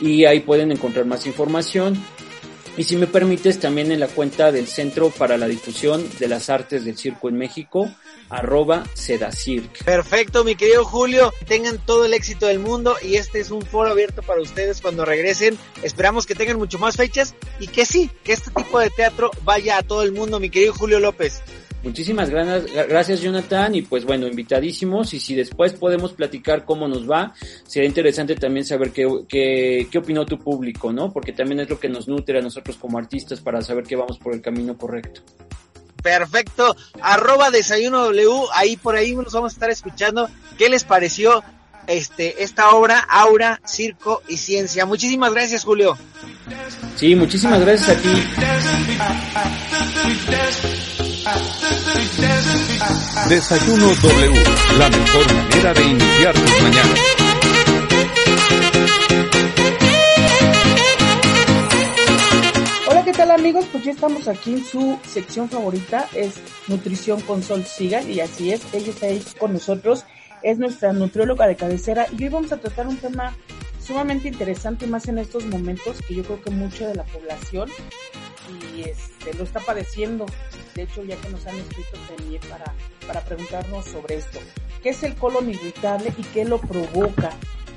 y 0.00 0.24
ahí 0.24 0.40
pueden 0.40 0.72
encontrar 0.72 1.06
más 1.06 1.26
información. 1.26 2.02
Y 2.76 2.84
si 2.84 2.96
me 2.96 3.06
permites, 3.06 3.58
también 3.58 3.92
en 3.92 4.00
la 4.00 4.08
cuenta 4.08 4.52
del 4.52 4.66
Centro 4.66 5.10
para 5.10 5.36
la 5.36 5.46
Difusión 5.46 6.08
de 6.18 6.28
las 6.28 6.48
Artes 6.48 6.84
del 6.84 6.96
Circo 6.96 7.28
en 7.28 7.36
México, 7.36 7.90
arroba 8.28 8.84
Sedacirc. 8.94 9.84
Perfecto, 9.84 10.44
mi 10.44 10.54
querido 10.54 10.84
Julio. 10.84 11.32
Tengan 11.46 11.78
todo 11.78 12.04
el 12.04 12.14
éxito 12.14 12.46
del 12.46 12.60
mundo 12.60 12.96
y 13.02 13.16
este 13.16 13.40
es 13.40 13.50
un 13.50 13.62
foro 13.62 13.90
abierto 13.90 14.22
para 14.22 14.40
ustedes 14.40 14.80
cuando 14.80 15.04
regresen. 15.04 15.58
Esperamos 15.82 16.26
que 16.26 16.34
tengan 16.34 16.58
mucho 16.58 16.78
más 16.78 16.96
fechas 16.96 17.34
y 17.58 17.66
que 17.66 17.84
sí, 17.84 18.10
que 18.24 18.32
este 18.32 18.50
tipo 18.50 18.78
de 18.78 18.90
teatro 18.90 19.30
vaya 19.44 19.78
a 19.78 19.82
todo 19.82 20.02
el 20.02 20.12
mundo, 20.12 20.40
mi 20.40 20.48
querido 20.48 20.72
Julio 20.72 21.00
López. 21.00 21.42
Muchísimas 21.82 22.28
gracias, 22.28 23.22
Jonathan, 23.22 23.74
y 23.74 23.82
pues 23.82 24.04
bueno, 24.04 24.26
invitadísimos, 24.26 25.14
y 25.14 25.20
si 25.20 25.34
después 25.34 25.72
podemos 25.72 26.12
platicar 26.12 26.66
cómo 26.66 26.86
nos 26.86 27.10
va, 27.10 27.32
sería 27.66 27.88
interesante 27.88 28.34
también 28.34 28.66
saber 28.66 28.90
qué, 28.90 29.08
qué, 29.26 29.88
qué 29.90 29.98
opinó 29.98 30.26
tu 30.26 30.38
público, 30.38 30.92
¿no? 30.92 31.10
Porque 31.10 31.32
también 31.32 31.60
es 31.60 31.70
lo 31.70 31.80
que 31.80 31.88
nos 31.88 32.06
nutre 32.06 32.38
a 32.38 32.42
nosotros 32.42 32.76
como 32.76 32.98
artistas 32.98 33.40
para 33.40 33.62
saber 33.62 33.84
que 33.84 33.96
vamos 33.96 34.18
por 34.18 34.34
el 34.34 34.42
camino 34.42 34.76
correcto. 34.76 35.22
Perfecto, 36.02 36.76
arroba 37.00 37.50
desayuno 37.50 38.04
W, 38.04 38.46
ahí 38.54 38.76
por 38.76 38.96
ahí 38.96 39.14
nos 39.14 39.32
vamos 39.32 39.52
a 39.52 39.54
estar 39.54 39.70
escuchando 39.70 40.28
qué 40.58 40.68
les 40.68 40.84
pareció 40.84 41.42
este, 41.86 42.42
esta 42.42 42.70
obra, 42.70 42.98
Aura, 42.98 43.60
Circo 43.66 44.22
y 44.28 44.36
Ciencia. 44.36 44.84
Muchísimas 44.86 45.32
gracias, 45.32 45.64
Julio. 45.64 45.96
Sí, 46.96 47.14
muchísimas 47.14 47.60
gracias 47.60 47.88
a 47.88 48.00
ti. 48.00 48.10
Desayuno 53.28 53.86
W, 53.86 54.44
la 54.78 54.88
mejor 54.88 55.34
manera 55.34 55.74
de 55.74 55.84
iniciar 55.84 56.34
tus 56.34 56.62
mañanas. 56.62 57.00
Hola, 62.88 63.04
¿qué 63.04 63.12
tal 63.12 63.30
amigos? 63.30 63.66
Pues 63.70 63.84
ya 63.84 63.92
estamos 63.92 64.26
aquí 64.26 64.54
en 64.54 64.64
su 64.64 64.98
sección 65.06 65.48
favorita, 65.48 66.08
es 66.14 66.34
Nutrición 66.66 67.20
con 67.20 67.42
Sol 67.42 67.64
Sigan, 67.64 68.10
y 68.10 68.20
así 68.20 68.52
es, 68.52 68.62
ella 68.72 68.90
está 68.90 69.06
ahí 69.06 69.22
con 69.38 69.52
nosotros, 69.52 70.04
es 70.42 70.58
nuestra 70.58 70.92
nutrióloga 70.92 71.46
de 71.46 71.54
cabecera, 71.54 72.06
y 72.18 72.24
hoy 72.24 72.30
vamos 72.30 72.50
a 72.52 72.56
tratar 72.56 72.88
un 72.88 72.96
tema 72.96 73.36
sumamente 73.80 74.26
interesante, 74.28 74.88
más 74.88 75.06
en 75.06 75.18
estos 75.18 75.46
momentos, 75.46 75.98
que 76.08 76.16
yo 76.16 76.24
creo 76.24 76.42
que 76.42 76.50
mucha 76.50 76.88
de 76.88 76.96
la 76.96 77.04
población 77.04 77.70
y 78.74 78.82
este, 78.82 79.34
lo 79.34 79.44
está 79.44 79.60
padeciendo. 79.60 80.26
De 80.74 80.82
hecho, 80.82 81.02
ya 81.04 81.16
que 81.16 81.28
nos 81.30 81.46
han 81.46 81.56
escrito 81.56 81.98
también 82.16 82.40
para, 82.48 82.74
para 83.06 83.24
preguntarnos 83.24 83.84
sobre 83.86 84.16
esto. 84.16 84.38
¿Qué 84.82 84.90
es 84.90 85.02
el 85.02 85.14
colon 85.14 85.50
irritable 85.50 86.12
y 86.16 86.22
qué 86.22 86.44
lo 86.44 86.60
provoca? 86.60 87.30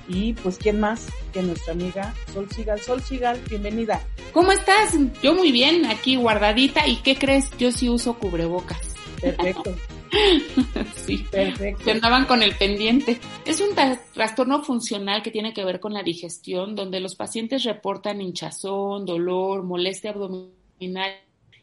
Y 0.07 0.33
pues, 0.33 0.57
¿quién 0.57 0.79
más 0.79 1.07
que 1.31 1.41
nuestra 1.41 1.73
amiga 1.73 2.13
Sol 2.33 2.49
Sigal? 2.49 2.79
Sol 2.81 3.01
Sigal, 3.01 3.39
bienvenida. 3.49 4.01
¿Cómo 4.33 4.51
estás? 4.51 4.95
Yo 5.21 5.33
muy 5.33 5.51
bien, 5.51 5.85
aquí 5.85 6.15
guardadita. 6.15 6.87
¿Y 6.87 6.97
qué 6.97 7.15
crees? 7.15 7.49
Yo 7.57 7.71
sí 7.71 7.89
uso 7.89 8.17
cubrebocas. 8.17 8.95
Perfecto. 9.21 9.75
sí, 10.95 11.25
perfecto. 11.31 11.83
Se 11.83 11.91
andaban 11.91 12.25
con 12.25 12.43
el 12.43 12.55
pendiente. 12.55 13.19
Es 13.45 13.61
un 13.61 13.69
trastorno 14.13 14.63
funcional 14.63 15.23
que 15.23 15.31
tiene 15.31 15.53
que 15.53 15.63
ver 15.63 15.79
con 15.79 15.93
la 15.93 16.03
digestión, 16.03 16.75
donde 16.75 16.99
los 16.99 17.15
pacientes 17.15 17.63
reportan 17.63 18.21
hinchazón, 18.21 19.05
dolor, 19.05 19.63
molestia 19.63 20.11
abdominal 20.11 20.62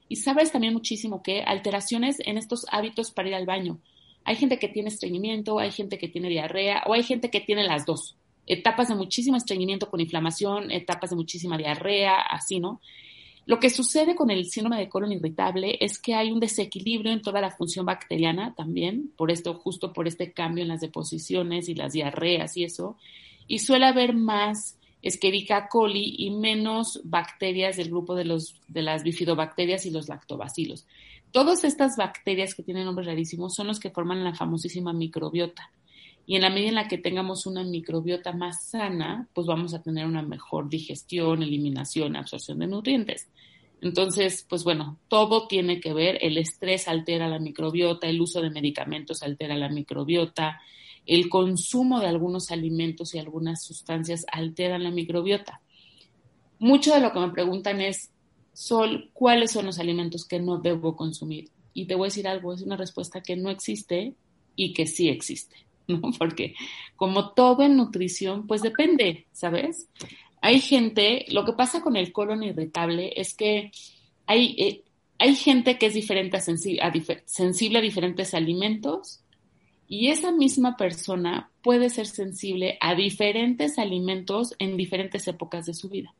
y 0.09 0.16
sabes 0.16 0.52
también 0.52 0.72
muchísimo 0.72 1.22
que 1.22 1.42
alteraciones 1.42 2.18
en 2.20 2.38
estos 2.38 2.66
hábitos 2.70 3.11
para 3.12 3.28
ir 3.28 3.35
al 3.35 3.46
baño. 3.46 3.78
Hay 4.24 4.37
gente 4.37 4.59
que 4.59 4.68
tiene 4.68 4.88
estreñimiento, 4.88 5.59
hay 5.59 5.70
gente 5.70 5.98
que 5.98 6.09
tiene 6.09 6.28
diarrea 6.28 6.83
o 6.87 6.94
hay 6.94 7.02
gente 7.02 7.30
que 7.30 7.40
tiene 7.40 7.64
las 7.64 7.87
dos. 7.87 8.16
Etapas 8.46 8.88
de 8.88 8.96
muchísimo 8.96 9.37
estreñimiento 9.37 9.88
con 9.88 10.00
inflamación, 10.00 10.70
etapas 10.70 11.11
de 11.11 11.16
muchísima 11.16 11.56
diarrea, 11.56 12.16
así, 12.20 12.59
¿no? 12.59 12.80
Lo 13.46 13.59
que 13.59 13.70
sucede 13.70 14.14
con 14.14 14.30
el 14.30 14.46
síndrome 14.46 14.78
de 14.78 14.88
colon 14.88 15.12
irritable 15.12 15.76
es 15.80 15.98
que 15.98 16.14
hay 16.14 16.30
un 16.30 16.40
desequilibrio 16.40 17.12
en 17.12 17.22
toda 17.22 17.40
la 17.40 17.50
función 17.50 17.87
bacteriana 17.87 18.54
también, 18.56 19.12
por 19.16 19.30
esto, 19.30 19.54
justo 19.54 19.92
por 19.92 20.06
este 20.06 20.33
cambio 20.33 20.62
en 20.62 20.68
las 20.68 20.80
deposiciones 20.80 21.68
y 21.68 21.74
las 21.74 21.92
diarreas 21.92 22.56
y 22.56 22.64
eso, 22.64 22.96
y 23.46 23.61
suele 23.61 23.87
haber 23.87 24.14
más 24.14 24.76
Escherichia 25.02 25.68
coli 25.68 26.14
y 26.18 26.30
menos 26.30 27.00
bacterias 27.04 27.76
del 27.76 27.88
grupo 27.88 28.14
de, 28.14 28.24
los, 28.24 28.60
de 28.68 28.82
las 28.82 29.02
bifidobacterias 29.02 29.86
y 29.86 29.90
los 29.90 30.08
lactobacilos. 30.08 30.86
Todas 31.32 31.64
estas 31.64 31.96
bacterias 31.96 32.54
que 32.54 32.62
tienen 32.62 32.84
nombres 32.84 33.06
rarísimos 33.06 33.54
son 33.54 33.68
los 33.68 33.78
que 33.78 33.90
forman 33.90 34.24
la 34.24 34.34
famosísima 34.34 34.92
microbiota. 34.92 35.70
Y 36.26 36.36
en 36.36 36.42
la 36.42 36.50
medida 36.50 36.68
en 36.68 36.74
la 36.74 36.88
que 36.88 36.98
tengamos 36.98 37.46
una 37.46 37.64
microbiota 37.64 38.32
más 38.32 38.64
sana, 38.64 39.28
pues 39.32 39.46
vamos 39.46 39.74
a 39.74 39.82
tener 39.82 40.06
una 40.06 40.22
mejor 40.22 40.68
digestión, 40.68 41.42
eliminación, 41.42 42.16
absorción 42.16 42.58
de 42.58 42.66
nutrientes. 42.66 43.28
Entonces, 43.80 44.44
pues 44.48 44.62
bueno, 44.62 44.98
todo 45.08 45.46
tiene 45.46 45.80
que 45.80 45.94
ver, 45.94 46.18
el 46.20 46.36
estrés 46.36 46.86
altera 46.86 47.28
la 47.28 47.38
microbiota, 47.38 48.06
el 48.06 48.20
uso 48.20 48.42
de 48.42 48.50
medicamentos 48.50 49.22
altera 49.22 49.56
la 49.56 49.68
microbiota, 49.68 50.60
el 51.06 51.28
consumo 51.28 52.00
de 52.00 52.06
algunos 52.06 52.50
alimentos 52.50 53.14
y 53.14 53.18
algunas 53.18 53.62
sustancias 53.64 54.24
alteran 54.30 54.84
la 54.84 54.90
microbiota. 54.90 55.60
Mucho 56.58 56.94
de 56.94 57.00
lo 57.00 57.12
que 57.12 57.20
me 57.20 57.30
preguntan 57.30 57.80
es, 57.80 58.10
Sol, 58.52 59.10
¿cuáles 59.12 59.52
son 59.52 59.66
los 59.66 59.78
alimentos 59.78 60.26
que 60.26 60.40
no 60.40 60.58
debo 60.58 60.96
consumir? 60.96 61.48
Y 61.72 61.87
te 61.87 61.94
voy 61.94 62.06
a 62.06 62.08
decir 62.08 62.29
algo, 62.29 62.52
es 62.52 62.62
una 62.62 62.77
respuesta 62.77 63.22
que 63.22 63.37
no 63.37 63.48
existe 63.48 64.14
y 64.56 64.72
que 64.75 64.87
sí 64.87 65.08
existe, 65.08 65.56
¿no? 65.88 66.00
Porque 66.18 66.54
como 66.96 67.31
todo 67.31 67.62
en 67.62 67.77
nutrición, 67.77 68.46
pues 68.46 68.62
depende, 68.62 69.27
¿sabes? 69.33 69.88
Hay 70.42 70.60
gente, 70.60 71.25
lo 71.29 71.44
que 71.44 71.52
pasa 71.52 71.81
con 71.81 71.96
el 71.96 72.12
colon 72.12 72.42
irritable 72.42 73.12
es 73.16 73.35
que 73.35 73.72
hay, 74.27 74.54
eh, 74.58 74.83
hay 75.18 75.35
gente 75.37 75.79
que 75.79 75.87
es 75.87 75.94
diferente 75.94 76.37
a, 76.37 76.40
sensible 76.40 77.79
a 77.79 77.83
diferentes 77.83 78.35
alimentos 78.35 79.20
y 79.92 80.10
esa 80.10 80.30
misma 80.30 80.76
persona 80.76 81.50
puede 81.62 81.90
ser 81.90 82.06
sensible 82.06 82.78
a 82.80 82.94
diferentes 82.94 83.76
alimentos 83.76 84.54
en 84.60 84.76
diferentes 84.76 85.26
épocas 85.26 85.66
de 85.66 85.74
su 85.74 85.88
vida. 85.88 86.14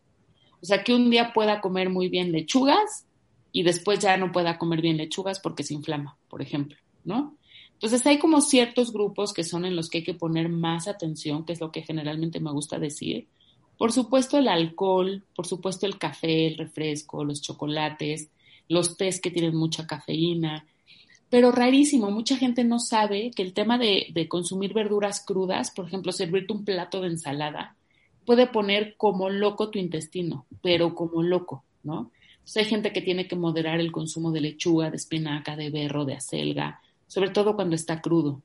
O 0.61 0.67
sea, 0.67 0.83
que 0.83 0.93
un 0.93 1.09
día 1.09 1.33
pueda 1.33 1.61
comer 1.61 1.89
muy 1.89 2.09
bien 2.09 2.33
lechugas 2.33 3.07
y 3.53 3.63
después 3.63 4.01
ya 4.01 4.17
no 4.17 4.33
pueda 4.33 4.59
comer 4.59 4.83
bien 4.83 4.97
lechugas 4.97 5.39
porque 5.39 5.63
se 5.63 5.75
inflama, 5.75 6.19
por 6.29 6.43
ejemplo, 6.43 6.77
¿no? 7.05 7.37
Entonces 7.75 8.05
hay 8.09 8.19
como 8.19 8.41
ciertos 8.41 8.93
grupos 8.93 9.33
que 9.33 9.45
son 9.45 9.65
en 9.65 9.77
los 9.77 9.89
que 9.89 9.99
hay 9.99 10.05
que 10.05 10.15
poner 10.15 10.49
más 10.49 10.89
atención, 10.89 11.45
que 11.45 11.53
es 11.53 11.61
lo 11.61 11.71
que 11.71 11.83
generalmente 11.83 12.41
me 12.41 12.51
gusta 12.51 12.81
decir. 12.81 13.29
Por 13.79 13.93
supuesto 13.93 14.37
el 14.37 14.49
alcohol, 14.49 15.23
por 15.37 15.47
supuesto 15.47 15.87
el 15.87 15.97
café, 15.97 16.49
el 16.49 16.59
refresco, 16.59 17.25
los 17.25 17.41
chocolates, 17.41 18.31
los 18.69 18.97
tés 18.97 19.21
que 19.21 19.31
tienen 19.31 19.55
mucha 19.55 19.87
cafeína, 19.87 20.67
pero 21.31 21.53
rarísimo, 21.53 22.11
mucha 22.11 22.37
gente 22.37 22.65
no 22.65 22.81
sabe 22.81 23.31
que 23.31 23.43
el 23.43 23.55
tema 23.55 23.79
de, 23.79 24.27
consumir 24.29 24.75
verduras 24.75 25.25
crudas, 25.25 25.71
por 25.71 25.87
ejemplo, 25.87 26.11
servirte 26.11 26.53
un 26.53 26.65
plato 26.65 27.01
de 27.01 27.07
ensalada, 27.07 27.77
puede 28.27 28.49
poner 28.49 28.97
como 28.97 29.31
loco 29.31 29.71
tu 29.71 29.79
intestino, 29.79 30.47
pero 30.61 30.95
como 30.97 31.23
loco, 31.23 31.65
¿no? 31.85 32.11
Entonces 32.33 32.57
hay 32.57 32.65
gente 32.65 32.93
que 32.93 33.01
tiene 33.01 33.29
que 33.29 33.37
moderar 33.37 33.79
el 33.79 33.93
consumo 33.93 34.33
de 34.33 34.41
lechuga, 34.41 34.91
de 34.91 34.97
espinaca, 34.97 35.55
de 35.55 35.71
berro, 35.71 36.05
de 36.05 36.15
acelga, 36.15 36.81
sobre 37.07 37.31
todo 37.31 37.55
cuando 37.55 37.77
está 37.77 38.01
crudo. 38.01 38.43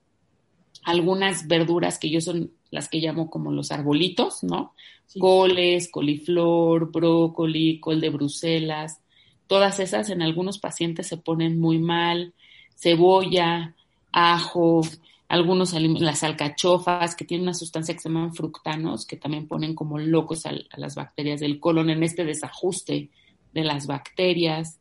Algunas 0.83 1.47
verduras 1.47 1.97
que 1.97 2.11
yo 2.11 2.21
son 2.21 2.51
las 2.69 2.87
que 2.87 2.99
llamo 2.99 3.31
como 3.31 3.51
los 3.51 3.71
arbolitos, 3.71 4.43
¿no? 4.43 4.73
Coles, 5.17 5.89
coliflor, 5.89 6.91
brócoli, 6.91 7.79
col 7.79 7.99
de 7.99 8.09
Bruselas, 8.09 9.01
todas 9.47 9.79
esas 9.79 10.11
en 10.11 10.21
algunos 10.21 10.59
pacientes 10.59 11.07
se 11.07 11.17
ponen 11.17 11.59
muy 11.59 11.79
mal 11.79 12.35
cebolla, 12.75 13.73
ajo, 14.11 14.81
algunos 15.27 15.73
las 15.73 16.23
alcachofas 16.23 17.15
que 17.15 17.25
tienen 17.25 17.43
una 17.43 17.53
sustancia 17.53 17.93
que 17.93 17.99
se 17.99 18.09
llaman 18.09 18.33
fructanos, 18.33 19.05
que 19.05 19.17
también 19.17 19.47
ponen 19.47 19.73
como 19.73 19.97
locos 19.97 20.45
a, 20.45 20.53
las 20.77 20.95
bacterias 20.95 21.39
del 21.39 21.59
colon 21.59 21.89
en 21.89 22.03
este 22.03 22.25
desajuste 22.25 23.09
de 23.53 23.63
las 23.63 23.87
bacterias. 23.87 24.79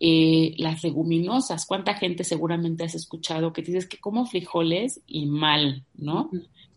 Eh, 0.00 0.54
las 0.58 0.82
leguminosas, 0.82 1.64
¿cuánta 1.64 1.94
gente 1.94 2.24
seguramente 2.24 2.84
has 2.84 2.94
escuchado 2.94 3.52
que 3.52 3.62
dices 3.62 3.86
que 3.86 3.98
como 3.98 4.26
frijoles 4.26 5.00
y 5.06 5.26
mal, 5.26 5.84
¿no? 5.94 6.28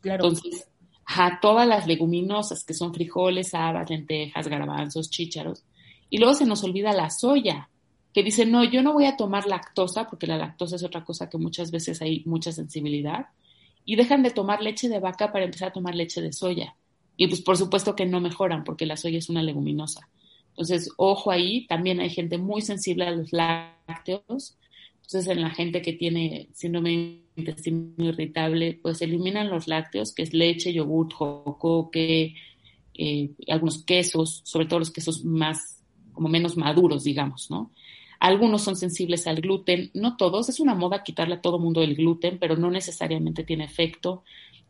Claro. 0.01 0.27
Entonces, 0.27 0.67
a 1.05 1.39
todas 1.39 1.67
las 1.67 1.87
leguminosas 1.87 2.63
que 2.63 2.75
son 2.75 2.93
frijoles, 2.93 3.55
habas, 3.55 3.89
lentejas, 3.89 4.47
garbanzos, 4.47 5.09
chícharos. 5.09 5.63
Y 6.09 6.19
luego 6.19 6.35
se 6.35 6.45
nos 6.45 6.63
olvida 6.63 6.93
la 6.93 7.09
soya 7.09 7.69
que 8.15 8.23
dicen, 8.23 8.49
no, 8.49 8.63
yo 8.63 8.81
no 8.81 8.93
voy 8.93 9.07
a 9.07 9.17
tomar 9.17 9.45
lactosa, 9.45 10.07
porque 10.09 10.25
la 10.25 10.37
lactosa 10.37 10.77
es 10.77 10.83
otra 10.83 11.03
cosa 11.03 11.29
que 11.29 11.37
muchas 11.37 11.69
veces 11.69 12.01
hay 12.01 12.23
mucha 12.25 12.53
sensibilidad, 12.53 13.25
y 13.83 13.97
dejan 13.97 14.23
de 14.23 14.31
tomar 14.31 14.61
leche 14.61 14.87
de 14.87 15.01
vaca 15.01 15.33
para 15.33 15.43
empezar 15.43 15.67
a 15.67 15.73
tomar 15.73 15.95
leche 15.95 16.21
de 16.21 16.31
soya. 16.31 16.77
Y 17.17 17.27
pues 17.27 17.41
por 17.41 17.57
supuesto 17.57 17.93
que 17.93 18.05
no 18.05 18.21
mejoran, 18.21 18.63
porque 18.63 18.85
la 18.85 18.95
soya 18.95 19.17
es 19.17 19.27
una 19.27 19.43
leguminosa. 19.43 20.07
Entonces, 20.51 20.89
ojo 20.95 21.29
ahí, 21.29 21.67
también 21.67 21.99
hay 21.99 22.09
gente 22.09 22.37
muy 22.37 22.61
sensible 22.61 23.05
a 23.05 23.11
los 23.11 23.33
lácteos. 23.33 24.57
Entonces, 25.01 25.27
en 25.27 25.41
la 25.41 25.49
gente 25.49 25.81
que 25.81 25.91
tiene 25.91 26.47
síndrome 26.53 27.19
intestino 27.35 27.91
irritable, 27.97 28.79
pues 28.81 29.01
eliminan 29.01 29.49
los 29.49 29.67
lácteos, 29.67 30.13
que 30.13 30.23
es 30.23 30.33
leche, 30.33 30.71
yogur, 30.71 31.11
jocoque, 31.11 32.33
eh, 32.93 33.31
algunos 33.49 33.83
quesos, 33.83 34.41
sobre 34.45 34.67
todo 34.67 34.79
los 34.79 34.91
quesos 34.91 35.25
más, 35.25 35.83
como 36.13 36.29
menos 36.29 36.55
maduros, 36.55 37.03
digamos, 37.03 37.51
¿no? 37.51 37.71
Algunos 38.19 38.63
son 38.63 38.75
sensibles 38.75 39.27
al 39.27 39.41
gluten, 39.41 39.91
no 39.93 40.17
todos, 40.17 40.49
es 40.49 40.59
una 40.59 40.75
moda 40.75 41.03
quitarle 41.03 41.35
a 41.35 41.41
todo 41.41 41.59
mundo 41.59 41.81
el 41.81 41.95
gluten, 41.95 42.39
pero 42.39 42.55
no 42.55 42.71
necesariamente 42.71 43.43
tiene 43.43 43.65
efecto. 43.65 44.23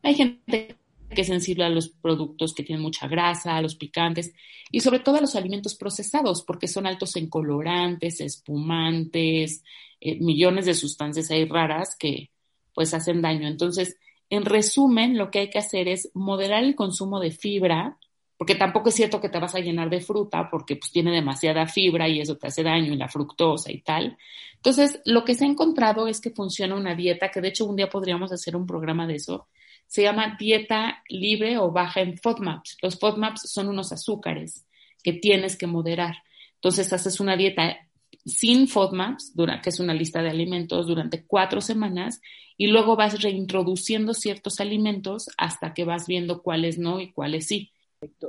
Hay 0.03 0.15
gente 0.15 0.77
que 1.09 1.21
es 1.21 1.27
sensible 1.27 1.63
a 1.63 1.69
los 1.69 1.89
productos 1.89 2.53
que 2.53 2.63
tienen 2.63 2.81
mucha 2.81 3.07
grasa, 3.07 3.55
a 3.55 3.61
los 3.61 3.75
picantes 3.75 4.33
y 4.71 4.81
sobre 4.81 4.99
todo 4.99 5.17
a 5.17 5.21
los 5.21 5.35
alimentos 5.35 5.75
procesados, 5.75 6.43
porque 6.43 6.67
son 6.67 6.87
altos 6.87 7.15
en 7.15 7.29
colorantes, 7.29 8.19
espumantes, 8.21 9.63
eh, 10.01 10.19
millones 10.19 10.65
de 10.65 10.73
sustancias 10.73 11.31
ahí 11.31 11.45
raras 11.45 11.95
que 11.97 12.29
pues 12.73 12.93
hacen 12.93 13.21
daño. 13.21 13.47
Entonces, 13.47 13.97
en 14.29 14.45
resumen, 14.45 15.17
lo 15.17 15.31
que 15.31 15.39
hay 15.39 15.49
que 15.49 15.59
hacer 15.59 15.87
es 15.87 16.09
moderar 16.13 16.63
el 16.63 16.75
consumo 16.75 17.19
de 17.19 17.31
fibra, 17.31 17.97
porque 18.37 18.55
tampoco 18.55 18.89
es 18.89 18.95
cierto 18.95 19.21
que 19.21 19.29
te 19.29 19.39
vas 19.39 19.55
a 19.55 19.59
llenar 19.59 19.89
de 19.89 20.01
fruta 20.01 20.49
porque 20.49 20.75
pues 20.75 20.91
tiene 20.91 21.11
demasiada 21.11 21.67
fibra 21.67 22.07
y 22.09 22.19
eso 22.19 22.37
te 22.37 22.47
hace 22.47 22.63
daño 22.63 22.93
y 22.93 22.97
la 22.97 23.07
fructosa 23.07 23.71
y 23.71 23.81
tal. 23.81 24.17
Entonces, 24.55 24.99
lo 25.05 25.23
que 25.23 25.35
se 25.35 25.45
ha 25.45 25.47
encontrado 25.47 26.07
es 26.07 26.19
que 26.19 26.31
funciona 26.31 26.75
una 26.75 26.95
dieta, 26.95 27.29
que 27.29 27.41
de 27.41 27.49
hecho 27.49 27.65
un 27.65 27.75
día 27.75 27.89
podríamos 27.89 28.31
hacer 28.31 28.55
un 28.55 28.65
programa 28.65 29.07
de 29.07 29.15
eso, 29.15 29.47
se 29.87 30.01
llama 30.01 30.35
dieta 30.39 31.03
libre 31.07 31.57
o 31.57 31.71
baja 31.71 32.01
en 32.01 32.17
FODMAPs. 32.17 32.77
Los 32.81 32.99
FODMAPs 32.99 33.49
son 33.51 33.69
unos 33.69 33.91
azúcares 33.91 34.65
que 35.03 35.13
tienes 35.13 35.55
que 35.55 35.67
moderar. 35.67 36.15
Entonces, 36.55 36.91
haces 36.91 37.19
una 37.19 37.37
dieta 37.37 37.77
sin 38.25 38.67
FODMAPs, 38.67 39.33
que 39.61 39.69
es 39.69 39.79
una 39.79 39.93
lista 39.93 40.21
de 40.21 40.29
alimentos, 40.29 40.87
durante 40.87 41.23
cuatro 41.25 41.61
semanas 41.61 42.21
y 42.57 42.67
luego 42.67 42.95
vas 42.95 43.21
reintroduciendo 43.21 44.13
ciertos 44.13 44.59
alimentos 44.59 45.29
hasta 45.37 45.73
que 45.73 45.83
vas 45.83 46.07
viendo 46.07 46.41
cuáles 46.41 46.79
no 46.79 46.99
y 46.99 47.11
cuáles 47.11 47.47
sí. 47.47 47.71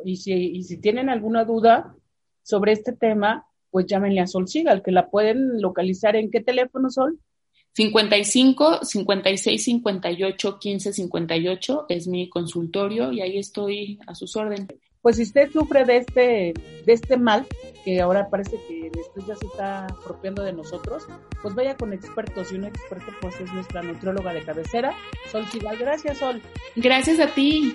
Y 0.05 0.17
si, 0.17 0.33
y 0.33 0.63
si 0.63 0.79
tienen 0.79 1.09
alguna 1.09 1.45
duda 1.45 1.95
sobre 2.43 2.73
este 2.73 2.93
tema, 2.93 3.47
pues 3.71 3.87
llámenle 3.87 4.21
a 4.21 4.27
Sol 4.27 4.49
Sigal, 4.49 4.83
que 4.83 4.93
la 4.93 5.11
pueden 5.11 5.61
localizar 5.61 6.17
en 6.17 6.31
qué 6.31 6.41
teléfono, 6.41 6.91
Sol. 6.91 7.19
55 7.77 8.85
56 8.85 9.65
58 9.65 10.59
15 10.59 10.93
58 10.95 11.87
es 11.91 12.09
mi 12.09 12.31
consultorio 12.31 13.13
y 13.13 13.21
ahí 13.21 13.39
estoy 13.39 13.99
a 14.07 14.15
sus 14.15 14.35
órdenes. 14.35 14.69
Pues 15.03 15.17
si 15.17 15.25
usted 15.25 15.53
sufre 15.53 15.85
de 15.85 15.99
este, 15.99 16.55
de 16.85 16.93
este 16.93 17.17
mal, 17.17 17.47
que 17.85 18.01
ahora 18.01 18.29
parece 18.31 18.59
que 18.67 18.91
después 18.93 19.27
ya 19.27 19.37
se 19.37 19.47
está 19.47 19.85
apropiando 19.85 20.43
de 20.43 20.53
nosotros, 20.53 21.05
pues 21.43 21.55
vaya 21.55 21.77
con 21.77 21.93
expertos 21.93 22.51
y 22.51 22.57
un 22.57 22.65
experto 22.65 23.13
pues 23.21 23.39
es 23.41 23.53
nuestra 23.53 23.83
nutrióloga 23.83 24.33
de 24.33 24.43
cabecera, 24.43 24.95
Sol 25.31 25.47
Sigal. 25.53 25.77
Gracias, 25.77 26.19
Sol. 26.19 26.41
Gracias 26.77 27.21
a 27.21 27.27
ti. 27.27 27.75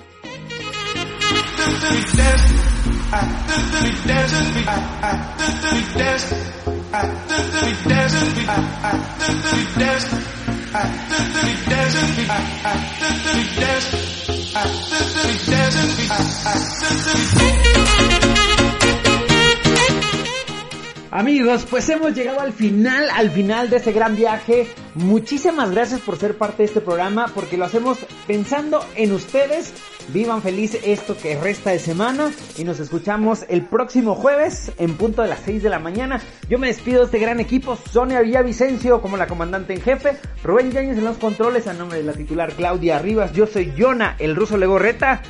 Amigos, 21.11 21.67
pues 21.69 21.89
hemos 21.89 22.15
llegado 22.15 22.39
al 22.39 22.53
final, 22.53 23.09
al 23.13 23.29
final 23.31 23.69
de 23.69 23.77
este 23.77 23.91
gran 23.91 24.15
viaje. 24.15 24.67
Muchísimas 24.95 25.69
gracias 25.71 25.99
por 25.99 26.17
ser 26.17 26.37
parte 26.37 26.63
de 26.63 26.67
este 26.67 26.81
programa, 26.81 27.27
porque 27.35 27.57
lo 27.57 27.65
hacemos 27.65 27.99
pensando 28.25 28.83
en 28.95 29.11
ustedes. 29.11 29.73
Vivan 30.09 30.41
feliz 30.41 30.77
esto 30.83 31.17
que 31.17 31.39
resta 31.39 31.71
de 31.71 31.79
semana 31.79 32.31
y 32.57 32.63
nos 32.63 32.79
escuchamos 32.79 33.45
el 33.47 33.63
próximo 33.65 34.15
jueves 34.15 34.71
en 34.77 34.95
punto 34.95 35.21
de 35.21 35.29
las 35.29 35.39
6 35.41 35.63
de 35.63 35.69
la 35.69 35.79
mañana. 35.79 36.21
Yo 36.49 36.59
me 36.59 36.67
despido 36.67 36.99
de 36.99 37.05
este 37.05 37.19
gran 37.19 37.39
equipo, 37.39 37.77
Sonia 37.89 38.21
Villavicencio 38.21 39.01
como 39.01 39.17
la 39.17 39.27
comandante 39.27 39.73
en 39.73 39.81
jefe, 39.81 40.17
Rubén 40.43 40.71
Yáñez 40.71 40.97
en 40.97 41.05
los 41.05 41.17
controles 41.17 41.67
a 41.67 41.73
nombre 41.73 41.99
de 41.99 42.03
la 42.03 42.13
titular 42.13 42.53
Claudia 42.53 42.99
Rivas, 42.99 43.33
yo 43.33 43.47
soy 43.47 43.73
Yona, 43.75 44.15
el 44.19 44.35
ruso 44.35 44.57
Legorreta. 44.57 45.21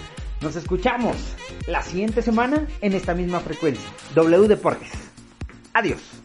Nos 0.41 0.55
escuchamos 0.55 1.15
la 1.67 1.83
siguiente 1.83 2.21
semana 2.21 2.67
en 2.81 2.93
esta 2.93 3.13
misma 3.13 3.39
frecuencia. 3.39 3.87
W 4.15 4.47
Deportes. 4.47 4.89
Adiós. 5.73 6.20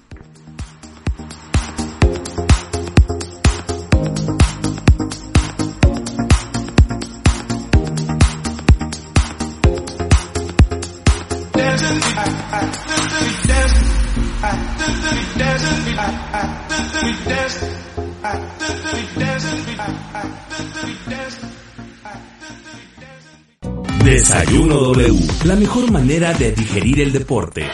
Desayuno 24.05 24.77
W, 24.77 25.15
la 25.45 25.57
mejor 25.57 25.91
manera 25.91 26.33
de 26.33 26.53
digerir 26.53 27.01
el 27.01 27.13
deporte. 27.13 27.67